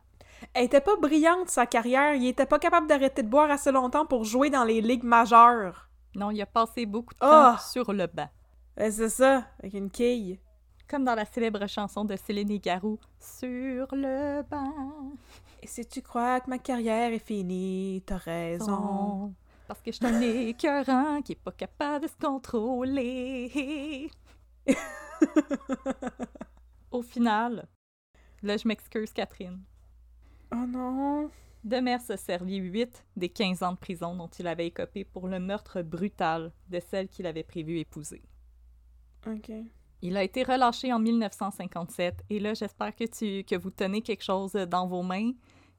Elle 0.53 0.65
était 0.65 0.81
pas 0.81 0.95
brillante, 0.97 1.49
sa 1.49 1.65
carrière. 1.65 2.15
Il 2.15 2.27
était 2.27 2.45
pas 2.45 2.59
capable 2.59 2.87
d'arrêter 2.87 3.23
de 3.23 3.27
boire 3.29 3.49
assez 3.51 3.71
longtemps 3.71 4.05
pour 4.05 4.23
jouer 4.23 4.49
dans 4.49 4.63
les 4.63 4.81
ligues 4.81 5.03
majeures. 5.03 5.89
Non, 6.15 6.31
il 6.31 6.41
a 6.41 6.45
passé 6.45 6.85
beaucoup 6.85 7.13
de 7.13 7.19
temps 7.19 7.27
Ah! 7.29 7.57
sur 7.59 7.91
le 7.93 8.07
banc. 8.07 8.29
C'est 8.77 9.09
ça, 9.09 9.45
avec 9.59 9.73
une 9.73 9.89
quille. 9.89 10.39
Comme 10.87 11.03
dans 11.03 11.15
la 11.15 11.25
célèbre 11.25 11.65
chanson 11.67 12.05
de 12.05 12.15
Céline 12.15 12.57
Garou, 12.59 12.99
Sur 13.19 13.87
le 13.93 14.43
banc. 14.43 15.13
Et 15.63 15.67
si 15.67 15.85
tu 15.85 16.01
crois 16.01 16.39
que 16.41 16.49
ma 16.49 16.59
carrière 16.59 17.11
est 17.11 17.19
finie, 17.19 18.03
t'as 18.05 18.17
raison. 18.17 19.33
Parce 19.67 19.81
que 19.81 19.91
je 19.91 19.97
suis 19.97 20.05
un 20.05 20.21
écœurant 20.21 21.21
qui 21.23 21.31
est 21.31 21.41
pas 21.43 21.51
capable 21.51 22.05
de 22.05 22.09
se 22.11 22.15
contrôler. 22.17 24.11
Au 26.91 27.01
final, 27.01 27.67
là 28.43 28.57
je 28.57 28.67
m'excuse 28.67 29.11
Catherine, 29.11 29.59
Oh 30.55 30.67
non! 30.67 31.29
Demers 31.63 32.09
a 32.09 32.17
servi 32.17 32.57
8 32.57 33.05
des 33.17 33.29
15 33.29 33.63
ans 33.63 33.73
de 33.73 33.77
prison 33.77 34.15
dont 34.15 34.29
il 34.39 34.47
avait 34.47 34.67
écopé 34.67 35.03
pour 35.03 35.27
le 35.27 35.39
meurtre 35.39 35.81
brutal 35.81 36.51
de 36.69 36.79
celle 36.79 37.09
qu'il 37.09 37.25
avait 37.25 37.43
prévu 37.43 37.79
épouser. 37.79 38.21
Ok. 39.27 39.51
Il 40.01 40.15
a 40.15 40.23
été 40.23 40.43
relâché 40.43 40.93
en 40.93 40.99
1957 40.99 42.23
et 42.29 42.39
là 42.39 42.53
j'espère 42.53 42.95
que 42.95 43.05
tu 43.05 43.43
que 43.43 43.55
vous 43.55 43.71
tenez 43.71 44.01
quelque 44.01 44.23
chose 44.23 44.53
dans 44.53 44.87
vos 44.87 45.01
mains 45.01 45.31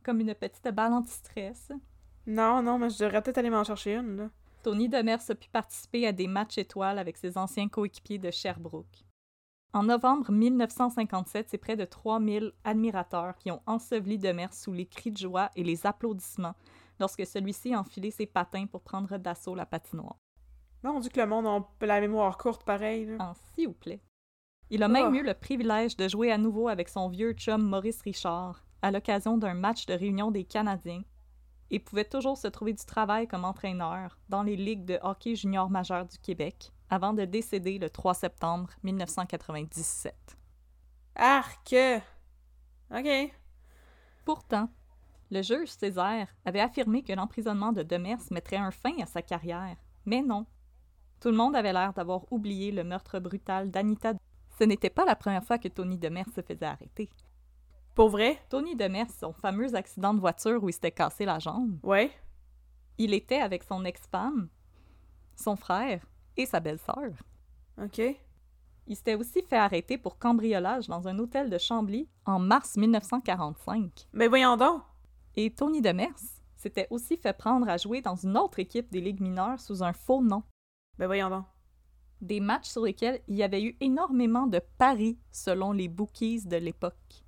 comme 0.02 0.20
une 0.20 0.34
petite 0.34 0.68
balle 0.68 0.92
anti-stress. 0.92 1.72
Non, 2.26 2.62
non, 2.62 2.78
mais 2.78 2.90
je 2.90 2.98
devrais 2.98 3.22
peut-être 3.22 3.38
aller 3.38 3.50
m'en 3.50 3.64
chercher 3.64 3.94
une, 3.94 4.16
là. 4.16 4.30
Tony 4.64 4.88
Demers 4.88 5.30
a 5.30 5.34
pu 5.36 5.48
participer 5.48 6.06
à 6.08 6.12
des 6.12 6.26
matchs 6.26 6.58
étoiles 6.58 6.98
avec 6.98 7.16
ses 7.16 7.38
anciens 7.38 7.68
coéquipiers 7.68 8.18
de 8.18 8.32
Sherbrooke. 8.32 9.05
En 9.76 9.82
novembre 9.82 10.32
1957, 10.32 11.50
c'est 11.50 11.58
près 11.58 11.76
de 11.76 11.84
3000 11.84 12.52
admirateurs 12.64 13.36
qui 13.36 13.50
ont 13.50 13.60
enseveli 13.66 14.16
Demers 14.16 14.54
sous 14.54 14.72
les 14.72 14.86
cris 14.86 15.10
de 15.10 15.18
joie 15.18 15.50
et 15.54 15.62
les 15.62 15.86
applaudissements 15.86 16.54
lorsque 16.98 17.26
celui-ci 17.26 17.74
a 17.74 17.80
enfilé 17.80 18.10
ses 18.10 18.24
patins 18.24 18.64
pour 18.64 18.80
prendre 18.80 19.18
d'assaut 19.18 19.54
la 19.54 19.66
patinoire. 19.66 20.16
Mon 20.82 20.98
Dieu 20.98 21.10
que 21.10 21.20
le 21.20 21.26
monde 21.26 21.46
a 21.46 21.84
la 21.84 22.00
mémoire 22.00 22.38
courte 22.38 22.64
pareil, 22.64 23.04
là. 23.04 23.16
En 23.22 23.34
s'il 23.34 23.68
vous 23.68 23.74
plaît. 23.74 24.00
Il 24.70 24.82
a 24.82 24.88
même 24.88 25.12
Oh. 25.12 25.14
eu 25.14 25.22
le 25.22 25.34
privilège 25.34 25.94
de 25.94 26.08
jouer 26.08 26.32
à 26.32 26.38
nouveau 26.38 26.68
avec 26.68 26.88
son 26.88 27.10
vieux 27.10 27.34
chum 27.34 27.60
Maurice 27.60 28.00
Richard 28.00 28.64
à 28.80 28.90
l'occasion 28.90 29.36
d'un 29.36 29.52
match 29.52 29.84
de 29.84 29.92
réunion 29.92 30.30
des 30.30 30.44
Canadiens 30.44 31.02
et 31.70 31.80
pouvait 31.80 32.08
toujours 32.08 32.38
se 32.38 32.48
trouver 32.48 32.72
du 32.72 32.86
travail 32.86 33.28
comme 33.28 33.44
entraîneur 33.44 34.16
dans 34.30 34.42
les 34.42 34.56
ligues 34.56 34.86
de 34.86 34.98
hockey 35.02 35.34
junior 35.34 35.68
majeur 35.68 36.06
du 36.06 36.16
Québec 36.16 36.72
avant 36.90 37.12
de 37.12 37.24
décéder 37.24 37.78
le 37.78 37.90
3 37.90 38.14
septembre 38.14 38.70
1997. 38.82 40.14
Arc! 41.16 41.74
Ok. 42.94 43.32
Pourtant, 44.24 44.68
Le 45.30 45.42
juge 45.42 45.70
Césaire 45.70 46.28
avait 46.44 46.60
affirmé 46.60 47.02
que 47.02 47.12
l'emprisonnement 47.12 47.72
de 47.72 47.82
Demers 47.82 48.20
mettrait 48.30 48.56
un 48.56 48.70
fin 48.70 48.92
à 49.00 49.06
sa 49.06 49.22
carrière, 49.22 49.76
mais 50.04 50.22
non. 50.22 50.46
Tout 51.20 51.30
le 51.30 51.36
monde 51.36 51.56
avait 51.56 51.72
l'air 51.72 51.92
d'avoir 51.92 52.30
oublié 52.32 52.70
le 52.70 52.84
meurtre 52.84 53.18
brutal 53.18 53.70
d'Anita. 53.70 54.12
Ce 54.58 54.64
n'était 54.64 54.90
pas 54.90 55.04
la 55.04 55.16
première 55.16 55.42
fois 55.44 55.58
que 55.58 55.66
Tony 55.68 55.98
Demers 55.98 56.28
se 56.34 56.42
faisait 56.42 56.64
arrêter. 56.66 57.08
Pour 57.96 58.10
vrai? 58.10 58.38
Tony 58.50 58.76
Demers, 58.76 59.10
son 59.10 59.32
fameux 59.32 59.74
accident 59.74 60.14
de 60.14 60.20
voiture 60.20 60.62
où 60.62 60.68
il 60.68 60.72
s'était 60.72 60.92
cassé 60.92 61.24
la 61.24 61.38
jambe, 61.40 61.78
Ouais. 61.82 62.12
il 62.98 63.12
était 63.14 63.40
avec 63.40 63.64
son 63.64 63.84
ex-femme, 63.84 64.48
son 65.34 65.56
frère 65.56 66.04
et 66.36 66.46
sa 66.46 66.60
belle-sœur. 66.60 67.12
OK. 67.82 68.00
Il 68.88 68.96
s'était 68.96 69.16
aussi 69.16 69.42
fait 69.42 69.56
arrêter 69.56 69.98
pour 69.98 70.18
cambriolage 70.18 70.86
dans 70.86 71.08
un 71.08 71.18
hôtel 71.18 71.50
de 71.50 71.58
Chambly 71.58 72.08
en 72.24 72.38
mars 72.38 72.76
1945. 72.76 74.08
Mais 74.12 74.28
voyons 74.28 74.56
donc. 74.56 74.82
Et 75.34 75.50
Tony 75.50 75.82
Demers 75.82 76.14
s'était 76.56 76.86
aussi 76.90 77.16
fait 77.16 77.36
prendre 77.36 77.68
à 77.68 77.76
jouer 77.76 78.00
dans 78.00 78.14
une 78.14 78.36
autre 78.38 78.58
équipe 78.58 78.90
des 78.90 79.00
ligues 79.00 79.20
mineures 79.20 79.60
sous 79.60 79.82
un 79.82 79.92
faux 79.92 80.22
nom. 80.22 80.42
Ben 80.98 81.06
voyons 81.06 81.30
donc. 81.30 81.44
Des 82.20 82.40
matchs 82.40 82.68
sur 82.68 82.84
lesquels 82.84 83.20
il 83.28 83.36
y 83.36 83.42
avait 83.42 83.62
eu 83.62 83.76
énormément 83.80 84.46
de 84.46 84.60
paris 84.78 85.18
selon 85.30 85.72
les 85.72 85.88
bookies 85.88 86.46
de 86.46 86.56
l'époque. 86.56 87.24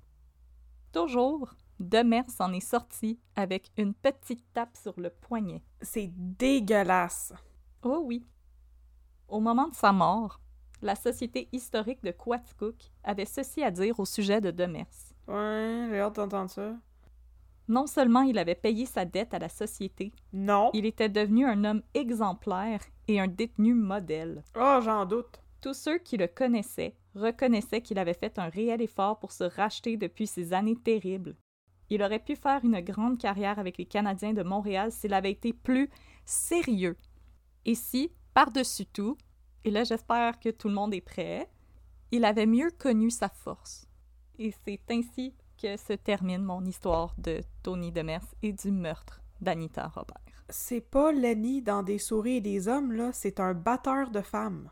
Toujours, 0.91 1.53
Demers 1.79 2.29
s'en 2.29 2.51
est 2.51 2.59
sorti 2.59 3.19
avec 3.35 3.69
une 3.77 3.93
petite 3.93 4.43
tape 4.53 4.75
sur 4.75 4.99
le 4.99 5.09
poignet. 5.09 5.61
C'est 5.81 6.11
dégueulasse. 6.15 7.33
Oh 7.83 8.01
oui. 8.03 8.25
Au 9.29 9.39
moment 9.39 9.67
de 9.67 9.75
sa 9.75 9.91
mort, 9.91 10.39
la 10.81 10.95
Société 10.95 11.49
historique 11.51 12.03
de 12.03 12.11
Quaticook 12.11 12.75
avait 13.03 13.25
ceci 13.25 13.63
à 13.63 13.71
dire 13.71 13.99
au 13.99 14.05
sujet 14.05 14.41
de 14.41 14.51
Demers. 14.51 14.85
Ouais, 15.27 15.87
j'ai 15.89 15.99
hâte 15.99 16.15
d'entendre 16.15 16.49
ça. 16.49 16.73
Non 17.67 17.85
seulement 17.85 18.21
il 18.21 18.39
avait 18.39 18.55
payé 18.55 18.87
sa 18.87 19.05
dette 19.05 19.33
à 19.35 19.39
la 19.39 19.49
société, 19.49 20.11
Non. 20.33 20.71
il 20.73 20.85
était 20.87 21.09
devenu 21.09 21.45
un 21.45 21.63
homme 21.63 21.83
exemplaire 21.93 22.79
et 23.07 23.19
un 23.19 23.27
détenu 23.27 23.75
modèle. 23.75 24.43
Oh, 24.55 24.79
j'en 24.81 25.05
doute. 25.05 25.39
Tous 25.61 25.75
ceux 25.75 25.99
qui 25.99 26.17
le 26.17 26.27
connaissaient 26.27 26.95
reconnaissaient 27.13 27.81
qu'il 27.81 27.99
avait 27.99 28.13
fait 28.15 28.39
un 28.39 28.49
réel 28.49 28.81
effort 28.81 29.19
pour 29.19 29.31
se 29.31 29.43
racheter 29.43 29.97
depuis 29.97 30.25
ces 30.25 30.53
années 30.53 30.77
terribles. 30.77 31.35
Il 31.91 32.01
aurait 32.01 32.19
pu 32.23 32.35
faire 32.35 32.61
une 32.63 32.79
grande 32.81 33.19
carrière 33.19 33.59
avec 33.59 33.77
les 33.77 33.85
Canadiens 33.85 34.33
de 34.33 34.43
Montréal 34.43 34.91
s'il 34.91 35.13
avait 35.13 35.31
été 35.31 35.53
plus 35.53 35.89
sérieux. 36.25 36.95
Et 37.65 37.75
si, 37.75 38.11
par-dessus 38.39 38.85
tout, 38.85 39.17
et 39.65 39.69
là 39.69 39.83
j'espère 39.83 40.39
que 40.39 40.47
tout 40.47 40.69
le 40.69 40.73
monde 40.73 40.93
est 40.93 41.01
prêt, 41.01 41.49
il 42.09 42.23
avait 42.23 42.45
mieux 42.45 42.71
connu 42.71 43.11
sa 43.11 43.27
force. 43.27 43.85
Et 44.37 44.53
c'est 44.63 44.79
ainsi 44.89 45.35
que 45.61 45.75
se 45.75 45.91
termine 45.91 46.43
mon 46.43 46.63
histoire 46.63 47.13
de 47.17 47.41
Tony 47.63 47.91
Demers 47.91 48.33
et 48.41 48.53
du 48.53 48.71
meurtre 48.71 49.19
d'Anita 49.41 49.89
Robert. 49.89 50.45
C'est 50.47 50.79
pas 50.79 51.11
Lenny 51.11 51.61
dans 51.61 51.83
Des 51.83 51.97
souris 51.97 52.37
et 52.37 52.41
des 52.41 52.69
hommes, 52.69 52.93
là. 52.93 53.11
C'est 53.11 53.41
un 53.41 53.53
batteur 53.53 54.09
de 54.09 54.21
femmes. 54.21 54.71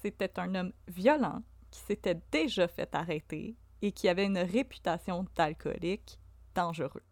C'était 0.00 0.40
un 0.40 0.54
homme 0.54 0.72
violent 0.88 1.42
qui 1.70 1.80
s'était 1.80 2.18
déjà 2.32 2.66
fait 2.66 2.94
arrêter 2.94 3.56
et 3.82 3.92
qui 3.92 4.08
avait 4.08 4.24
une 4.24 4.38
réputation 4.38 5.26
d'alcoolique 5.36 6.18
dangereux. 6.54 7.02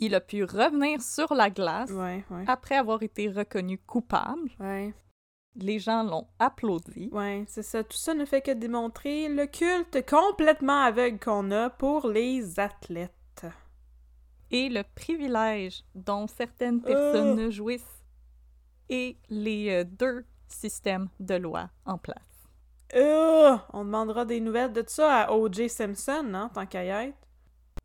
Il 0.00 0.14
a 0.14 0.20
pu 0.20 0.44
revenir 0.44 1.02
sur 1.02 1.34
la 1.34 1.50
glace 1.50 1.90
Ouais, 1.90 2.24
ouais. 2.30 2.44
après 2.46 2.76
avoir 2.76 3.02
été 3.02 3.28
reconnu 3.30 3.78
coupable. 3.78 4.50
Ouais, 4.60 4.94
Les 5.56 5.78
gens 5.80 6.04
l'ont 6.04 6.28
applaudi. 6.38 7.10
c'est 7.48 7.62
ça. 7.64 7.82
Tout 7.82 7.96
ça 7.96 8.14
ne 8.14 8.24
fait 8.24 8.40
que 8.42 8.52
démontrer 8.52 9.28
le 9.28 9.46
culte 9.46 10.08
complètement 10.08 10.82
aveugle 10.84 11.18
qu'on 11.18 11.50
a 11.50 11.68
pour 11.70 12.06
les 12.08 12.60
athlètes. 12.60 13.12
et 14.50 14.68
le 14.68 14.82
privilège 14.94 15.82
dont 15.94 16.26
certaines 16.26 16.80
personnes 16.80 17.50
jouissent 17.50 18.02
et 18.88 19.18
les 19.28 19.68
euh, 19.70 19.84
deux 19.84 20.24
systèmes 20.46 21.08
de 21.20 21.34
loi 21.34 21.68
en 21.84 21.98
place. 21.98 22.48
On 22.94 23.84
demandera 23.84 24.24
des 24.24 24.40
nouvelles 24.40 24.72
de 24.72 24.82
ça 24.86 25.24
à 25.24 25.32
O.J. 25.32 25.68
Simpson, 25.68 26.30
hein, 26.32 26.50
tant 26.54 26.64
qu'à. 26.66 27.02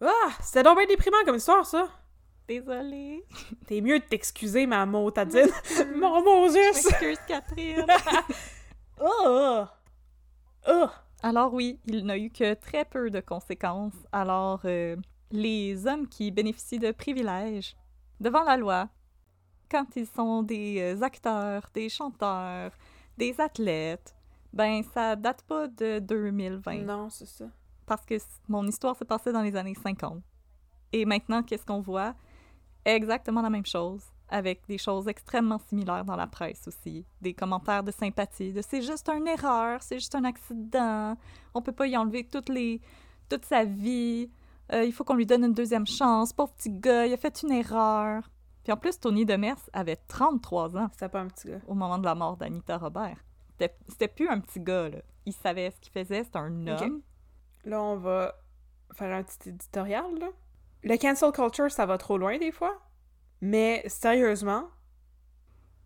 Ah, 0.02 0.30
c'était 0.42 0.64
donc 0.64 0.78
bien 0.78 0.88
déprimant 0.88 1.18
comme 1.26 1.36
histoire, 1.36 1.66
ça. 1.66 1.90
Désolée. 2.48 3.24
T'es 3.68 3.82
mieux 3.82 4.00
de 4.00 4.04
t'excuser, 4.04 4.66
ma 4.66 4.86
motadine. 4.86 5.48
Mon 5.96 6.24
Moses! 6.24 6.56
Excuse 6.58 7.20
Catherine. 7.28 7.86
Oh! 9.02 9.66
Oh! 10.68 10.86
Alors 11.24 11.54
oui, 11.54 11.80
il 11.88 12.06
n'a 12.06 12.18
eu 12.18 12.30
que 12.30 12.54
très 12.54 12.86
peu 12.86 13.10
de 13.10 13.20
conséquences. 13.20 13.94
Alors 14.12 14.62
euh, 14.66 14.96
les 15.32 15.88
hommes 15.88 16.08
qui 16.08 16.30
bénéficient 16.32 16.80
de 16.80 16.92
privilèges 16.92 17.76
devant 18.20 18.44
la 18.44 18.56
loi, 18.56 18.88
quand 19.70 19.86
ils 19.96 20.06
sont 20.06 20.44
des 20.44 20.78
euh, 20.80 21.02
acteurs, 21.02 21.70
des 21.74 21.90
chanteurs, 21.90 22.72
des 23.18 23.42
athlètes, 23.42 24.16
ben 24.54 24.84
ça 24.94 25.16
date 25.16 25.42
pas 25.44 25.68
de 25.68 26.00
2020. 26.00 26.84
Non, 26.84 27.10
c'est 27.10 27.26
ça. 27.28 27.46
parce 27.86 28.06
que 28.06 28.16
mon 28.48 28.66
histoire 28.68 28.96
s'est 28.96 29.06
passée 29.06 29.34
dans 29.34 29.42
les 29.42 29.56
années 29.56 29.76
50. 29.76 30.22
Et 30.94 31.04
maintenant, 31.06 31.42
qu'est-ce 31.42 31.66
qu'on 31.66 31.82
voit? 31.82 32.14
Exactement 32.86 33.42
la 33.42 33.50
même 33.50 33.66
chose, 33.66 34.04
avec 34.30 34.66
des 34.68 34.78
choses 34.78 35.08
extrêmement 35.08 35.60
similaires 35.70 36.04
dans 36.06 36.16
la 36.16 36.28
presse 36.28 36.68
aussi. 36.68 37.06
Des 37.22 37.34
commentaires 37.34 37.84
de 37.84 37.92
sympathie, 37.92 38.52
de 38.54 38.62
c'est 38.62 38.82
juste 38.82 39.08
une 39.10 39.28
erreur, 39.28 39.82
c'est 39.82 39.96
juste 40.00 40.16
un 40.16 40.24
accident, 40.26 41.16
on 41.54 41.62
peut 41.62 41.72
pas 41.72 41.88
y 41.88 41.96
enlever 41.96 42.26
toutes 42.28 42.50
les, 42.50 42.82
toute 43.30 43.46
sa 43.46 43.64
vie, 43.64 44.30
euh, 44.74 44.84
il 44.84 44.92
faut 44.94 45.04
qu'on 45.04 45.16
lui 45.16 45.26
donne 45.26 45.44
une 45.46 45.54
deuxième 45.54 45.88
chance, 45.88 46.34
pauvre 46.34 46.52
petit 46.54 46.70
gars, 46.72 47.06
il 47.06 47.14
a 47.14 47.18
fait 47.18 47.42
une 47.44 47.52
erreur. 47.52 48.30
Puis 48.64 48.72
en 48.72 48.78
plus, 48.78 48.98
Tony 49.00 49.26
Demers 49.26 49.58
avait 49.74 49.98
33 50.08 50.78
ans 50.78 50.88
C'était 50.94 51.10
pas 51.10 51.20
un 51.20 51.28
petit 51.28 51.50
gars. 51.50 51.60
au 51.68 51.74
moment 51.74 51.98
de 51.98 52.06
la 52.06 52.16
mort 52.16 52.38
d'Anita 52.38 52.78
Robert. 52.78 53.18
C'était- 53.88 54.08
plus 54.08 54.28
un 54.30 54.40
petit 54.40 54.60
gars, 54.62 54.90
là. 54.90 54.98
Il 55.26 55.34
savait 55.34 55.70
ce 55.72 55.80
qu'il 55.80 55.92
faisait, 55.92 56.24
c'était 56.24 56.38
un 56.40 56.68
homme. 56.68 57.02
Là, 57.66 57.82
on 57.82 57.98
va 57.98 58.34
faire 58.94 59.14
un 59.16 59.24
petit 59.24 59.50
éditorial, 59.50 60.06
là. 60.20 60.28
Le 60.84 60.98
cancel 60.98 61.32
culture, 61.32 61.72
ça 61.72 61.86
va 61.86 61.98
trop 61.98 62.18
loin 62.18 62.38
des 62.38 62.52
fois. 62.52 62.82
Mais 63.42 63.84
sérieusement, 63.88 64.70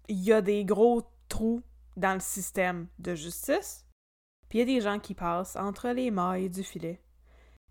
il 0.07 0.19
y 0.23 0.33
a 0.33 0.41
des 0.41 0.65
gros 0.65 1.03
trous 1.29 1.61
dans 1.95 2.13
le 2.13 2.19
système 2.19 2.87
de 2.99 3.15
justice. 3.15 3.85
Puis 4.49 4.59
il 4.59 4.61
y 4.61 4.63
a 4.63 4.75
des 4.75 4.81
gens 4.81 4.99
qui 4.99 5.13
passent 5.13 5.55
entre 5.55 5.89
les 5.89 6.11
mailles 6.11 6.49
du 6.49 6.63
filet 6.63 7.01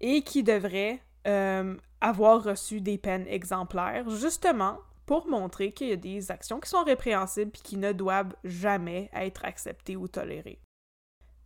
et 0.00 0.22
qui 0.22 0.42
devraient 0.42 1.00
euh, 1.26 1.76
avoir 2.00 2.42
reçu 2.42 2.80
des 2.80 2.98
peines 2.98 3.26
exemplaires, 3.26 4.08
justement 4.10 4.78
pour 5.06 5.28
montrer 5.28 5.72
qu'il 5.72 5.88
y 5.88 5.92
a 5.92 5.96
des 5.96 6.30
actions 6.30 6.60
qui 6.60 6.68
sont 6.68 6.82
répréhensibles 6.82 7.52
puis 7.52 7.62
qui 7.62 7.76
ne 7.76 7.92
doivent 7.92 8.34
jamais 8.44 9.08
être 9.14 9.44
acceptées 9.44 9.96
ou 9.96 10.08
tolérées. 10.08 10.60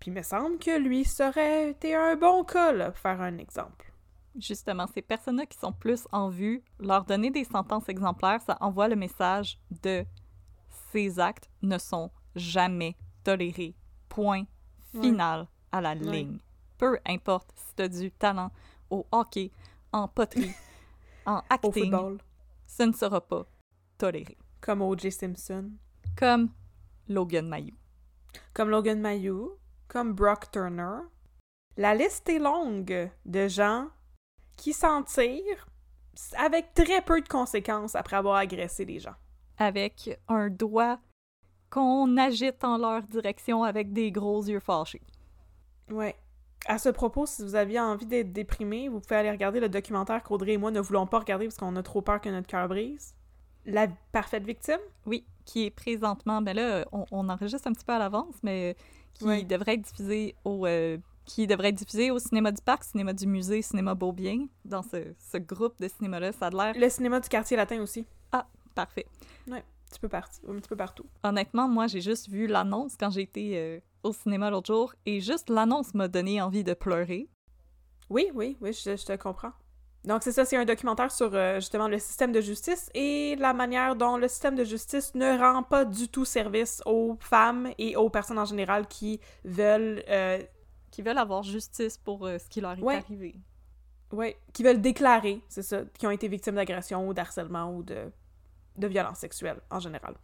Puis 0.00 0.10
il 0.10 0.14
me 0.14 0.22
semble 0.22 0.58
que 0.58 0.78
lui 0.78 1.04
serait 1.04 1.70
été 1.70 1.94
un 1.94 2.16
bon 2.16 2.42
cas, 2.42 2.72
là, 2.72 2.90
pour 2.90 2.98
faire 2.98 3.20
un 3.20 3.36
exemple. 3.36 3.89
Justement, 4.36 4.86
ces 4.86 5.02
personnes-là 5.02 5.46
qui 5.46 5.58
sont 5.58 5.72
plus 5.72 6.06
en 6.12 6.28
vue, 6.28 6.62
leur 6.78 7.04
donner 7.04 7.30
des 7.30 7.44
sentences 7.44 7.88
exemplaires, 7.88 8.40
ça 8.42 8.56
envoie 8.60 8.88
le 8.88 8.96
message 8.96 9.58
de 9.82 10.04
ces 10.92 11.18
actes 11.18 11.50
ne 11.62 11.78
sont 11.78 12.10
jamais 12.34 12.96
tolérés. 13.24 13.74
Point 14.08 14.44
final 14.92 15.46
à 15.72 15.80
la 15.80 15.94
ligne. 15.94 16.38
Peu 16.78 16.98
importe 17.06 17.52
si 17.54 17.74
tu 17.76 17.82
as 17.82 17.88
du 17.88 18.10
talent 18.10 18.50
au 18.88 19.06
hockey, 19.12 19.50
en 19.92 20.08
poterie, 20.08 20.54
en 21.26 21.38
Au 21.38 21.42
acting, 21.50 21.72
football. 21.90 22.18
ce 22.66 22.82
ne 22.84 22.92
sera 22.92 23.20
pas 23.20 23.46
toléré. 23.98 24.36
Comme 24.60 24.82
O.J. 24.82 25.12
Simpson. 25.12 25.70
Comme 26.16 26.50
Logan 27.08 27.48
Mayou. 27.48 27.74
Comme 28.52 28.70
Logan 28.70 29.00
Mayou. 29.00 29.52
Comme 29.88 30.12
Brock 30.12 30.50
Turner. 30.50 31.00
La 31.76 31.94
liste 31.94 32.28
est 32.28 32.38
longue 32.38 33.10
de 33.24 33.48
gens 33.48 33.88
qui 34.60 34.74
s'en 34.74 35.02
tirent 35.02 35.66
avec 36.36 36.74
très 36.74 37.00
peu 37.00 37.20
de 37.22 37.28
conséquences 37.28 37.94
après 37.94 38.16
avoir 38.16 38.36
agressé 38.36 38.84
les 38.84 39.00
gens. 39.00 39.14
Avec 39.56 40.20
un 40.28 40.50
doigt 40.50 40.98
qu'on 41.70 42.16
agite 42.18 42.62
en 42.62 42.76
leur 42.76 43.02
direction 43.02 43.64
avec 43.64 43.92
des 43.92 44.12
gros 44.12 44.42
yeux 44.42 44.60
fâchés. 44.60 45.00
Ouais. 45.90 46.14
À 46.66 46.76
ce 46.76 46.90
propos, 46.90 47.24
si 47.24 47.42
vous 47.42 47.54
aviez 47.54 47.80
envie 47.80 48.04
d'être 48.04 48.32
déprimé, 48.32 48.88
vous 48.90 49.00
pouvez 49.00 49.16
aller 49.16 49.30
regarder 49.30 49.60
le 49.60 49.70
documentaire 49.70 50.22
qu'Audrey 50.22 50.52
et 50.52 50.58
moi 50.58 50.70
ne 50.70 50.80
voulons 50.80 51.06
pas 51.06 51.20
regarder 51.20 51.46
parce 51.46 51.56
qu'on 51.56 51.74
a 51.76 51.82
trop 51.82 52.02
peur 52.02 52.20
que 52.20 52.28
notre 52.28 52.46
cœur 52.46 52.68
brise. 52.68 53.14
La 53.64 53.88
parfaite 54.12 54.44
victime? 54.44 54.80
Oui, 55.06 55.24
qui 55.46 55.64
est 55.66 55.70
présentement, 55.70 56.42
ben 56.42 56.54
là, 56.54 56.84
on, 56.92 57.06
on 57.10 57.28
enregistre 57.30 57.66
un 57.66 57.72
petit 57.72 57.84
peu 57.84 57.94
à 57.94 57.98
l'avance, 57.98 58.34
mais 58.42 58.76
qui 59.14 59.44
devrait 59.44 59.74
être 59.74 59.82
diffusé 59.82 60.34
au 60.44 60.66
euh, 60.66 60.98
qui 61.34 61.46
devrait 61.46 61.68
être 61.68 61.76
diffusé 61.76 62.10
au 62.10 62.18
cinéma 62.18 62.50
du 62.50 62.60
parc, 62.60 62.82
cinéma 62.82 63.12
du 63.12 63.26
musée, 63.26 63.62
cinéma 63.62 63.94
Beaubien, 63.94 64.46
dans 64.64 64.82
ce, 64.82 65.14
ce 65.30 65.38
groupe 65.38 65.78
de 65.80 65.86
cinéma-là. 65.86 66.32
Ça 66.32 66.46
a 66.46 66.50
l'air 66.50 66.74
Le 66.76 66.88
cinéma 66.88 67.20
du 67.20 67.28
quartier 67.28 67.56
latin 67.56 67.80
aussi. 67.80 68.04
parfait. 68.74 69.06
Un 69.50 69.60
petit 69.88 70.00
peu, 70.00 70.08
parti, 70.08 70.40
un 70.48 70.54
petit 70.54 70.68
peu 70.68 70.76
partout. 70.76 71.04
Honnêtement, 71.22 71.68
moi, 71.68 71.86
j'ai 71.86 72.00
juste 72.00 72.28
vu 72.28 72.46
l'annonce 72.46 72.96
quand 72.98 73.10
j'ai 73.10 73.22
été 73.22 73.58
euh, 73.58 73.80
au 74.02 74.12
cinéma 74.12 74.50
l'autre 74.50 74.72
jour, 74.72 74.94
et 75.06 75.20
juste 75.20 75.50
l'annonce 75.50 75.94
m'a 75.94 76.08
donné 76.08 76.40
envie 76.42 76.64
de 76.64 76.74
pleurer. 76.74 77.28
Oui, 78.08 78.26
oui, 78.34 78.56
oui, 78.60 78.72
je, 78.72 78.96
je 78.96 79.04
te 79.04 79.16
comprends. 79.16 79.52
Donc 80.04 80.22
c'est 80.22 80.32
ça, 80.32 80.44
c'est 80.44 80.56
un 80.56 80.64
documentaire 80.64 81.12
sur 81.12 81.30
euh, 81.34 81.56
justement 81.56 81.86
le 81.86 81.98
système 81.98 82.32
de 82.32 82.40
justice 82.40 82.88
et 82.94 83.36
la 83.36 83.52
manière 83.52 83.94
dont 83.96 84.16
le 84.16 84.28
système 84.28 84.54
de 84.56 84.64
justice 84.64 85.14
ne 85.14 85.38
rend 85.38 85.62
pas 85.62 85.84
du 85.84 86.08
tout 86.08 86.24
service 86.24 86.82
aux 86.86 87.16
femmes 87.20 87.70
et 87.78 87.96
aux 87.96 88.08
personnes 88.10 88.38
en 88.38 88.46
général 88.46 88.88
qui 88.88 89.20
veulent... 89.44 90.02
euh, 90.08 90.42
Qui 90.90 91.02
veulent 91.02 91.18
avoir 91.18 91.42
justice 91.42 91.96
pour 91.98 92.26
euh, 92.26 92.38
ce 92.38 92.48
qui 92.48 92.60
leur 92.60 92.72
est 92.78 92.82
Ouais. 92.82 92.96
arrivé. 92.96 93.36
ouais, 94.12 94.36
qui 94.52 94.62
veulent 94.64 94.80
déclarer, 94.80 95.40
c'est 95.48 95.62
ça, 95.62 95.82
qui 95.98 96.06
ont 96.06 96.10
été 96.10 96.26
victimes 96.28 96.56
d'agression 96.56 97.06
ou 97.08 97.14
d'harcèlement 97.14 97.72
ou 97.76 97.82
de, 97.84 98.10
de 98.76 98.86
violence 98.88 99.18
sexuelle 99.18 99.60
en 99.70 99.78
général. 99.78 100.16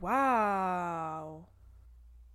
Wow! 0.00 1.44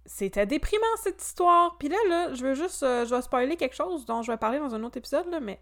C'était 0.05 0.45
déprimant 0.45 0.83
cette 0.97 1.21
histoire. 1.21 1.77
Puis 1.77 1.87
là, 1.89 1.97
là, 2.09 2.33
je 2.33 2.43
veux 2.43 2.53
juste, 2.55 2.83
euh, 2.83 3.05
je 3.05 3.13
vais 3.15 3.21
spoiler 3.21 3.55
quelque 3.55 3.75
chose 3.75 4.05
dont 4.05 4.21
je 4.21 4.31
vais 4.31 4.37
parler 4.37 4.59
dans 4.59 4.73
un 4.75 4.83
autre 4.83 4.97
épisode, 4.97 5.27
là, 5.27 5.39
mais 5.39 5.61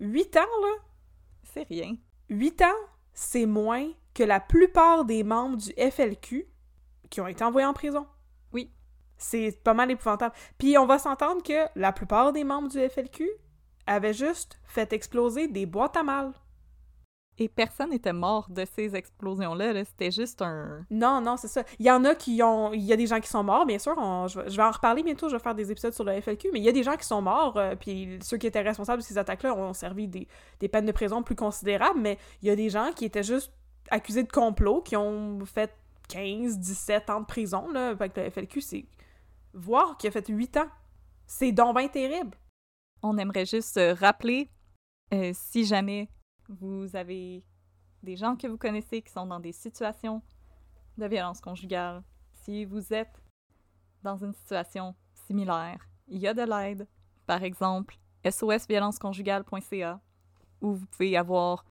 8 0.00 0.36
ans, 0.36 0.40
là, 0.62 0.74
C'est 1.44 1.68
rien. 1.68 1.94
8 2.30 2.62
ans, 2.62 2.80
c'est 3.12 3.46
moins 3.46 3.88
que 4.14 4.22
la 4.24 4.40
plupart 4.40 5.04
des 5.04 5.22
membres 5.22 5.56
du 5.58 5.70
FLQ 5.76 6.48
qui 7.10 7.20
ont 7.20 7.26
été 7.26 7.44
envoyés 7.44 7.66
en 7.66 7.74
prison. 7.74 8.06
C'est 9.16 9.62
pas 9.62 9.74
mal 9.74 9.90
épouvantable. 9.90 10.34
Puis 10.58 10.76
on 10.78 10.86
va 10.86 10.98
s'entendre 10.98 11.42
que 11.42 11.66
la 11.76 11.92
plupart 11.92 12.32
des 12.32 12.44
membres 12.44 12.68
du 12.68 12.78
FLQ 12.78 13.28
avaient 13.86 14.12
juste 14.14 14.58
fait 14.64 14.92
exploser 14.92 15.48
des 15.48 15.66
boîtes 15.66 15.96
à 15.96 16.02
mal. 16.02 16.32
Et 17.36 17.48
personne 17.48 17.90
n'était 17.90 18.12
mort 18.12 18.46
de 18.48 18.64
ces 18.64 18.94
explosions-là. 18.94 19.72
là. 19.72 19.84
C'était 19.84 20.12
juste 20.12 20.40
un... 20.40 20.86
Non, 20.88 21.20
non, 21.20 21.36
c'est 21.36 21.48
ça. 21.48 21.64
Il 21.80 21.86
y 21.86 21.90
en 21.90 22.04
a 22.04 22.14
qui 22.14 22.40
ont... 22.44 22.72
Il 22.72 22.82
y 22.82 22.92
a 22.92 22.96
des 22.96 23.08
gens 23.08 23.18
qui 23.18 23.28
sont 23.28 23.42
morts, 23.42 23.66
bien 23.66 23.80
sûr. 23.80 23.94
on- 23.98 24.28
Je, 24.28 24.40
vais, 24.40 24.48
je 24.50 24.56
vais 24.56 24.62
en 24.62 24.70
reparler 24.70 25.02
bientôt, 25.02 25.28
je 25.28 25.34
vais 25.34 25.42
faire 25.42 25.54
des 25.56 25.72
épisodes 25.72 25.92
sur 25.92 26.04
le 26.04 26.20
FLQ, 26.20 26.50
mais 26.52 26.60
il 26.60 26.64
y 26.64 26.68
a 26.68 26.72
des 26.72 26.84
gens 26.84 26.96
qui 26.96 27.04
sont 27.04 27.20
morts, 27.20 27.56
euh, 27.56 27.74
puis 27.74 28.20
ceux 28.22 28.36
qui 28.36 28.46
étaient 28.46 28.60
responsables 28.60 29.02
de 29.02 29.06
ces 29.06 29.18
attaques-là 29.18 29.52
ont 29.52 29.72
servi 29.72 30.06
des, 30.06 30.28
des 30.60 30.68
peines 30.68 30.86
de 30.86 30.92
prison 30.92 31.24
plus 31.24 31.34
considérables, 31.34 31.98
mais 31.98 32.18
il 32.40 32.48
y 32.48 32.50
a 32.52 32.56
des 32.56 32.70
gens 32.70 32.90
qui 32.94 33.04
étaient 33.04 33.24
juste 33.24 33.52
accusés 33.90 34.22
de 34.22 34.30
complot, 34.30 34.80
qui 34.82 34.96
ont 34.96 35.44
fait 35.44 35.74
15, 36.10 36.58
17 36.58 37.10
ans 37.10 37.20
de 37.20 37.26
prison, 37.26 37.68
là, 37.72 37.88
avec 37.88 38.16
le 38.16 38.30
FLQ, 38.30 38.60
c'est... 38.60 38.84
Voir 39.54 39.96
qu'il 39.96 40.08
a 40.08 40.10
fait 40.10 40.26
8 40.26 40.56
ans, 40.56 40.68
c'est 41.26 41.52
donc 41.52 41.76
bien 41.76 41.88
terrible. 41.88 42.36
On 43.02 43.16
aimerait 43.18 43.46
juste 43.46 43.76
euh, 43.76 43.94
rappeler, 43.94 44.50
euh, 45.12 45.32
si 45.32 45.64
jamais 45.64 46.10
vous 46.48 46.94
avez 46.96 47.44
des 48.02 48.16
gens 48.16 48.36
que 48.36 48.48
vous 48.48 48.58
connaissez 48.58 49.00
qui 49.00 49.12
sont 49.12 49.26
dans 49.26 49.38
des 49.38 49.52
situations 49.52 50.22
de 50.98 51.06
violence 51.06 51.40
conjugale, 51.40 52.02
si 52.42 52.64
vous 52.64 52.92
êtes 52.92 53.22
dans 54.02 54.16
une 54.16 54.34
situation 54.34 54.94
similaire, 55.26 55.88
il 56.08 56.18
y 56.18 56.26
a 56.26 56.34
de 56.34 56.42
l'aide. 56.42 56.88
Par 57.26 57.42
exemple, 57.42 57.96
sosviolenceconjugale.ca, 58.28 60.00
où 60.60 60.74
vous 60.74 60.86
pouvez 60.86 61.16
avoir 61.16 61.64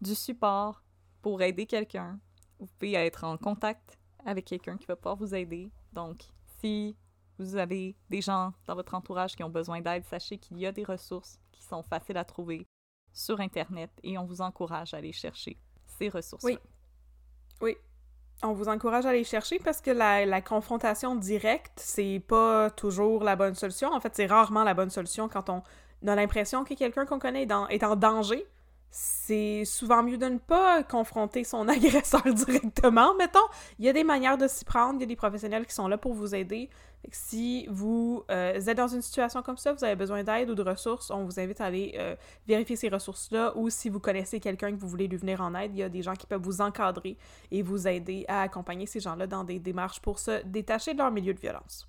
du 0.00 0.14
support 0.14 0.82
pour 1.22 1.40
aider 1.40 1.66
quelqu'un. 1.66 2.18
Vous 2.58 2.66
pouvez 2.66 2.94
être 2.94 3.24
en 3.24 3.36
contact 3.36 3.98
avec 4.24 4.46
quelqu'un 4.46 4.76
qui 4.76 4.86
va 4.86 4.96
pouvoir 4.96 5.16
vous 5.16 5.34
aider. 5.34 5.70
Donc, 5.92 6.22
si 6.60 6.96
vous 7.38 7.56
avez 7.56 7.96
des 8.10 8.20
gens 8.20 8.52
dans 8.66 8.74
votre 8.74 8.94
entourage 8.94 9.36
qui 9.36 9.42
ont 9.42 9.50
besoin 9.50 9.80
d'aide, 9.80 10.04
sachez 10.04 10.38
qu'il 10.38 10.58
y 10.58 10.66
a 10.66 10.72
des 10.72 10.84
ressources 10.84 11.38
qui 11.50 11.62
sont 11.62 11.82
faciles 11.82 12.16
à 12.16 12.24
trouver 12.24 12.66
sur 13.12 13.40
Internet 13.40 13.90
et 14.02 14.18
on 14.18 14.24
vous 14.24 14.40
encourage 14.40 14.94
à 14.94 14.98
aller 14.98 15.12
chercher 15.12 15.58
ces 15.98 16.08
ressources. 16.08 16.44
Oui. 16.44 16.58
Oui. 17.60 17.76
On 18.42 18.52
vous 18.52 18.68
encourage 18.68 19.06
à 19.06 19.10
aller 19.10 19.24
chercher 19.24 19.58
parce 19.58 19.80
que 19.80 19.90
la, 19.90 20.40
confrontation 20.40 21.14
directe, 21.14 21.78
c'est 21.78 22.20
pas 22.26 22.70
toujours 22.70 23.22
la 23.22 23.36
bonne 23.36 23.54
solution. 23.54 23.92
En 23.92 24.00
fait, 24.00 24.14
c'est 24.16 24.26
rarement 24.26 24.64
la 24.64 24.74
bonne 24.74 24.90
solution 24.90 25.28
quand 25.28 25.48
on 25.48 25.62
a 26.06 26.14
l'impression 26.16 26.64
que 26.64 26.74
quelqu'un 26.74 27.06
qu'on 27.06 27.20
connaît 27.20 27.46
est 27.70 27.84
en 27.84 27.96
danger. 27.96 28.46
C'est 28.94 29.64
souvent 29.64 30.02
mieux 30.02 30.18
de 30.18 30.26
ne 30.26 30.36
pas 30.36 30.82
confronter 30.82 31.44
son 31.44 31.66
agresseur 31.68 32.22
directement, 32.34 33.14
mettons. 33.14 33.38
Il 33.78 33.86
y 33.86 33.88
a 33.88 33.94
des 33.94 34.04
manières 34.04 34.36
de 34.36 34.46
s'y 34.46 34.66
prendre, 34.66 34.96
il 34.96 35.00
y 35.00 35.04
a 35.04 35.06
des 35.06 35.16
professionnels 35.16 35.64
qui 35.64 35.72
sont 35.72 35.88
là 35.88 35.96
pour 35.96 36.12
vous 36.12 36.34
aider. 36.34 36.68
Si 37.10 37.66
vous 37.70 38.22
euh, 38.30 38.60
êtes 38.60 38.76
dans 38.76 38.88
une 38.88 39.00
situation 39.00 39.40
comme 39.42 39.56
ça, 39.56 39.72
vous 39.72 39.82
avez 39.82 39.96
besoin 39.96 40.22
d'aide 40.22 40.50
ou 40.50 40.54
de 40.54 40.62
ressources, 40.62 41.10
on 41.10 41.24
vous 41.24 41.40
invite 41.40 41.62
à 41.62 41.64
aller 41.64 41.94
euh, 41.96 42.14
vérifier 42.46 42.76
ces 42.76 42.90
ressources-là 42.90 43.56
ou 43.56 43.70
si 43.70 43.88
vous 43.88 43.98
connaissez 43.98 44.40
quelqu'un 44.40 44.70
que 44.70 44.76
vous 44.78 44.88
voulez 44.88 45.08
lui 45.08 45.16
venir 45.16 45.40
en 45.40 45.54
aide, 45.54 45.72
il 45.74 45.78
y 45.78 45.82
a 45.82 45.88
des 45.88 46.02
gens 46.02 46.14
qui 46.14 46.26
peuvent 46.26 46.42
vous 46.42 46.60
encadrer 46.60 47.16
et 47.50 47.62
vous 47.62 47.88
aider 47.88 48.26
à 48.28 48.42
accompagner 48.42 48.84
ces 48.84 49.00
gens-là 49.00 49.26
dans 49.26 49.42
des 49.42 49.58
démarches 49.58 50.00
pour 50.00 50.18
se 50.18 50.44
détacher 50.44 50.92
de 50.92 50.98
leur 50.98 51.10
milieu 51.10 51.32
de 51.32 51.40
violence. 51.40 51.88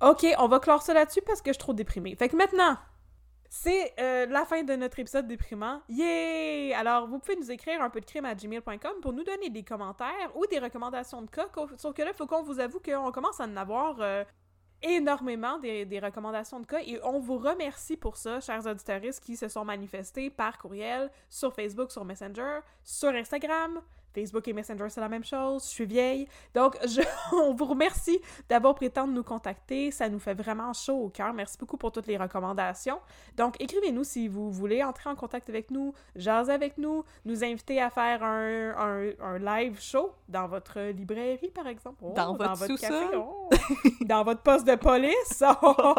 Ok, 0.00 0.24
on 0.38 0.46
va 0.46 0.60
clore 0.60 0.82
ça 0.82 0.94
là-dessus 0.94 1.22
parce 1.26 1.42
que 1.42 1.50
je 1.50 1.54
suis 1.54 1.60
trop 1.60 1.74
déprimée. 1.74 2.14
Fait 2.14 2.28
que 2.28 2.36
maintenant, 2.36 2.76
c'est 3.54 3.92
euh, 4.00 4.24
la 4.30 4.46
fin 4.46 4.62
de 4.62 4.74
notre 4.76 4.98
épisode 4.98 5.26
déprimant. 5.26 5.82
Yay! 5.90 6.72
Alors, 6.72 7.06
vous 7.06 7.18
pouvez 7.18 7.36
nous 7.36 7.50
écrire 7.50 7.82
un 7.82 7.90
peu 7.90 8.00
de 8.00 8.06
crime 8.06 8.24
à 8.24 8.34
gmail.com 8.34 8.92
pour 9.02 9.12
nous 9.12 9.24
donner 9.24 9.50
des 9.50 9.62
commentaires 9.62 10.34
ou 10.34 10.46
des 10.46 10.58
recommandations 10.58 11.20
de 11.20 11.28
cas. 11.28 11.48
Sauf 11.76 11.94
que 11.94 12.00
là, 12.00 12.14
faut 12.14 12.26
qu'on 12.26 12.42
vous 12.42 12.60
avoue 12.60 12.80
qu'on 12.80 13.12
commence 13.12 13.40
à 13.40 13.44
en 13.44 13.54
avoir 13.58 13.98
euh, 14.00 14.24
énormément 14.82 15.58
des, 15.58 15.84
des 15.84 16.00
recommandations 16.00 16.60
de 16.60 16.66
cas 16.66 16.80
et 16.80 16.98
on 17.04 17.20
vous 17.20 17.36
remercie 17.36 17.98
pour 17.98 18.16
ça, 18.16 18.40
chers 18.40 18.66
auditeurs 18.66 19.02
qui 19.20 19.36
se 19.36 19.48
sont 19.48 19.66
manifestés 19.66 20.30
par 20.30 20.56
courriel, 20.56 21.10
sur 21.28 21.52
Facebook, 21.52 21.92
sur 21.92 22.06
Messenger, 22.06 22.60
sur 22.82 23.10
Instagram. 23.10 23.82
Facebook 24.14 24.46
et 24.48 24.52
Messenger, 24.52 24.86
c'est 24.88 25.00
la 25.00 25.08
même 25.08 25.24
chose. 25.24 25.64
Je 25.64 25.68
suis 25.68 25.86
vieille. 25.86 26.28
Donc, 26.54 26.76
je, 26.86 27.00
on 27.32 27.54
vous 27.54 27.64
remercie 27.64 28.20
d'avoir 28.48 28.74
pris 28.74 28.86
le 28.86 28.92
temps 28.92 29.06
de 29.06 29.12
nous 29.12 29.22
contacter. 29.22 29.90
Ça 29.90 30.08
nous 30.08 30.18
fait 30.18 30.34
vraiment 30.34 30.72
chaud 30.72 31.04
au 31.04 31.08
cœur. 31.08 31.32
Merci 31.32 31.56
beaucoup 31.58 31.76
pour 31.76 31.92
toutes 31.92 32.06
les 32.06 32.16
recommandations. 32.16 33.00
Donc, 33.36 33.60
écrivez-nous 33.60 34.04
si 34.04 34.28
vous 34.28 34.50
voulez 34.50 34.82
entrer 34.82 35.10
en 35.10 35.16
contact 35.16 35.48
avec 35.48 35.70
nous, 35.70 35.94
jaser 36.16 36.52
avec 36.52 36.78
nous, 36.78 37.04
nous 37.24 37.44
inviter 37.44 37.80
à 37.80 37.90
faire 37.90 38.22
un, 38.22 38.70
un, 38.76 39.10
un 39.20 39.38
live 39.38 39.80
show 39.80 40.12
dans 40.28 40.46
votre 40.46 40.80
librairie, 40.80 41.50
par 41.50 41.66
exemple. 41.66 41.98
Oh, 42.02 42.12
Dans 42.14 42.34
votre 42.34 42.66
café. 42.78 43.16
Oh. 43.16 43.48
dans 44.04 44.24
votre 44.24 44.42
poste 44.42 44.66
de 44.66 44.74
police. 44.76 45.42
Oh, 45.64 45.94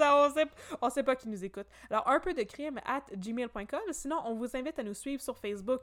on, 0.00 0.30
sait, 0.32 0.46
on 0.80 0.90
sait 0.90 1.02
pas 1.02 1.16
qui 1.16 1.28
nous 1.28 1.44
écoute. 1.44 1.66
Alors, 1.90 2.08
un 2.08 2.18
peu 2.20 2.32
de 2.32 2.42
crime 2.42 2.78
at 2.84 3.02
gmail.com. 3.14 3.80
Sinon, 3.90 4.16
on 4.24 4.34
vous 4.34 4.56
invite 4.56 4.78
à 4.78 4.82
nous 4.82 4.94
suivre 4.94 5.22
sur 5.22 5.36
Facebook 5.36 5.82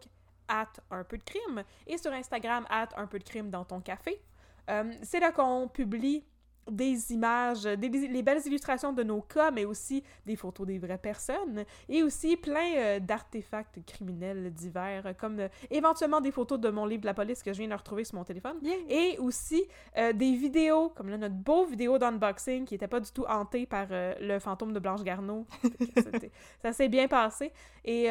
at 0.49 0.71
un 0.91 1.03
peu 1.03 1.17
de 1.17 1.23
crime 1.23 1.63
et 1.87 1.97
sur 1.97 2.11
Instagram 2.11 2.65
at 2.69 2.89
un 2.97 3.07
peu 3.07 3.19
de 3.19 3.23
crime 3.23 3.49
dans 3.49 3.63
ton 3.63 3.79
café. 3.79 4.21
Euh, 4.69 4.91
c'est 5.03 5.19
là 5.19 5.31
qu'on 5.31 5.67
publie 5.67 6.25
des 6.71 7.11
images, 7.11 7.63
des, 7.63 7.89
les 7.89 8.23
belles 8.23 8.41
illustrations 8.45 8.93
de 8.93 9.03
nos 9.03 9.21
cas, 9.21 9.51
mais 9.51 9.65
aussi 9.65 10.03
des 10.25 10.35
photos 10.35 10.67
des 10.67 10.77
vraies 10.77 10.97
personnes 10.97 11.65
et 11.87 12.03
aussi 12.03 12.37
plein 12.37 12.75
euh, 12.75 12.99
d'artefacts 12.99 13.83
criminels 13.85 14.53
divers, 14.53 15.13
comme 15.17 15.39
euh, 15.39 15.47
éventuellement 15.69 16.21
des 16.21 16.31
photos 16.31 16.59
de 16.59 16.69
mon 16.69 16.85
livre 16.85 17.01
de 17.01 17.07
la 17.07 17.13
police 17.13 17.43
que 17.43 17.53
je 17.53 17.59
viens 17.59 17.69
de 17.69 17.73
retrouver 17.73 18.03
sur 18.03 18.15
mon 18.15 18.23
téléphone. 18.23 18.57
Et 18.89 19.17
aussi 19.19 19.63
euh, 19.97 20.13
des 20.13 20.35
vidéos, 20.35 20.89
comme 20.89 21.09
là, 21.09 21.17
notre 21.17 21.35
beau 21.35 21.65
vidéo 21.65 21.97
d'unboxing 21.97 22.65
qui 22.65 22.75
était 22.75 22.87
pas 22.87 22.99
du 22.99 23.11
tout 23.11 23.25
hanté 23.27 23.65
par 23.65 23.87
le 23.89 24.39
fantôme 24.39 24.73
de 24.73 24.79
Blanche 24.79 25.03
Garneau. 25.03 25.45
Ça 26.61 26.73
s'est 26.73 26.89
bien 26.89 27.07
passé. 27.07 27.51
Et 27.83 28.09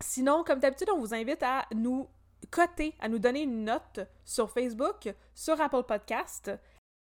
sinon, 0.00 0.44
comme 0.44 0.60
d'habitude, 0.60 0.90
on 0.92 0.98
vous 0.98 1.14
invite 1.14 1.42
à 1.42 1.66
nous 1.74 2.08
coter, 2.50 2.94
à 3.00 3.08
nous 3.08 3.18
donner 3.18 3.42
une 3.42 3.64
note 3.64 4.00
sur 4.24 4.50
Facebook, 4.50 5.08
sur 5.34 5.60
Apple 5.60 5.82
Podcast. 5.82 6.50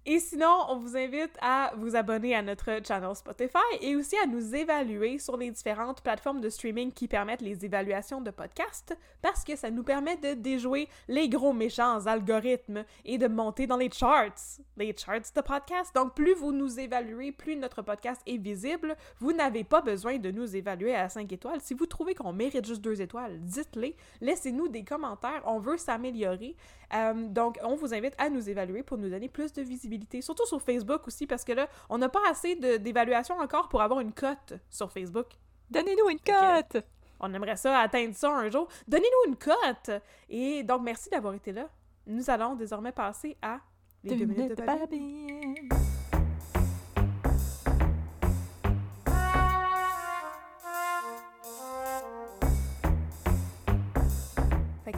Et 0.07 0.19
sinon, 0.19 0.55
on 0.69 0.77
vous 0.77 0.99
invite 0.99 1.35
à 1.41 1.73
vous 1.79 1.97
abonner 1.97 2.35
à 2.35 2.43
notre 2.43 2.71
channel 2.87 3.17
Spotify 3.17 3.57
et 3.81 3.97
aussi 3.97 4.15
à 4.19 4.27
nous 4.27 4.55
évaluer 4.55 5.19
sur 5.19 5.39
les 5.39 5.51
différentes 5.51 6.03
plateformes 6.03 6.43
de 6.43 6.51
streaming 6.51 6.93
qui 6.93 7.09
permettent 7.09 7.41
les 7.41 7.65
évaluations 7.65 8.21
de 8.21 8.31
podcasts 8.31 8.95
parce 9.23 9.45
que 9.45 9.57
ça 9.57 9.71
nous 9.71 9.83
permet 9.83 10.19
de 10.19 10.35
déjouer 10.35 10.91
les 11.09 11.31
gros 11.31 11.55
méchants 11.55 12.05
algorithmes 12.05 12.85
et 13.07 13.17
de 13.17 13.29
monter 13.29 13.67
dans 13.67 13.79
les 13.79 13.91
charts, 13.91 14.59
les 14.77 14.95
charts 14.95 15.33
de 15.35 15.41
podcasts. 15.41 15.95
Donc, 15.95 16.15
plus 16.15 16.35
vous 16.35 16.53
nous 16.53 16.79
évaluez, 16.79 17.33
plus 17.33 17.57
notre 17.57 17.81
podcast 17.81 18.21
est 18.27 18.37
visible. 18.37 18.97
Vous 19.21 19.33
n'avez 19.33 19.65
pas 19.65 19.81
besoin 19.81 20.19
de 20.19 20.31
nous 20.31 20.55
évaluer 20.55 20.95
à 20.95 21.09
5 21.09 21.33
étoiles. 21.33 21.63
Si 21.63 21.73
vous 21.73 21.87
trouvez 21.87 22.15
qu'on 22.15 22.35
mérite 22.35 22.67
juste 22.67 22.83
2 22.83 23.01
étoiles, 23.01 23.41
dites-les. 23.41 23.97
Laissez-nous 24.21 24.69
des 24.69 24.85
commentaires. 24.85 25.41
On 25.47 25.61
veut 25.61 25.79
s'améliorer. 25.79 26.57
Euh, 26.95 27.13
donc, 27.29 27.59
on 27.63 27.75
vous 27.75 27.93
invite 27.95 28.15
à 28.19 28.31
nous 28.31 28.49
évaluer 28.49 28.83
pour 28.83 28.99
nous 28.99 29.11
donner 29.11 29.29
plus 29.29 29.53
de 29.53 29.63
visibilité, 29.63 30.23
surtout 30.23 30.47
sur 30.47 30.63
Facebook 30.63 31.07
aussi, 31.07 31.27
parce 31.27 31.45
que 31.45 31.53
là, 31.53 31.69
on 31.89 31.99
n'a 31.99 32.09
pas 32.09 32.23
assez 32.31 32.55
d'évaluation 32.55 33.37
encore 33.39 33.69
pour 33.69 33.83
avoir 33.83 34.01
une 34.01 34.13
cote 34.13 34.55
sur 34.71 34.91
Facebook. 34.93 35.27
Donnez-nous 35.71 36.11
une 36.11 36.21
cote! 36.21 36.83
On 37.21 37.33
aimerait 37.33 37.57
ça 37.57 37.79
atteindre 37.79 38.15
ça 38.15 38.31
un 38.31 38.51
jour. 38.51 38.69
Donnez-nous 38.87 39.31
une 39.31 39.37
cote! 39.37 39.91
Et 40.29 40.63
donc, 40.63 40.83
merci 40.83 41.11
d'avoir 41.11 41.35
été 41.35 41.53
là. 41.53 41.69
Nous 42.07 42.29
allons 42.31 42.55
désormais 42.55 42.93
passer 42.93 43.37
à 43.43 43.61
les 44.03 44.17
deux, 44.17 44.27
minutes 44.27 44.57
de. 44.57 45.94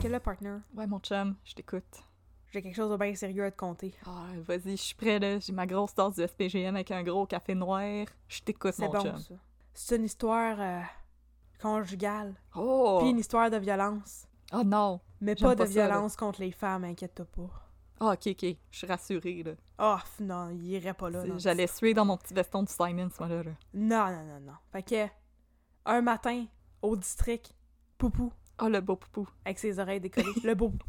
Que 0.06 0.12
là, 0.12 0.20
partner, 0.20 0.58
Ouais, 0.74 0.86
mon 0.86 0.98
chum, 1.00 1.36
je 1.44 1.54
t'écoute. 1.54 2.02
j'ai 2.52 2.62
quelque 2.62 2.74
chose 2.76 2.90
de 2.90 2.96
bien 2.96 3.14
sérieux 3.14 3.44
à 3.44 3.50
te 3.50 3.56
conter. 3.56 3.94
Ah, 4.06 4.26
vas-y, 4.46 4.72
je 4.76 4.82
suis 4.82 4.94
prêt, 4.94 5.18
là. 5.18 5.38
J'ai 5.38 5.52
ma 5.52 5.66
grosse 5.66 5.94
tasse 5.94 6.14
du 6.16 6.26
SPGM 6.26 6.74
avec 6.74 6.90
un 6.90 7.02
gros 7.02 7.26
café 7.26 7.54
noir. 7.54 8.06
Je 8.28 8.40
t'écoute, 8.40 8.74
C'est 8.74 8.86
mon 8.86 8.92
bon, 8.92 9.02
chum. 9.02 9.18
ça. 9.18 9.34
C'est 9.74 9.96
une 9.96 10.04
histoire... 10.04 10.56
euh, 10.60 10.80
conjugale, 11.60 12.34
Oh! 12.54 12.98
puis 13.00 13.10
une 13.10 13.18
histoire 13.18 13.50
de 13.50 13.56
violence. 13.56 14.26
Oh 14.52 14.62
non! 14.64 15.00
Mais 15.20 15.34
pas 15.34 15.54
de 15.54 15.60
là. 15.64 15.66
violence 15.68 16.16
contre 16.16 16.40
les 16.40 16.52
femmes, 16.52 16.84
inquiète-toi 16.84 17.24
pas. 17.26 17.50
Ah, 17.98 18.12
ok, 18.12 18.26
ok. 18.26 18.56
Je 18.70 18.76
suis 18.78 18.86
rassurée, 18.86 19.42
là. 19.42 19.52
Oh, 19.78 19.96
non, 20.20 20.50
il 20.50 20.66
irait 20.66 20.92
pas 20.92 21.08
là. 21.08 21.24
Non. 21.24 21.38
J'allais 21.38 21.66
suer 21.66 21.94
dans 21.94 22.04
mon 22.04 22.18
petit 22.18 22.34
veston 22.34 22.62
de 22.62 22.68
Simon, 22.68 23.08
ce 23.10 23.22
moment-là. 23.22 23.42
là. 23.44 23.50
Non, 23.72 24.06
non, 24.12 24.24
non, 24.34 24.40
non. 24.40 24.52
Fait 24.70 24.82
que, 24.82 25.06
un 25.86 26.02
matin, 26.02 26.44
au 26.82 26.94
district, 26.94 27.54
Poupou, 27.96 28.30
Oh, 28.60 28.68
le 28.68 28.80
beau 28.80 28.96
poupou. 28.96 29.28
avec 29.44 29.58
ses 29.58 29.78
oreilles 29.78 30.00
décollées, 30.00 30.32
le 30.44 30.54
beau 30.54 30.68
Poupou, 30.70 30.86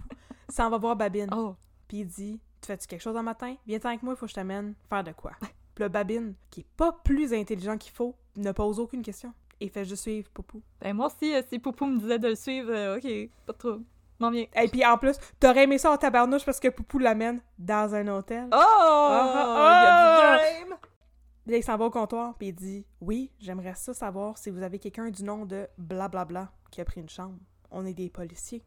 s'en 0.49 0.69
va 0.69 0.77
voir 0.77 0.95
Babine. 0.95 1.29
Oh! 1.33 1.55
Puis 1.87 1.99
il 1.99 2.07
dit 2.07 2.39
Tu 2.61 2.67
fais-tu 2.67 2.87
quelque 2.87 3.01
chose 3.01 3.17
un 3.17 3.21
matin? 3.23 3.55
Viens 3.65 3.79
avec 3.83 4.03
moi, 4.03 4.13
il 4.13 4.17
faut 4.17 4.25
que 4.25 4.29
je 4.29 4.35
t'amène 4.35 4.73
faire 4.89 5.03
de 5.03 5.11
quoi 5.11 5.31
Puis 5.75 5.83
le 5.83 5.89
Babine, 5.89 6.33
qui 6.49 6.61
est 6.61 6.67
pas 6.77 6.91
plus 7.03 7.33
intelligent 7.33 7.77
qu'il 7.77 7.91
faut, 7.93 8.15
ne 8.35 8.51
pose 8.51 8.79
aucune 8.79 9.01
question. 9.01 9.33
Et 9.59 9.69
fait 9.69 9.85
juste 9.85 10.03
suivre 10.03 10.29
Poupou. 10.31 10.61
Ben, 10.81 10.93
moi 10.95 11.07
aussi, 11.07 11.33
euh, 11.33 11.41
si 11.49 11.59
Poupou 11.59 11.85
me 11.87 11.99
disait 11.99 12.19
de 12.19 12.27
le 12.29 12.35
suivre, 12.35 12.71
euh, 12.71 12.97
ok, 12.97 13.29
pas 13.45 13.53
de 13.53 13.57
trouble. 13.57 13.85
M'en 14.19 14.31
viens. 14.31 14.45
Et 14.55 14.67
puis 14.67 14.85
en 14.85 14.97
plus, 14.97 15.15
t'aurais 15.39 15.63
aimé 15.63 15.77
ça 15.77 15.91
en 15.91 15.97
tabarnouche 15.97 16.45
parce 16.45 16.59
que 16.59 16.67
Poupou 16.69 16.99
l'amène 16.99 17.41
dans 17.59 17.93
un 17.93 18.07
hôtel. 18.07 18.47
Oh! 18.51 18.55
ah, 18.55 19.81
Il 19.81 19.83
y 19.83 19.87
a 19.87 20.59
du 20.63 20.69
game! 20.69 20.77
Là, 21.47 21.57
il 21.57 21.63
s'en 21.63 21.77
va 21.77 21.85
au 21.85 21.89
comptoir, 21.89 22.35
puis 22.37 22.47
il 22.49 22.53
dit 22.53 22.85
Oui, 22.99 23.31
j'aimerais 23.39 23.75
ça 23.75 23.93
savoir 23.93 24.37
si 24.37 24.49
vous 24.49 24.61
avez 24.63 24.79
quelqu'un 24.79 25.09
du 25.09 25.23
nom 25.23 25.45
de 25.45 25.67
blablabla 25.77 26.51
qui 26.71 26.81
a 26.81 26.85
pris 26.85 26.99
une 27.01 27.09
chambre. 27.09 27.37
On 27.71 27.85
est 27.85 27.93
des 27.93 28.09
policiers. 28.09 28.63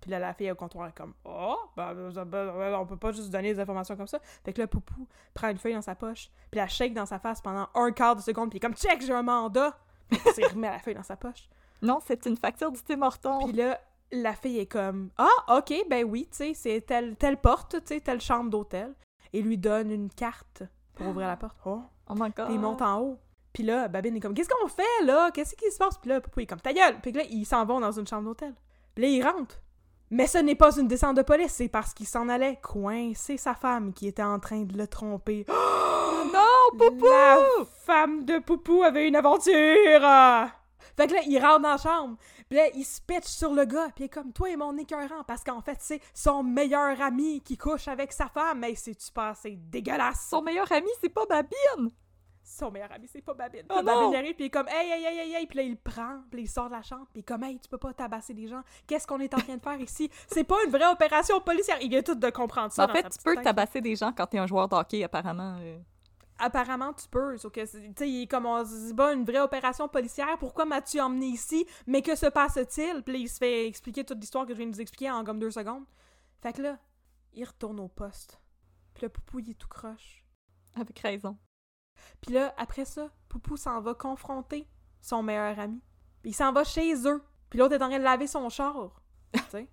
Puis 0.00 0.10
là, 0.10 0.18
la 0.18 0.32
fille 0.32 0.50
au 0.50 0.54
comptoir 0.54 0.88
est 0.88 0.96
comme 0.96 1.12
Oh, 1.24 1.56
ben, 1.76 1.92
ben, 1.94 2.24
ben, 2.24 2.74
on 2.74 2.86
peut 2.86 2.96
pas 2.96 3.12
juste 3.12 3.30
donner 3.30 3.52
des 3.52 3.60
informations 3.60 3.96
comme 3.96 4.06
ça. 4.06 4.18
Fait 4.44 4.52
que 4.52 4.60
là, 4.60 4.66
Poupou 4.66 5.06
prend 5.34 5.48
une 5.50 5.58
feuille 5.58 5.74
dans 5.74 5.82
sa 5.82 5.94
poche, 5.94 6.30
puis 6.50 6.58
la 6.58 6.68
shake 6.68 6.94
dans 6.94 7.04
sa 7.06 7.18
face 7.18 7.42
pendant 7.42 7.68
un 7.74 7.92
quart 7.92 8.16
de 8.16 8.22
seconde, 8.22 8.48
puis 8.48 8.56
il 8.58 8.64
est 8.64 8.66
comme 8.66 8.76
Check, 8.76 9.02
j'ai 9.02 9.12
un 9.12 9.22
mandat. 9.22 9.76
Puis 10.08 10.18
il 10.38 10.46
remet 10.46 10.70
la 10.70 10.78
feuille 10.78 10.94
dans 10.94 11.02
sa 11.02 11.16
poche. 11.16 11.48
Non, 11.82 11.98
c'est 12.04 12.24
une 12.26 12.36
facture 12.36 12.72
du 12.72 12.82
Tim 12.82 13.02
Hortons. 13.02 13.44
Puis 13.44 13.52
là, 13.52 13.78
la 14.10 14.32
fille 14.32 14.58
est 14.58 14.66
comme 14.66 15.10
Ah, 15.18 15.58
ok, 15.58 15.84
ben 15.88 16.04
oui, 16.04 16.28
tu 16.30 16.36
sais, 16.38 16.54
c'est 16.54 16.80
telle, 16.80 17.16
telle 17.16 17.36
porte, 17.36 17.76
tu 17.80 17.94
sais, 17.94 18.00
telle 18.00 18.20
chambre 18.20 18.50
d'hôtel. 18.50 18.94
Et 19.32 19.42
lui 19.42 19.58
donne 19.58 19.90
une 19.90 20.10
carte 20.10 20.62
pour 20.94 21.08
ouvrir 21.08 21.28
la 21.28 21.36
porte. 21.36 21.56
Oh, 21.64 21.82
Oh 22.08 22.14
my 22.14 22.30
god. 22.30 22.46
puis 22.46 22.54
il 22.54 22.60
monte 22.60 22.82
en 22.82 23.00
haut. 23.00 23.18
Puis 23.52 23.62
là, 23.62 23.88
Babine 23.88 24.16
est 24.16 24.20
comme 24.20 24.34
Qu'est-ce 24.34 24.48
qu'on 24.48 24.68
fait 24.68 25.04
là? 25.04 25.30
Qu'est-ce 25.32 25.54
qui 25.54 25.70
se 25.70 25.78
passe? 25.78 25.98
Puis 25.98 26.10
là, 26.10 26.20
Poupou 26.20 26.40
est 26.40 26.46
comme 26.46 26.60
Ta 26.60 26.72
gueule 26.72 27.00
Puis 27.02 27.12
là, 27.12 27.22
ils 27.30 27.44
s'en 27.44 27.64
vont 27.64 27.80
dans 27.80 27.92
une 27.92 28.06
chambre 28.06 28.24
d'hôtel. 28.24 28.54
Puis 28.94 29.04
là, 29.04 29.10
ils 29.10 29.22
rentrent. 29.22 29.60
Mais 30.10 30.26
ce 30.26 30.38
n'est 30.38 30.56
pas 30.56 30.76
une 30.76 30.88
descente 30.88 31.16
de 31.16 31.22
police, 31.22 31.52
c'est 31.52 31.68
parce 31.68 31.94
qu'il 31.94 32.06
s'en 32.06 32.28
allait 32.28 32.58
coincer 32.60 33.36
sa 33.36 33.54
femme 33.54 33.92
qui 33.92 34.08
était 34.08 34.24
en 34.24 34.40
train 34.40 34.62
de 34.62 34.76
le 34.76 34.86
tromper. 34.86 35.46
Non, 36.32 36.78
Poupou! 36.78 37.06
La 37.06 37.64
femme 37.86 38.24
de 38.24 38.38
Poupou 38.38 38.82
avait 38.82 39.08
une 39.08 39.16
aventure! 39.16 39.50
Fait 40.96 41.06
que 41.06 41.14
là, 41.14 41.20
il 41.26 41.38
rentre 41.38 41.62
dans 41.62 41.70
la 41.70 41.76
chambre. 41.78 42.16
Puis 42.48 42.58
là, 42.58 42.66
il 42.74 42.84
se 42.84 43.00
pitch 43.00 43.26
sur 43.26 43.54
le 43.54 43.64
gars. 43.64 43.88
Puis 43.94 44.04
il 44.04 44.06
est 44.06 44.08
comme, 44.10 44.32
toi 44.32 44.50
et 44.50 44.56
mon 44.56 44.76
écœurant. 44.76 45.24
Parce 45.26 45.42
qu'en 45.42 45.62
fait, 45.62 45.78
c'est 45.80 46.00
son 46.12 46.42
meilleur 46.42 47.00
ami 47.00 47.40
qui 47.40 47.56
couche 47.56 47.88
avec 47.88 48.12
sa 48.12 48.28
femme. 48.28 48.58
Mais 48.60 48.74
c'est-tu 48.74 49.10
pas 49.12 49.30
assez 49.30 49.56
dégueulasse? 49.56 50.26
Son 50.28 50.42
meilleur 50.42 50.70
ami, 50.70 50.90
c'est 51.00 51.08
pas 51.08 51.24
Babine! 51.26 51.90
Son 52.42 52.70
meilleur 52.70 52.90
ami, 52.92 53.06
c'est 53.06 53.20
pas 53.22 53.34
Babine. 53.34 53.66
Oh! 53.70 53.82
Babine 53.82 54.14
arrive, 54.14 54.34
puis 54.34 54.44
il 54.44 54.46
est 54.46 54.50
comme, 54.50 54.66
hey, 54.68 54.90
hey, 54.90 55.04
hey, 55.04 55.18
hey, 55.18 55.34
hey. 55.34 55.46
Puis 55.46 55.56
là, 55.58 55.62
il 55.62 55.70
le 55.72 55.76
prend. 55.76 56.22
Puis 56.30 56.42
il 56.42 56.48
sort 56.48 56.66
de 56.68 56.72
la 56.74 56.82
chambre. 56.82 57.04
Puis 57.12 57.16
il 57.16 57.20
est 57.20 57.22
comme, 57.24 57.44
hey, 57.44 57.58
tu 57.60 57.68
peux 57.68 57.78
pas 57.78 57.92
tabasser 57.92 58.34
des 58.34 58.48
gens. 58.48 58.62
Qu'est-ce 58.86 59.06
qu'on 59.06 59.20
est 59.20 59.32
en 59.34 59.38
train 59.38 59.56
de 59.56 59.62
faire 59.62 59.80
ici? 59.80 60.10
C'est 60.28 60.44
pas 60.44 60.56
une 60.64 60.70
vraie 60.70 60.90
opération 60.90 61.40
policière. 61.40 61.78
Il 61.80 61.90
vient 61.90 62.02
tout 62.02 62.14
de 62.14 62.30
comprendre 62.30 62.72
ça. 62.72 62.84
en 62.84 62.92
fait, 62.92 63.02
tu 63.08 63.18
peux 63.22 63.34
tête. 63.36 63.44
tabasser 63.44 63.80
des 63.80 63.94
gens 63.94 64.12
quand 64.12 64.26
t'es 64.26 64.38
un 64.38 64.46
joueur 64.46 64.68
de 64.68 64.74
hockey, 64.74 65.04
apparemment. 65.04 65.58
euh. 65.60 65.78
Apparemment, 66.38 66.92
tu 66.94 67.06
peux. 67.08 67.36
Sauf 67.36 67.52
que, 67.52 67.60
tu 67.60 67.92
sais, 67.96 68.08
il 68.08 68.22
est 68.22 68.26
comme, 68.26 68.46
on- 68.46 68.64
c'est 68.64 68.96
pas 68.96 69.12
une 69.12 69.24
vraie 69.24 69.40
opération 69.40 69.86
policière. 69.88 70.38
Pourquoi 70.38 70.64
m'as-tu 70.64 70.98
emmené 70.98 71.26
ici? 71.26 71.66
Mais 71.86 72.00
que 72.00 72.16
se 72.16 72.26
passe-t-il? 72.26 73.02
Puis 73.02 73.12
là, 73.12 73.18
il 73.18 73.28
se 73.28 73.36
fait 73.36 73.66
expliquer 73.66 74.04
toute 74.04 74.18
l'histoire 74.18 74.46
que 74.46 74.54
je 74.54 74.58
viens 74.58 74.66
de 74.66 74.72
vous 74.74 74.80
expliquer 74.80 75.10
en 75.10 75.22
comme 75.22 75.38
deux 75.38 75.50
secondes. 75.50 75.84
Fait 76.42 76.54
que 76.54 76.62
là, 76.62 76.78
il 77.34 77.44
retourne 77.44 77.78
au 77.80 77.88
poste. 77.88 78.40
Puis 78.94 79.02
le 79.04 79.10
Poupou, 79.10 79.40
il 79.40 79.50
est 79.50 79.54
tout 79.54 79.68
croche. 79.68 80.24
Avec 80.76 80.98
raison. 81.00 81.36
Puis 82.20 82.32
là, 82.34 82.54
après 82.56 82.84
ça, 82.84 83.08
Poupou 83.28 83.56
s'en 83.56 83.80
va 83.80 83.94
confronter 83.94 84.66
son 85.00 85.22
meilleur 85.22 85.58
ami. 85.58 85.80
Puis 86.22 86.30
il 86.30 86.34
s'en 86.34 86.52
va 86.52 86.64
chez 86.64 86.94
eux. 87.06 87.22
Puis 87.48 87.58
l'autre 87.58 87.74
est 87.74 87.82
en 87.82 87.88
train 87.88 87.98
de 87.98 88.04
laver 88.04 88.26
son 88.26 88.48
char. 88.48 89.02
Tu 89.32 89.40
sais? 89.50 89.68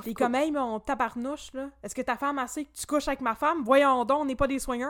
Puis 0.00 0.14
course. 0.14 0.24
comme, 0.24 0.34
hey, 0.34 0.50
mon 0.50 0.80
tabarnouche, 0.80 1.52
là, 1.52 1.68
est-ce 1.82 1.94
que 1.94 2.00
ta 2.00 2.16
femme 2.16 2.38
a 2.38 2.42
assez 2.42 2.64
que 2.64 2.72
tu 2.72 2.86
couches 2.86 3.08
avec 3.08 3.20
ma 3.20 3.34
femme? 3.34 3.62
Voyons 3.62 4.04
donc, 4.04 4.22
on 4.22 4.24
n'est 4.24 4.36
pas 4.36 4.46
des 4.46 4.58
swingers. 4.58 4.86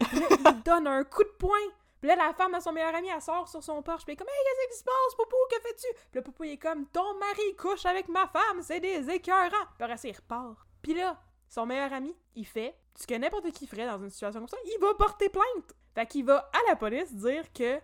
Puis 0.00 0.18
là, 0.18 0.26
il 0.30 0.62
donne 0.64 0.86
un 0.88 1.04
coup 1.04 1.22
de 1.22 1.36
poing. 1.38 1.58
Puis 2.00 2.08
là, 2.08 2.16
la 2.16 2.32
femme 2.32 2.54
à 2.54 2.60
son 2.60 2.72
meilleur 2.72 2.94
ami, 2.94 3.08
elle 3.14 3.20
sort 3.20 3.46
sur 3.46 3.62
son 3.62 3.82
porche. 3.82 4.04
Puis 4.04 4.12
elle 4.12 4.14
est 4.14 4.16
comme, 4.16 4.28
hey, 4.28 4.44
qu'est-ce 4.44 4.72
qui 4.72 4.78
se 4.78 4.84
passe, 4.84 5.14
Poupou? 5.16 5.36
Que 5.50 5.60
fais-tu? 5.60 5.86
Puis 6.10 6.14
là, 6.14 6.22
Poupou, 6.22 6.44
il 6.44 6.52
est 6.52 6.58
comme, 6.58 6.86
ton 6.86 7.18
mari 7.18 7.56
couche 7.56 7.86
avec 7.86 8.08
ma 8.08 8.26
femme, 8.26 8.62
c'est 8.62 8.80
des 8.80 9.08
écœurants. 9.10 9.66
Puis 9.78 9.84
après, 9.84 10.08
il 10.08 10.16
repart. 10.16 10.56
Puis 10.82 10.94
là, 10.94 11.20
son 11.48 11.66
meilleur 11.66 11.92
ami, 11.92 12.16
il 12.34 12.46
fait 12.46 12.74
ce 12.96 13.06
que 13.06 13.14
n'importe 13.14 13.50
qui 13.52 13.66
ferait 13.66 13.86
dans 13.86 13.98
une 13.98 14.10
situation 14.10 14.40
comme 14.40 14.48
ça. 14.48 14.56
Il 14.64 14.78
va 14.80 14.94
porter 14.94 15.28
plainte. 15.28 15.74
Fait 15.94 16.06
qu'il 16.06 16.24
va 16.24 16.50
à 16.52 16.70
la 16.70 16.76
police 16.76 17.12
dire 17.14 17.44
que 17.52 17.76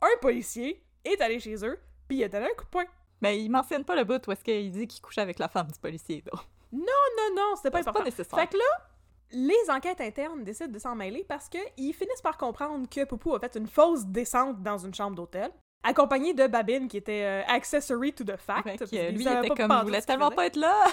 un 0.00 0.18
policier 0.20 0.84
est 1.04 1.20
allé 1.20 1.40
chez 1.40 1.64
eux, 1.64 1.78
puis 2.06 2.18
il 2.18 2.24
a 2.24 2.28
donné 2.28 2.46
un 2.46 2.54
coup 2.54 2.64
de 2.64 2.70
poing. 2.70 2.84
Mais 3.20 3.40
il 3.40 3.48
mentionne 3.48 3.84
pas 3.84 3.96
le 3.96 4.04
bout 4.04 4.24
où 4.26 4.32
est-ce 4.32 4.44
qu'il 4.44 4.70
dit 4.70 4.86
qu'il 4.86 5.02
couche 5.02 5.18
avec 5.18 5.38
la 5.38 5.48
femme 5.48 5.66
du 5.66 5.78
policier, 5.78 6.22
donc. 6.22 6.40
Non, 6.72 7.34
non, 7.34 7.54
c'était 7.56 7.70
pas 7.70 7.78
C'est 7.78 7.84
pas 7.84 7.90
important. 7.90 8.04
nécessaire. 8.04 8.38
Fait 8.38 8.46
que 8.46 8.56
là, 8.56 8.88
les 9.32 9.70
enquêtes 9.70 10.00
internes 10.00 10.44
décident 10.44 10.70
de 10.70 10.78
s'en 10.78 10.94
mêler 10.94 11.24
parce 11.26 11.48
qu'ils 11.48 11.94
finissent 11.94 12.22
par 12.22 12.36
comprendre 12.36 12.88
que 12.88 13.04
Poupou 13.04 13.34
a 13.34 13.40
fait 13.40 13.56
une 13.56 13.66
fausse 13.66 14.04
descente 14.06 14.62
dans 14.62 14.78
une 14.78 14.94
chambre 14.94 15.16
d'hôtel, 15.16 15.50
accompagné 15.82 16.34
de 16.34 16.46
Babine 16.46 16.88
qui 16.88 16.98
était 16.98 17.24
euh, 17.24 17.42
accessory 17.48 18.12
to 18.12 18.24
the 18.24 18.36
fact. 18.36 18.64
Fait 18.64 18.78
que, 18.78 19.10
lui, 19.12 19.22
était 19.22 19.48
pas 19.48 19.54
comme, 19.54 19.90
qu'il 19.90 20.04
tellement 20.04 20.30
pas 20.30 20.46
être 20.46 20.56
là! 20.56 20.86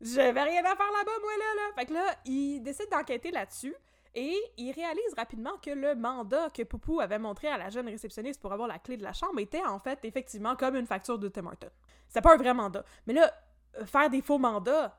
J'avais 0.00 0.42
rien 0.42 0.60
à 0.60 0.76
faire 0.76 0.92
là-bas, 0.92 1.10
moi, 1.20 1.32
là, 1.38 1.54
là. 1.56 1.74
Fait 1.76 1.86
que 1.86 1.92
là, 1.92 2.04
il 2.24 2.60
décide 2.60 2.88
d'enquêter 2.90 3.32
là-dessus 3.32 3.74
et 4.14 4.36
il 4.56 4.72
réalise 4.72 5.14
rapidement 5.16 5.56
que 5.62 5.70
le 5.70 5.94
mandat 5.94 6.50
que 6.50 6.62
Poupou 6.62 7.00
avait 7.00 7.18
montré 7.18 7.48
à 7.48 7.58
la 7.58 7.70
jeune 7.70 7.88
réceptionniste 7.88 8.40
pour 8.40 8.52
avoir 8.52 8.68
la 8.68 8.78
clé 8.78 8.96
de 8.96 9.02
la 9.02 9.12
chambre 9.12 9.38
était 9.40 9.64
en 9.64 9.78
fait 9.78 9.98
effectivement 10.04 10.56
comme 10.56 10.76
une 10.76 10.86
facture 10.86 11.18
de 11.18 11.28
Tim 11.28 11.46
Horton. 11.46 11.70
C'était 12.08 12.20
pas 12.22 12.34
un 12.34 12.38
vrai 12.38 12.54
mandat. 12.54 12.84
Mais 13.06 13.12
là, 13.14 13.32
euh, 13.78 13.86
faire 13.86 14.10
des 14.10 14.22
faux 14.22 14.38
mandats, 14.38 14.98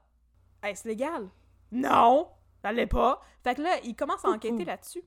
est-ce 0.63 0.87
légal? 0.87 1.29
Non! 1.71 2.29
Ça 2.61 2.71
l'est 2.71 2.87
pas. 2.87 3.21
Fait 3.43 3.55
que 3.55 3.61
là, 3.61 3.77
il 3.83 3.95
commence 3.95 4.23
à 4.25 4.29
Poupou. 4.29 4.35
enquêter 4.35 4.65
là-dessus. 4.65 5.03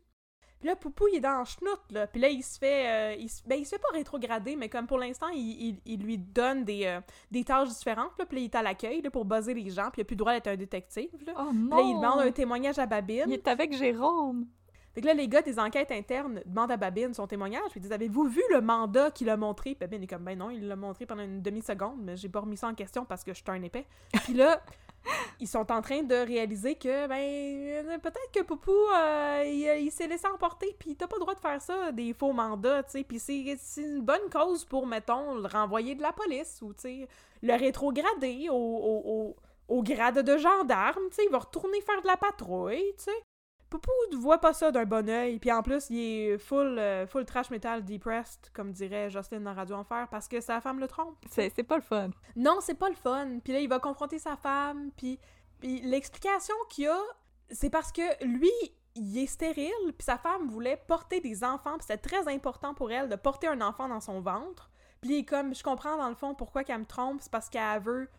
Puis 0.62 0.68
là, 0.68 0.76
Poupou, 0.76 1.08
il 1.08 1.16
est 1.16 1.20
dans 1.20 1.40
le 1.40 1.44
schnout, 1.44 1.80
là. 1.90 2.06
Puis 2.06 2.20
là, 2.20 2.28
il 2.28 2.40
se 2.40 2.56
fait... 2.56 2.86
euh, 2.86 3.16
il, 3.18 3.28
se- 3.28 3.42
ben, 3.44 3.56
il 3.58 3.64
se 3.64 3.70
fait 3.70 3.80
pas 3.82 3.88
rétrograder, 3.92 4.54
mais 4.54 4.68
comme 4.68 4.86
pour 4.86 4.98
l'instant, 4.98 5.26
il, 5.34 5.40
il- 5.70 5.80
il 5.84 6.00
lui 6.00 6.18
donne 6.18 6.62
des, 6.64 6.86
euh, 6.86 7.00
des 7.32 7.42
tâches 7.42 7.68
différentes, 7.70 8.16
là. 8.16 8.24
Puis 8.26 8.36
là, 8.36 8.42
il 8.42 8.44
est 8.44 8.54
à 8.54 8.62
l'accueil, 8.62 9.02
là, 9.02 9.10
pour 9.10 9.24
buzzer 9.24 9.54
les 9.54 9.70
gens. 9.70 9.90
Puis 9.90 9.98
il 9.98 10.02
a 10.02 10.04
plus 10.04 10.14
le 10.14 10.18
droit 10.18 10.32
d'être 10.34 10.46
un 10.46 10.56
détective, 10.56 11.10
là. 11.26 11.32
Oh 11.36 11.48
Puis 11.50 11.58
non! 11.58 11.76
là, 11.76 11.82
il 11.82 11.94
demande 11.96 12.20
un 12.20 12.30
témoignage 12.30 12.78
à 12.78 12.86
Babine. 12.86 13.24
Il 13.26 13.32
est 13.32 13.48
avec 13.48 13.72
Jérôme! 13.76 14.46
Fait 14.94 15.00
que 15.00 15.06
là, 15.06 15.14
les 15.14 15.26
gars 15.26 15.40
des 15.42 15.58
enquêtes 15.58 15.90
internes 15.90 16.42
demandent 16.46 16.70
à 16.70 16.76
Babine 16.76 17.12
son 17.14 17.26
témoignage, 17.26 17.62
puis 17.70 17.80
ils 17.80 17.82
disent 17.82 17.92
Avez-vous 17.92 18.24
vu 18.28 18.42
le 18.52 18.60
mandat 18.60 19.10
qu'il 19.10 19.28
a 19.30 19.36
montré? 19.38 19.70
Puis 19.70 19.78
Babine 19.80 20.02
est 20.02 20.06
comme 20.06 20.22
Ben 20.22 20.38
non, 20.38 20.50
il 20.50 20.68
l'a 20.68 20.76
montré 20.76 21.06
pendant 21.06 21.22
une 21.24 21.40
demi-seconde, 21.42 21.96
mais 22.02 22.16
j'ai 22.16 22.28
pas 22.28 22.40
remis 22.40 22.58
ça 22.58 22.68
en 22.68 22.74
question 22.74 23.04
parce 23.06 23.24
que 23.24 23.32
je 23.32 23.38
suis 23.38 23.44
un 23.50 23.62
épais. 23.62 23.86
Puis 24.24 24.34
là, 24.34 24.62
ils 25.40 25.48
sont 25.48 25.70
en 25.72 25.82
train 25.82 26.02
de 26.02 26.14
réaliser 26.14 26.74
que, 26.76 27.06
ben, 27.06 27.88
euh, 27.88 27.98
peut-être 27.98 28.30
que 28.32 28.42
Poupou, 28.42 28.70
euh, 28.70 29.42
il, 29.44 29.84
il 29.84 29.90
s'est 29.90 30.06
laissé 30.06 30.26
emporter, 30.28 30.74
puis 30.78 30.96
t'as 30.96 31.06
pas 31.06 31.16
le 31.16 31.20
droit 31.20 31.34
de 31.34 31.40
faire 31.40 31.60
ça, 31.60 31.92
des 31.92 32.12
faux 32.12 32.32
mandats, 32.32 32.82
tu 32.84 32.92
sais. 32.92 33.04
Puis 33.04 33.18
c'est 33.18 33.82
une 33.82 34.00
bonne 34.02 34.30
cause 34.30 34.64
pour, 34.64 34.86
mettons, 34.86 35.34
le 35.34 35.46
renvoyer 35.48 35.94
de 35.94 36.02
la 36.02 36.12
police 36.12 36.60
ou, 36.62 36.72
tu 36.74 36.82
sais, 36.82 37.08
le 37.42 37.54
rétrograder 37.54 38.48
au, 38.50 38.54
au, 38.54 39.02
au, 39.04 39.36
au 39.76 39.82
grade 39.82 40.20
de 40.20 40.36
gendarme, 40.36 41.08
tu 41.10 41.16
sais. 41.16 41.24
Il 41.24 41.32
va 41.32 41.38
retourner 41.38 41.80
faire 41.80 42.00
de 42.02 42.06
la 42.06 42.16
patrouille, 42.16 42.94
tu 42.96 43.04
sais. 43.04 43.22
Poupou 43.72 43.90
ne 44.10 44.18
voit 44.18 44.38
pas 44.38 44.52
ça 44.52 44.70
d'un 44.70 44.84
bon 44.84 45.08
oeil, 45.08 45.38
puis 45.38 45.50
en 45.50 45.62
plus, 45.62 45.88
il 45.88 45.98
est 45.98 46.36
full, 46.36 46.78
euh, 46.78 47.06
full 47.06 47.24
trash 47.24 47.48
metal 47.48 47.82
depressed, 47.82 48.50
comme 48.52 48.70
dirait 48.70 49.08
Jocelyne 49.08 49.44
dans 49.44 49.54
Radio 49.54 49.76
Enfer, 49.76 50.08
parce 50.10 50.28
que 50.28 50.42
sa 50.42 50.60
femme 50.60 50.78
le 50.78 50.86
trompe. 50.86 51.16
C'est 51.30 51.50
c'est 51.56 51.62
pas 51.62 51.76
le 51.76 51.82
fun. 51.82 52.10
Non, 52.36 52.58
c'est 52.60 52.74
pas 52.74 52.90
le 52.90 52.94
fun. 52.94 53.38
Puis 53.42 53.54
là, 53.54 53.60
il 53.60 53.70
va 53.70 53.78
confronter 53.78 54.18
sa 54.18 54.36
femme, 54.36 54.90
puis, 54.94 55.18
puis 55.58 55.80
l'explication 55.80 56.54
qu'il 56.68 56.88
a, 56.88 57.00
c'est 57.50 57.70
parce 57.70 57.92
que 57.92 58.02
lui, 58.26 58.52
il 58.94 59.16
est 59.16 59.26
stérile, 59.26 59.94
puis 59.96 60.04
sa 60.04 60.18
femme 60.18 60.48
voulait 60.48 60.76
porter 60.86 61.20
des 61.20 61.42
enfants, 61.42 61.78
puis 61.78 61.86
c'était 61.88 61.96
très 61.96 62.28
important 62.30 62.74
pour 62.74 62.92
elle 62.92 63.08
de 63.08 63.16
porter 63.16 63.46
un 63.46 63.62
enfant 63.62 63.88
dans 63.88 64.00
son 64.00 64.20
ventre. 64.20 64.70
Puis 65.00 65.12
il 65.12 65.18
est 65.20 65.24
comme, 65.24 65.54
je 65.54 65.62
comprends 65.62 65.96
dans 65.96 66.10
le 66.10 66.14
fond 66.14 66.34
pourquoi 66.34 66.62
qu'elle 66.62 66.80
me 66.80 66.84
trompe, 66.84 67.22
c'est 67.22 67.32
parce 67.32 67.48
qu'elle 67.48 67.80
veut 67.80 68.10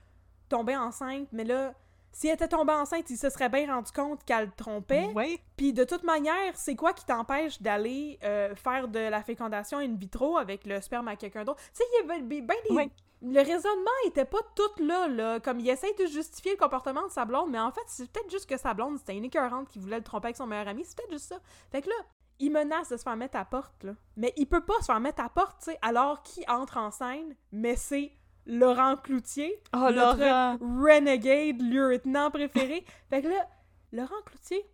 tomber 0.50 0.76
enceinte, 0.76 1.28
mais 1.32 1.44
là, 1.44 1.76
si 2.14 2.28
elle 2.28 2.36
était 2.36 2.48
tombée 2.48 2.74
enceinte, 2.74 3.10
il 3.10 3.18
se 3.18 3.30
serait 3.30 3.50
bien 3.50 3.74
rendu 3.74 3.92
compte 3.92 4.24
qu'elle 4.24 4.46
le 4.46 4.52
trompait. 4.52 5.12
Ouais. 5.14 5.40
Puis 5.58 5.74
de 5.74 5.84
toute 5.84 6.04
manière, 6.04 6.56
c'est 6.56 6.76
quoi 6.76 6.94
qui 6.94 7.06
t'empêche 7.06 7.62
d'aller 7.62 8.20
euh, 8.24 8.56
faire 8.56 8.88
de 8.88 9.00
la 9.00 9.24
fécondation 9.24 9.80
in 9.80 9.96
vitro 9.96 10.38
avec 10.38 10.66
le 10.66 10.80
sperme 10.80 11.08
à 11.08 11.16
quelqu'un 11.16 11.44
d'autre? 11.44 11.60
Tu 11.74 11.80
sais, 11.80 11.84
il 11.92 12.08
y 12.08 12.12
avait 12.12 12.22
ben 12.42 12.56
des... 12.70 12.92
Le 13.26 13.40
raisonnement 13.40 13.92
était 14.06 14.26
pas 14.26 14.42
tout 14.54 14.84
là, 14.84 15.08
là. 15.08 15.40
Comme 15.40 15.62
il 15.62 15.70
essaye 15.70 15.96
de 15.96 16.06
justifier 16.06 16.52
le 16.52 16.58
comportement 16.58 17.08
de 17.08 17.12
sa 17.12 17.24
blonde, 17.24 17.50
mais 17.52 17.60
en 17.60 17.72
fait, 17.72 17.82
c'est 17.88 18.12
peut-être 18.12 18.30
juste 18.30 18.50
que 18.50 18.58
sa 18.58 18.74
blonde, 18.74 18.98
c'était 18.98 19.16
une 19.16 19.24
écœurante 19.24 19.70
qui 19.70 19.80
voulait 19.80 19.98
le 19.98 20.04
tromper 20.04 20.28
avec 20.28 20.36
son 20.36 20.46
meilleur 20.46 20.68
ami. 20.68 20.84
C'est 20.84 20.98
peut-être 20.98 21.14
juste 21.14 21.30
ça. 21.30 21.38
Fait 21.72 21.82
que 21.82 21.88
là, 21.88 21.96
il 22.40 22.52
menace 22.52 22.90
de 22.90 22.98
se 22.98 23.04
faire 23.04 23.16
mettre 23.16 23.38
à 23.38 23.46
porte, 23.46 23.86
là. 23.86 23.94
Mais 24.18 24.34
il 24.36 24.46
peut 24.46 24.66
pas 24.66 24.78
se 24.82 24.86
faire 24.86 25.00
mettre 25.00 25.24
à 25.24 25.30
porte, 25.30 25.60
tu 25.60 25.72
sais, 25.72 25.80
alors 25.82 26.22
qu'il 26.22 26.44
entre 26.50 26.76
en 26.76 26.92
scène, 26.92 27.34
mais 27.54 27.78
c'est 27.78 28.12
Laurent 28.46 28.98
Cloutier, 28.98 29.62
Oh, 29.74 29.90
notre 29.92 30.20
Laurent! 30.20 30.58
renegade 30.60 31.62
lieutenant 31.62 32.30
préféré. 32.32 32.86
fait 33.10 33.22
que 33.22 33.28
là, 33.28 33.48
Laurent 33.92 34.22
Cloutier 34.26 34.66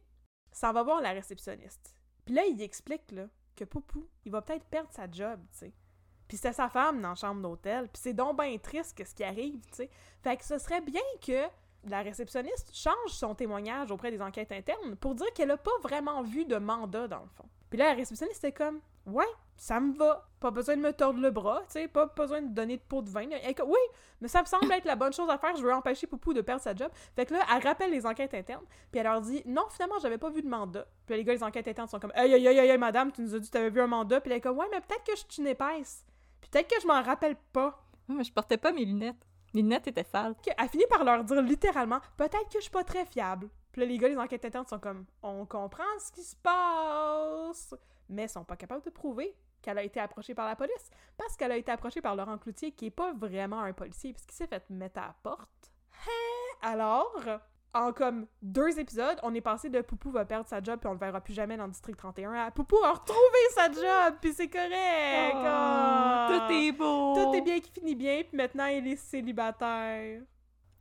s'en 0.52 0.74
va 0.74 0.84
voir 0.84 1.02
la 1.02 1.12
réceptionniste. 1.12 1.96
Puis 2.26 2.34
là, 2.36 2.46
il 2.46 2.62
explique, 2.62 3.12
là, 3.12 3.26
que 3.56 3.64
Poupou, 3.66 4.08
il 4.26 4.32
va 4.32 4.42
peut-être 4.42 4.66
perdre 4.66 4.90
sa 4.92 5.10
job, 5.10 5.40
tu 5.52 5.60
sais. 5.60 5.74
Puis 6.28 6.38
c'était 6.38 6.54
sa 6.54 6.70
femme 6.70 7.02
dans 7.02 7.10
la 7.10 7.16
chambre 7.16 7.42
d'hôtel. 7.42 7.90
Puis 7.92 8.02
c'est 8.04 8.14
donc 8.14 8.40
bien 8.40 8.56
triste 8.58 8.96
que 8.98 9.04
ce 9.04 9.14
qui 9.16 9.24
arrive, 9.24 9.62
tu 9.68 9.76
sais. 9.78 9.90
Fait 10.24 10.38
que 10.38 10.46
ce 10.46 10.58
serait 10.60 10.82
bien 10.82 11.02
que 11.26 11.46
la 11.86 12.02
réceptionniste 12.02 12.72
change 12.74 13.10
son 13.10 13.34
témoignage 13.36 13.92
auprès 13.92 14.12
des 14.12 14.22
enquêtes 14.22 14.52
internes 14.52 14.96
pour 14.96 15.16
dire 15.16 15.32
qu'elle 15.34 15.52
a 15.52 15.58
pas 15.58 15.72
vraiment 15.82 16.22
vu 16.22 16.46
de 16.46 16.58
mandat, 16.58 17.08
dans 17.08 17.22
le 17.22 17.30
fond. 17.36 17.46
Puis 17.70 17.80
là, 17.80 17.90
la 17.90 17.94
réceptionniste 17.96 18.44
était 18.44 18.52
comme 18.52 18.80
«Ouais, 19.12 19.26
ça 19.58 19.80
me 19.80 19.94
va. 19.96 20.26
Pas 20.40 20.52
besoin 20.52 20.78
de 20.78 20.82
me 20.82 20.94
tordre 20.94 21.20
le 21.20 21.32
bras, 21.32 21.64
tu 21.66 21.74
sais, 21.74 21.88
pas 21.90 22.06
besoin 22.06 22.42
de 22.42 22.48
donner 22.54 22.78
de 22.78 22.82
pot 22.82 23.02
de 23.02 23.10
vin. 23.10 23.26
Oui, 23.28 23.80
mais 24.22 24.30
ça 24.30 24.42
me 24.42 24.46
semble 24.46 24.72
être 24.72 24.86
la 24.86 24.96
bonne 24.96 25.12
chose 25.12 25.30
à 25.30 25.38
faire. 25.38 25.56
Je 25.58 25.62
veux 25.62 25.74
empêcher 25.74 26.08
Poupou 26.08 26.34
de 26.34 26.40
perdre 26.40 26.62
sa 26.62 26.74
job.» 26.74 26.90
Fait 27.16 27.26
que 27.26 27.34
là, 27.34 27.42
elle 27.54 27.64
rappelle 27.68 27.92
les 27.92 28.06
enquêtes 28.06 28.34
internes, 28.34 28.64
puis 28.90 29.00
elle 29.00 29.08
leur 29.08 29.20
dit 29.20 29.44
«Non, 29.46 29.64
finalement, 29.70 30.00
j'avais 30.02 30.18
pas 30.18 30.30
vu 30.30 30.42
de 30.42 30.48
mandat.» 30.48 30.86
Puis 31.06 31.18
les 31.18 31.26
gars, 31.26 31.34
les 31.34 31.44
enquêtes 31.44 31.68
internes 31.68 31.90
sont 31.90 32.00
comme 32.00 32.14
«Aïe, 32.16 32.34
aïe, 32.34 32.48
aïe, 32.48 32.60
aïe, 32.60 32.78
madame, 32.78 33.12
tu 33.12 33.22
nous 33.22 33.36
as 33.36 33.40
dit 33.40 33.48
que 33.48 33.54
t'avais 33.54 33.70
vu 33.70 33.82
un 33.82 33.88
mandat.» 33.88 34.22
Puis 34.22 34.32
elle 34.32 34.38
est 34.38 34.42
comme 34.42 34.58
«Ouais, 34.60 34.68
mais 34.72 34.80
peut-être 34.80 35.04
que 35.04 35.12
je 35.12 35.24
suis 35.28 35.42
une 35.42 35.48
épaisse. 35.48 36.06
Puis 36.40 36.50
peut-être 36.50 36.70
que 36.74 36.82
je 36.82 36.88
m'en 36.88 37.02
rappelle 37.02 37.36
pas.» 37.52 37.84
mais 38.08 38.24
je 38.24 38.32
portais 38.32 38.58
pas 38.58 38.72
mes 38.72 38.86
lunettes. 38.86 39.28
Mes 39.54 39.62
lunettes 39.62 39.88
étaient 39.88 40.04
sales. 40.04 40.36
Elle 40.58 40.70
finit 40.70 40.88
par 40.90 41.04
leur 41.04 41.24
dire 41.24 41.42
littéralement 41.42 42.00
peut-être 42.18 42.48
que 42.50 42.60
je 42.60 42.62
suis 42.62 42.72
pas 42.72 42.84
très 42.84 43.06
fiable. 43.06 43.50
Puis 43.72 43.82
là, 43.82 43.88
les 43.88 43.98
gars, 43.98 44.08
les 44.08 44.18
enquêtes 44.18 44.46
internes 44.46 44.66
sont 44.68 44.80
comme 44.80 45.06
on 45.22 45.46
comprend 45.46 45.84
ce 46.00 46.12
qui 46.12 46.24
se 46.24 46.36
passe, 46.36 47.76
mais 48.10 48.28
sont 48.28 48.44
pas 48.44 48.56
capables 48.56 48.84
de 48.84 48.90
prouver 48.90 49.36
qu'elle 49.62 49.78
a 49.78 49.84
été 49.84 50.00
approchée 50.00 50.34
par 50.34 50.46
la 50.48 50.56
police 50.56 50.90
parce 51.18 51.36
qu'elle 51.36 51.52
a 51.52 51.58
été 51.58 51.72
approchée 51.72 52.02
par 52.02 52.16
Laurent 52.16 52.38
Cloutier 52.38 52.72
qui 52.72 52.88
est 52.88 52.92
pas 52.92 53.14
vraiment 53.14 53.62
un 53.62 53.74
policier 53.74 54.14
puisqu'il 54.14 54.36
s'est 54.36 54.48
fait 54.48 54.70
mettre 54.70 55.00
à 55.00 55.08
la 55.08 55.16
porte. 55.22 55.72
Hein? 55.94 56.58
Alors, 56.62 57.14
en 57.74 57.94
comme 57.94 58.26
deux 58.42 58.80
épisodes, 58.80 59.20
on 59.24 59.34
est 59.36 59.42
passé 59.42 59.70
de 59.70 59.82
Poupou 59.82 60.12
va 60.12 60.26
perdre 60.26 60.48
sa 60.48 60.62
job 60.62 60.80
puis 60.80 60.88
on 60.88 60.94
le 60.94 61.00
verra 61.00 61.22
plus 61.22 61.34
jamais 61.34 61.58
dans 61.58 61.66
le 61.66 61.72
district 61.72 61.98
31 62.00 62.34
à 62.34 62.52
Poupou 62.52 62.78
a 62.84 62.94
retrouvé 62.94 63.20
sa 63.54 63.72
job 63.72 64.16
puis 64.22 64.34
c'est 64.34 64.50
correct. 64.50 65.36
Oh, 65.36 65.44
Ah! 65.46 66.28
Tout 66.48 66.54
est 66.54 66.72
beau! 66.72 67.14
Tout 67.16 67.34
est 67.36 67.42
bien 67.42 67.60
qui 67.60 67.72
finit 67.72 67.96
bien, 67.96 68.24
puis 68.24 68.38
maintenant 68.38 68.66
il 68.68 68.88
est 68.88 68.96
célibataire. 68.96 70.22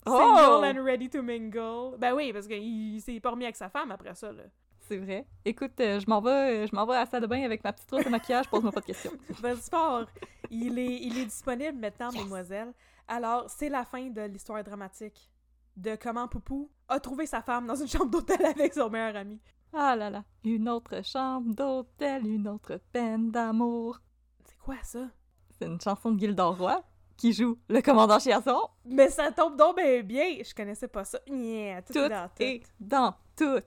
Oh! 0.06 0.16
Single 0.16 0.64
and 0.64 0.84
ready 0.84 1.10
to 1.10 1.22
mingle. 1.22 1.96
Ben 1.98 2.14
oui, 2.14 2.32
parce 2.32 2.46
qu'il 2.46 3.00
s'est 3.02 3.20
pas 3.20 3.30
remis 3.30 3.44
avec 3.44 3.56
sa 3.56 3.68
femme 3.68 3.90
après 3.90 4.14
ça, 4.14 4.32
là. 4.32 4.44
C'est 4.88 4.96
vrai. 4.96 5.26
Écoute, 5.44 5.78
euh, 5.80 6.00
je 6.00 6.08
m'en 6.08 6.22
vais, 6.22 6.30
euh, 6.30 6.66
je 6.66 6.74
m'en 6.74 6.86
vais 6.86 6.94
à 6.94 7.00
la 7.00 7.06
salle 7.06 7.20
de 7.20 7.26
bain 7.26 7.42
avec 7.44 7.62
ma 7.62 7.74
petite 7.74 7.86
trousse 7.86 8.04
de 8.04 8.08
maquillage, 8.08 8.48
pose-moi 8.48 8.72
pas 8.72 8.80
de 8.80 8.86
questions. 8.86 9.12
Vas-y 9.40 9.68
fort. 9.70 10.06
Il 10.50 10.78
est, 10.78 10.96
il 11.02 11.18
est 11.18 11.26
disponible 11.26 11.78
maintenant, 11.78 12.10
mesdemoiselles. 12.10 12.72
Alors, 13.06 13.50
c'est 13.50 13.68
la 13.68 13.84
fin 13.84 14.08
de 14.08 14.22
l'histoire 14.22 14.64
dramatique 14.64 15.30
de 15.76 15.94
comment 15.96 16.26
Poupou 16.26 16.70
a 16.88 16.98
trouvé 17.00 17.26
sa 17.26 17.42
femme 17.42 17.66
dans 17.66 17.74
une 17.74 17.86
chambre 17.86 18.10
d'hôtel 18.10 18.42
avec 18.46 18.72
son 18.72 18.88
meilleur 18.88 19.14
ami. 19.14 19.38
Ah 19.74 19.94
là 19.94 20.08
là. 20.08 20.24
Une 20.42 20.68
autre 20.70 21.04
chambre 21.04 21.54
d'hôtel, 21.54 22.26
une 22.26 22.48
autre 22.48 22.80
peine 22.90 23.30
d'amour. 23.30 24.00
C'est 24.46 24.58
quoi 24.58 24.76
ça? 24.82 25.10
C'est 25.50 25.66
une 25.66 25.78
chanson 25.80 26.12
de 26.12 26.18
Gildor 26.18 26.56
Roy 26.56 26.82
qui 27.18 27.34
joue 27.34 27.58
le 27.68 27.82
commandant 27.82 28.18
Chiasson. 28.18 28.70
Mais 28.86 29.10
ça 29.10 29.30
tombe 29.32 29.56
donc 29.56 29.76
bien 29.76 30.02
bien. 30.02 30.38
Je 30.42 30.54
connaissais 30.54 30.88
pas 30.88 31.04
ça. 31.04 31.18
Yeah, 31.26 31.82
tout, 31.82 31.92
Tout 31.92 31.98
est 31.98 32.08
dans 32.08 32.28
tout. 32.28 32.42
est 32.42 32.62
dans 32.80 33.14
tout. 33.36 33.62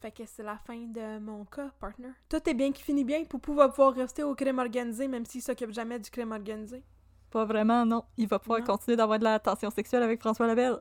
Fait 0.00 0.10
que 0.10 0.24
c'est 0.26 0.42
la 0.42 0.58
fin 0.58 0.76
de 0.76 1.18
mon 1.18 1.44
cas, 1.46 1.70
partner. 1.80 2.10
Tout 2.28 2.48
est 2.48 2.54
bien 2.54 2.70
qui 2.72 2.82
finit 2.82 3.04
bien. 3.04 3.24
Poupou 3.24 3.54
va 3.54 3.68
pouvoir 3.68 3.94
rester 3.94 4.22
au 4.22 4.34
crime 4.34 4.58
organisé, 4.58 5.08
même 5.08 5.24
s'il 5.24 5.42
s'occupe 5.42 5.72
jamais 5.72 5.98
du 5.98 6.10
crime 6.10 6.32
organisé. 6.32 6.82
Pas 7.30 7.44
vraiment, 7.44 7.84
non. 7.86 8.04
Il 8.16 8.28
va 8.28 8.38
pouvoir 8.38 8.60
Non. 8.60 8.66
continuer 8.66 8.96
d'avoir 8.96 9.18
de 9.18 9.24
la 9.24 9.38
tension 9.38 9.70
sexuelle 9.70 10.02
avec 10.02 10.20
François 10.20 10.46
Labelle. 10.46 10.78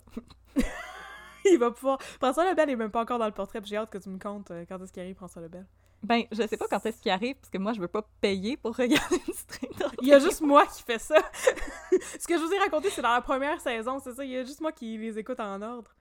Il 1.46 1.58
va 1.60 1.72
pouvoir. 1.72 2.02
François 2.02 2.50
Lebel 2.50 2.70
est 2.72 2.76
même 2.76 2.92
pas 2.92 3.02
encore 3.02 3.20
dans 3.20 3.26
le 3.26 3.32
portrait, 3.32 3.62
puis 3.62 3.70
j'ai 3.70 3.78
hâte 3.78 3.90
que 3.90 3.98
tu 4.00 4.10
me 4.10 4.18
comptes 4.20 4.52
euh, 4.52 4.66
quand 4.68 4.82
est-ce 4.84 4.92
qu'il 4.92 5.02
arrive, 5.02 5.16
François 5.16 5.42
Lebel. 5.42 5.66
Ben, 6.04 6.24
je 6.32 6.46
sais 6.48 6.58
pas 6.58 6.68
quand 6.68 6.86
est-ce 6.86 7.02
qu'il 7.02 7.12
arrive, 7.12 7.36
parce 7.36 7.50
que 7.50 7.58
moi, 7.58 7.74
je 7.74 7.80
veux 7.80 7.88
pas 7.88 8.04
payer 8.22 8.58
pour 8.58 8.76
regarder 8.76 9.16
une 9.28 9.34
stream 9.34 9.72
Il 10.02 10.08
y 10.08 10.14
a 10.14 10.20
juste 10.20 10.42
moi 10.42 10.66
qui 10.68 10.84
fais 10.84 11.00
ça. 11.00 11.16
Ce 12.20 12.28
que 12.28 12.38
je 12.38 12.44
vous 12.44 12.52
ai 12.54 12.60
raconté, 12.60 12.90
c'est 12.90 13.02
dans 13.02 13.14
la 13.14 13.22
première 13.22 13.60
saison, 13.62 14.00
c'est 14.00 14.14
ça. 14.14 14.24
Il 14.26 14.32
y 14.32 14.38
a 14.38 14.44
juste 14.44 14.62
moi 14.62 14.72
qui 14.72 14.98
les 14.98 15.18
écoute 15.18 15.40
en 15.40 15.62
ordre. 15.62 15.92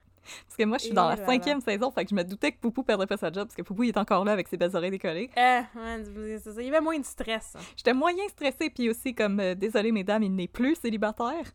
Parce 0.46 0.56
que 0.56 0.64
moi, 0.64 0.78
je 0.78 0.84
suis 0.84 0.94
dans 0.94 1.08
la 1.08 1.16
cinquième 1.24 1.60
saison, 1.60 1.90
fait 1.90 2.04
que 2.04 2.10
je 2.10 2.14
me 2.14 2.22
doutais 2.24 2.52
que 2.52 2.58
Poupou 2.58 2.82
perdrait 2.82 3.06
pas 3.06 3.16
sa 3.16 3.30
job, 3.32 3.44
parce 3.46 3.54
que 3.54 3.62
Poupou, 3.62 3.82
il 3.84 3.88
est 3.90 3.98
encore 3.98 4.24
là 4.24 4.32
avec 4.32 4.48
ses 4.48 4.56
belles 4.56 4.74
oreilles 4.74 4.90
décollées. 4.90 5.30
Ouais, 5.36 5.64
c'est 6.42 6.52
ça. 6.52 6.60
Il 6.62 6.66
y 6.66 6.68
avait 6.68 6.80
moins 6.80 6.98
de 6.98 7.04
stress. 7.04 7.54
hein. 7.56 7.62
J'étais 7.76 7.94
moyen 7.94 8.26
stressée, 8.28 8.70
puis 8.70 8.88
aussi 8.90 9.14
comme, 9.14 9.40
euh, 9.40 9.54
désolé 9.54 9.92
mesdames, 9.92 10.22
il 10.22 10.34
n'est 10.34 10.48
plus 10.48 10.74
célibataire. 10.76 11.52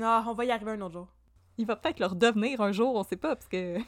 Ah, 0.00 0.24
on 0.26 0.32
va 0.32 0.44
y 0.44 0.50
arriver 0.50 0.72
un 0.72 0.80
autre 0.80 0.94
jour. 0.94 1.08
Il 1.58 1.66
va 1.66 1.76
peut-être 1.76 2.00
leur 2.00 2.14
devenir 2.16 2.60
un 2.60 2.72
jour, 2.72 2.94
on 2.96 3.04
sait 3.04 3.16
pas, 3.16 3.36
parce 3.36 3.48
que... 3.48 3.78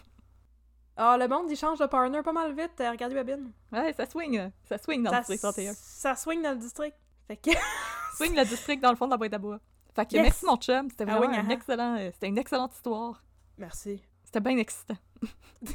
Ah, 0.97 1.17
le 1.19 1.29
monde, 1.29 1.51
il 1.51 1.57
change 1.57 1.79
de 1.79 1.87
partner 1.87 2.23
pas 2.23 2.33
mal 2.33 2.55
vite. 2.55 2.81
euh, 2.81 2.91
regardez 2.91 3.15
Babine. 3.15 3.53
Ouais, 3.73 3.93
ça 3.93 4.07
swing, 4.07 4.37
là. 4.39 4.51
ça 4.65 4.79
swing 4.79 5.03
dans 5.03 5.11
ça, 5.11 5.17
le 5.19 5.23
district 5.25 5.43
31. 5.43 5.73
ça 5.75 6.15
swing 6.17 6.43
dans 6.43 6.53
le 6.53 6.59
district. 6.59 6.97
Fait 7.27 7.37
que. 7.37 7.51
Swing 8.17 8.35
le 8.35 8.45
district 8.47 8.83
dans 8.83 8.91
le 8.91 8.97
fond 8.97 9.05
de 9.07 9.11
la 9.11 9.19
boîte 9.19 9.35
à 9.35 9.39
bois. 9.39 9.61
Fait 9.95 10.07
que 10.07 10.15
Yes! 10.15 10.23
merci 10.23 10.47
mon 10.47 10.57
chum, 10.57 10.89
c'était 10.89 11.05
Ah 11.07 11.19
vraiment 11.19 11.33
oui, 11.33 11.37
un 11.39 11.47
ah. 11.51 11.53
excellent, 11.53 11.97
euh, 11.99 12.11
c'était 12.15 12.29
une 12.29 12.39
excellente 12.39 12.73
histoire. 12.75 13.23
Merci. 13.59 14.03
C'était 14.37 14.51
bien 14.51 14.59
excitant. 14.59 14.99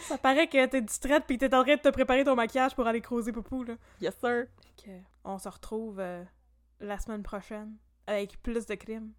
Ça 0.00 0.18
paraît 0.18 0.46
que 0.46 0.66
t'es 0.66 0.82
distraite 0.82 1.24
pis 1.26 1.38
t'es 1.38 1.54
en 1.54 1.62
train 1.64 1.76
de 1.76 1.80
te 1.80 1.88
préparer 1.88 2.24
ton 2.24 2.34
maquillage 2.34 2.74
pour 2.74 2.86
aller 2.86 3.00
creuser 3.00 3.32
Poupou, 3.32 3.62
là. 3.64 3.76
Yes 4.02 4.14
sir. 4.20 4.48
Que 4.84 4.90
on 5.24 5.38
se 5.38 5.48
retrouve 5.48 5.98
euh, 5.98 6.22
la 6.80 6.98
semaine 6.98 7.22
prochaine 7.22 7.78
avec 8.06 8.36
plus 8.42 8.66
de 8.66 8.74
crimes 8.74 9.14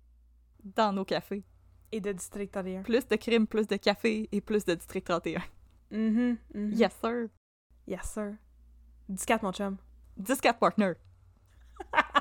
Dans 0.64 0.94
nos 0.94 1.06
cafés. 1.06 1.44
et 1.92 2.02
de 2.02 2.12
district 2.12 2.54
31. 2.54 2.84
Plus 2.84 3.08
de 3.08 3.16
crimes, 3.16 3.48
plus 3.48 3.66
de 3.66 3.78
café 3.78 4.30
et 4.32 4.40
plus 4.40 4.64
de 4.64 4.76
district 4.76 5.08
31. 5.08 5.42
Mhm, 5.90 6.38
mhm. 6.54 6.72
Yes 6.74 6.94
sir. 7.04 7.30
Yes, 7.88 8.04
sir. 8.04 8.36
14, 9.26 9.42
mon 9.42 9.54
chum. 9.54 9.78
14 10.24 10.60
partner. 10.60 10.94